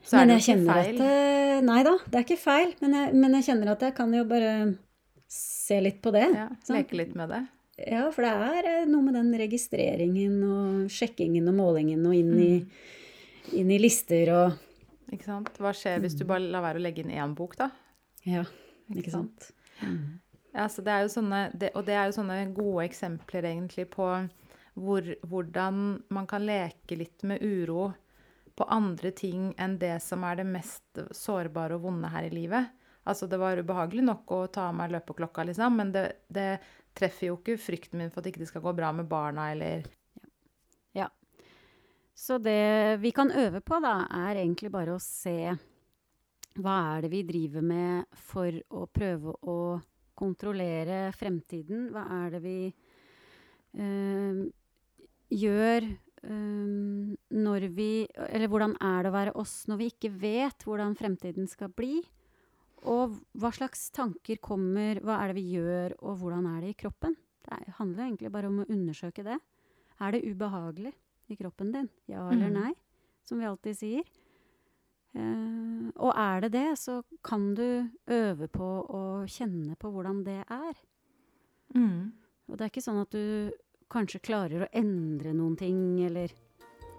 Så 0.05 0.17
er 0.17 0.25
Men 0.25 0.33
det 0.33 0.41
ikke 0.41 0.59
feil. 0.65 0.93
at 0.93 1.01
det, 1.05 1.63
Nei 1.69 1.81
da, 1.85 1.95
det 2.05 2.17
er 2.17 2.25
ikke 2.25 2.41
feil. 2.41 2.75
Men 2.81 2.93
jeg, 2.97 3.17
men 3.21 3.33
jeg 3.37 3.49
kjenner 3.49 3.73
at 3.75 3.81
jeg 3.85 3.97
kan 3.97 4.13
jo 4.13 4.23
bare 4.29 4.53
se 5.29 5.77
litt 5.81 6.01
på 6.01 6.11
det. 6.15 6.25
Ja, 6.33 6.47
leke 6.73 6.97
litt 6.97 7.15
med 7.17 7.29
det. 7.29 7.43
Ja, 7.87 8.07
for 8.11 8.25
det 8.25 8.31
er 8.33 8.65
eh, 8.81 8.87
noe 8.89 9.05
med 9.05 9.15
den 9.15 9.29
registreringen 9.39 10.39
og 10.43 10.89
sjekkingen 10.91 11.47
og 11.47 11.55
målingen 11.61 12.01
og 12.09 12.15
inn 12.17 12.33
i, 12.39 12.49
Mm. 12.59 13.53
inn 13.61 13.71
i 13.71 13.77
lister 13.79 14.33
og 14.35 14.57
Ikke 15.13 15.25
sant? 15.25 15.53
Hva 15.57 15.71
skjer 15.73 16.01
hvis 16.03 16.17
du 16.19 16.25
bare 16.29 16.43
lar 16.51 16.61
være 16.61 16.77
å 16.77 16.83
legge 16.83 17.01
inn 17.01 17.09
én 17.15 17.31
bok, 17.37 17.55
da? 17.57 17.69
Ja, 18.27 18.43
ikke 18.93 19.09
sant. 19.13 19.47
Ja, 20.53 20.67
så 20.69 20.83
det 20.85 20.91
er 20.93 21.01
jo 21.07 21.09
sånne, 21.13 21.39
det, 21.57 21.71
og 21.73 21.85
det 21.87 21.95
er 21.95 22.09
jo 22.11 22.17
sånne 22.19 22.53
gode 22.53 22.83
eksempler 22.85 23.47
egentlig 23.49 23.87
på 23.89 24.05
hvor, 24.77 25.07
hvordan 25.25 26.03
man 26.13 26.27
kan 26.29 26.45
leke 26.45 26.97
litt 26.99 27.23
med 27.23 27.41
uro 27.41 27.93
på 28.59 28.67
andre 28.69 29.09
ting 29.15 29.53
enn 29.57 29.77
det 29.81 29.95
som 30.03 30.23
er 30.27 30.35
det 30.41 30.45
mest 30.45 31.01
sårbare 31.15 31.77
og 31.79 31.87
vonde 31.87 32.09
her 32.13 32.27
i 32.27 32.33
livet. 32.35 32.69
Altså, 33.07 33.27
det 33.27 33.39
var 33.39 33.57
ubehagelig 33.57 34.03
nok 34.05 34.31
å 34.35 34.41
ta 34.51 34.67
av 34.69 34.75
meg 34.77 34.91
løpeklokka, 34.93 35.45
liksom, 35.47 35.79
men 35.79 35.93
det, 35.95 36.05
det 36.27 36.49
treffer 36.97 37.29
jo 37.29 37.37
ikke 37.39 37.59
frykten 37.61 38.01
min 38.01 38.11
for 38.11 38.21
at 38.21 38.29
ikke 38.31 38.43
det 38.43 38.49
skal 38.51 38.63
gå 38.65 38.73
bra 38.75 38.91
med 38.95 39.09
barna, 39.09 39.51
eller 39.53 39.87
Ja. 40.97 41.07
Så 42.13 42.37
det 42.43 42.99
vi 42.99 43.11
kan 43.15 43.31
øve 43.31 43.61
på, 43.61 43.79
da, 43.79 44.03
er 44.27 44.41
egentlig 44.41 44.71
bare 44.73 44.97
å 44.97 45.01
se 45.03 45.53
hva 46.59 46.75
er 46.95 47.05
det 47.05 47.11
vi 47.13 47.23
driver 47.23 47.63
med 47.63 48.19
for 48.19 48.51
å 48.75 48.83
prøve 48.91 49.35
å 49.47 49.57
kontrollere 50.19 51.09
fremtiden? 51.15 51.87
Hva 51.93 52.03
er 52.17 52.33
det 52.35 52.41
vi 52.43 52.57
øh, 53.79 54.41
gjør 55.39 55.87
øh, 55.87 57.15
når 57.45 57.67
vi 57.77 57.91
Eller 58.27 58.49
hvordan 58.51 58.75
er 58.81 59.03
det 59.03 59.11
å 59.11 59.15
være 59.15 59.35
oss 59.39 59.61
når 59.69 59.79
vi 59.83 59.91
ikke 59.93 60.11
vet 60.19 60.67
hvordan 60.67 60.97
fremtiden 60.99 61.47
skal 61.47 61.71
bli? 61.71 62.01
Og 62.87 63.17
hva 63.35 63.49
slags 63.51 63.89
tanker 63.91 64.37
kommer, 64.39 65.01
hva 65.03 65.17
er 65.23 65.27
det 65.33 65.35
vi 65.41 65.57
gjør, 65.57 65.97
og 65.99 66.17
hvordan 66.21 66.45
er 66.47 66.61
det 66.63 66.69
i 66.73 66.77
kroppen? 66.79 67.15
Det 67.43 67.51
er, 67.57 67.71
handler 67.79 68.05
egentlig 68.05 68.31
bare 68.31 68.47
om 68.47 68.61
å 68.63 68.67
undersøke 68.69 69.23
det. 69.25 69.39
Er 69.99 70.11
det 70.15 70.23
ubehagelig 70.29 70.93
i 71.29 71.35
kroppen 71.35 71.71
din? 71.73 71.89
Ja 72.07 72.29
eller 72.31 72.47
Mm. 72.49 72.53
nei? 72.61 72.73
Som 73.25 73.39
vi 73.39 73.45
alltid 73.45 73.75
sier. 73.77 74.03
Uh, 75.15 75.89
og 75.97 76.13
er 76.15 76.41
det 76.45 76.51
det, 76.53 76.67
så 76.77 77.03
kan 77.25 77.53
du 77.57 77.89
øve 78.07 78.47
på 78.47 78.67
å 78.89 79.01
kjenne 79.27 79.75
på 79.77 79.89
hvordan 79.91 80.23
det 80.23 80.43
er. 80.45 80.75
Og 82.49 82.57
det 82.57 82.61
er 82.65 82.69
ikke 82.71 82.81
sånn 82.85 83.01
at 83.01 83.11
du 83.13 83.51
kanskje 83.89 84.21
klarer 84.25 84.63
å 84.65 84.69
endre 84.73 85.33
noen 85.33 85.57
ting, 85.57 85.99
eller 86.05 86.29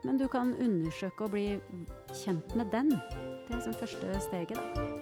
Men 0.02 0.16
du 0.16 0.26
kan 0.28 0.54
undersøke 0.56 1.24
og 1.26 1.30
bli 1.34 1.60
kjent 2.14 2.54
med 2.56 2.70
den. 2.72 2.88
Det 2.88 3.52
er 3.52 3.60
som 3.60 3.74
første 3.74 4.20
steget, 4.24 4.56
da. 4.56 4.99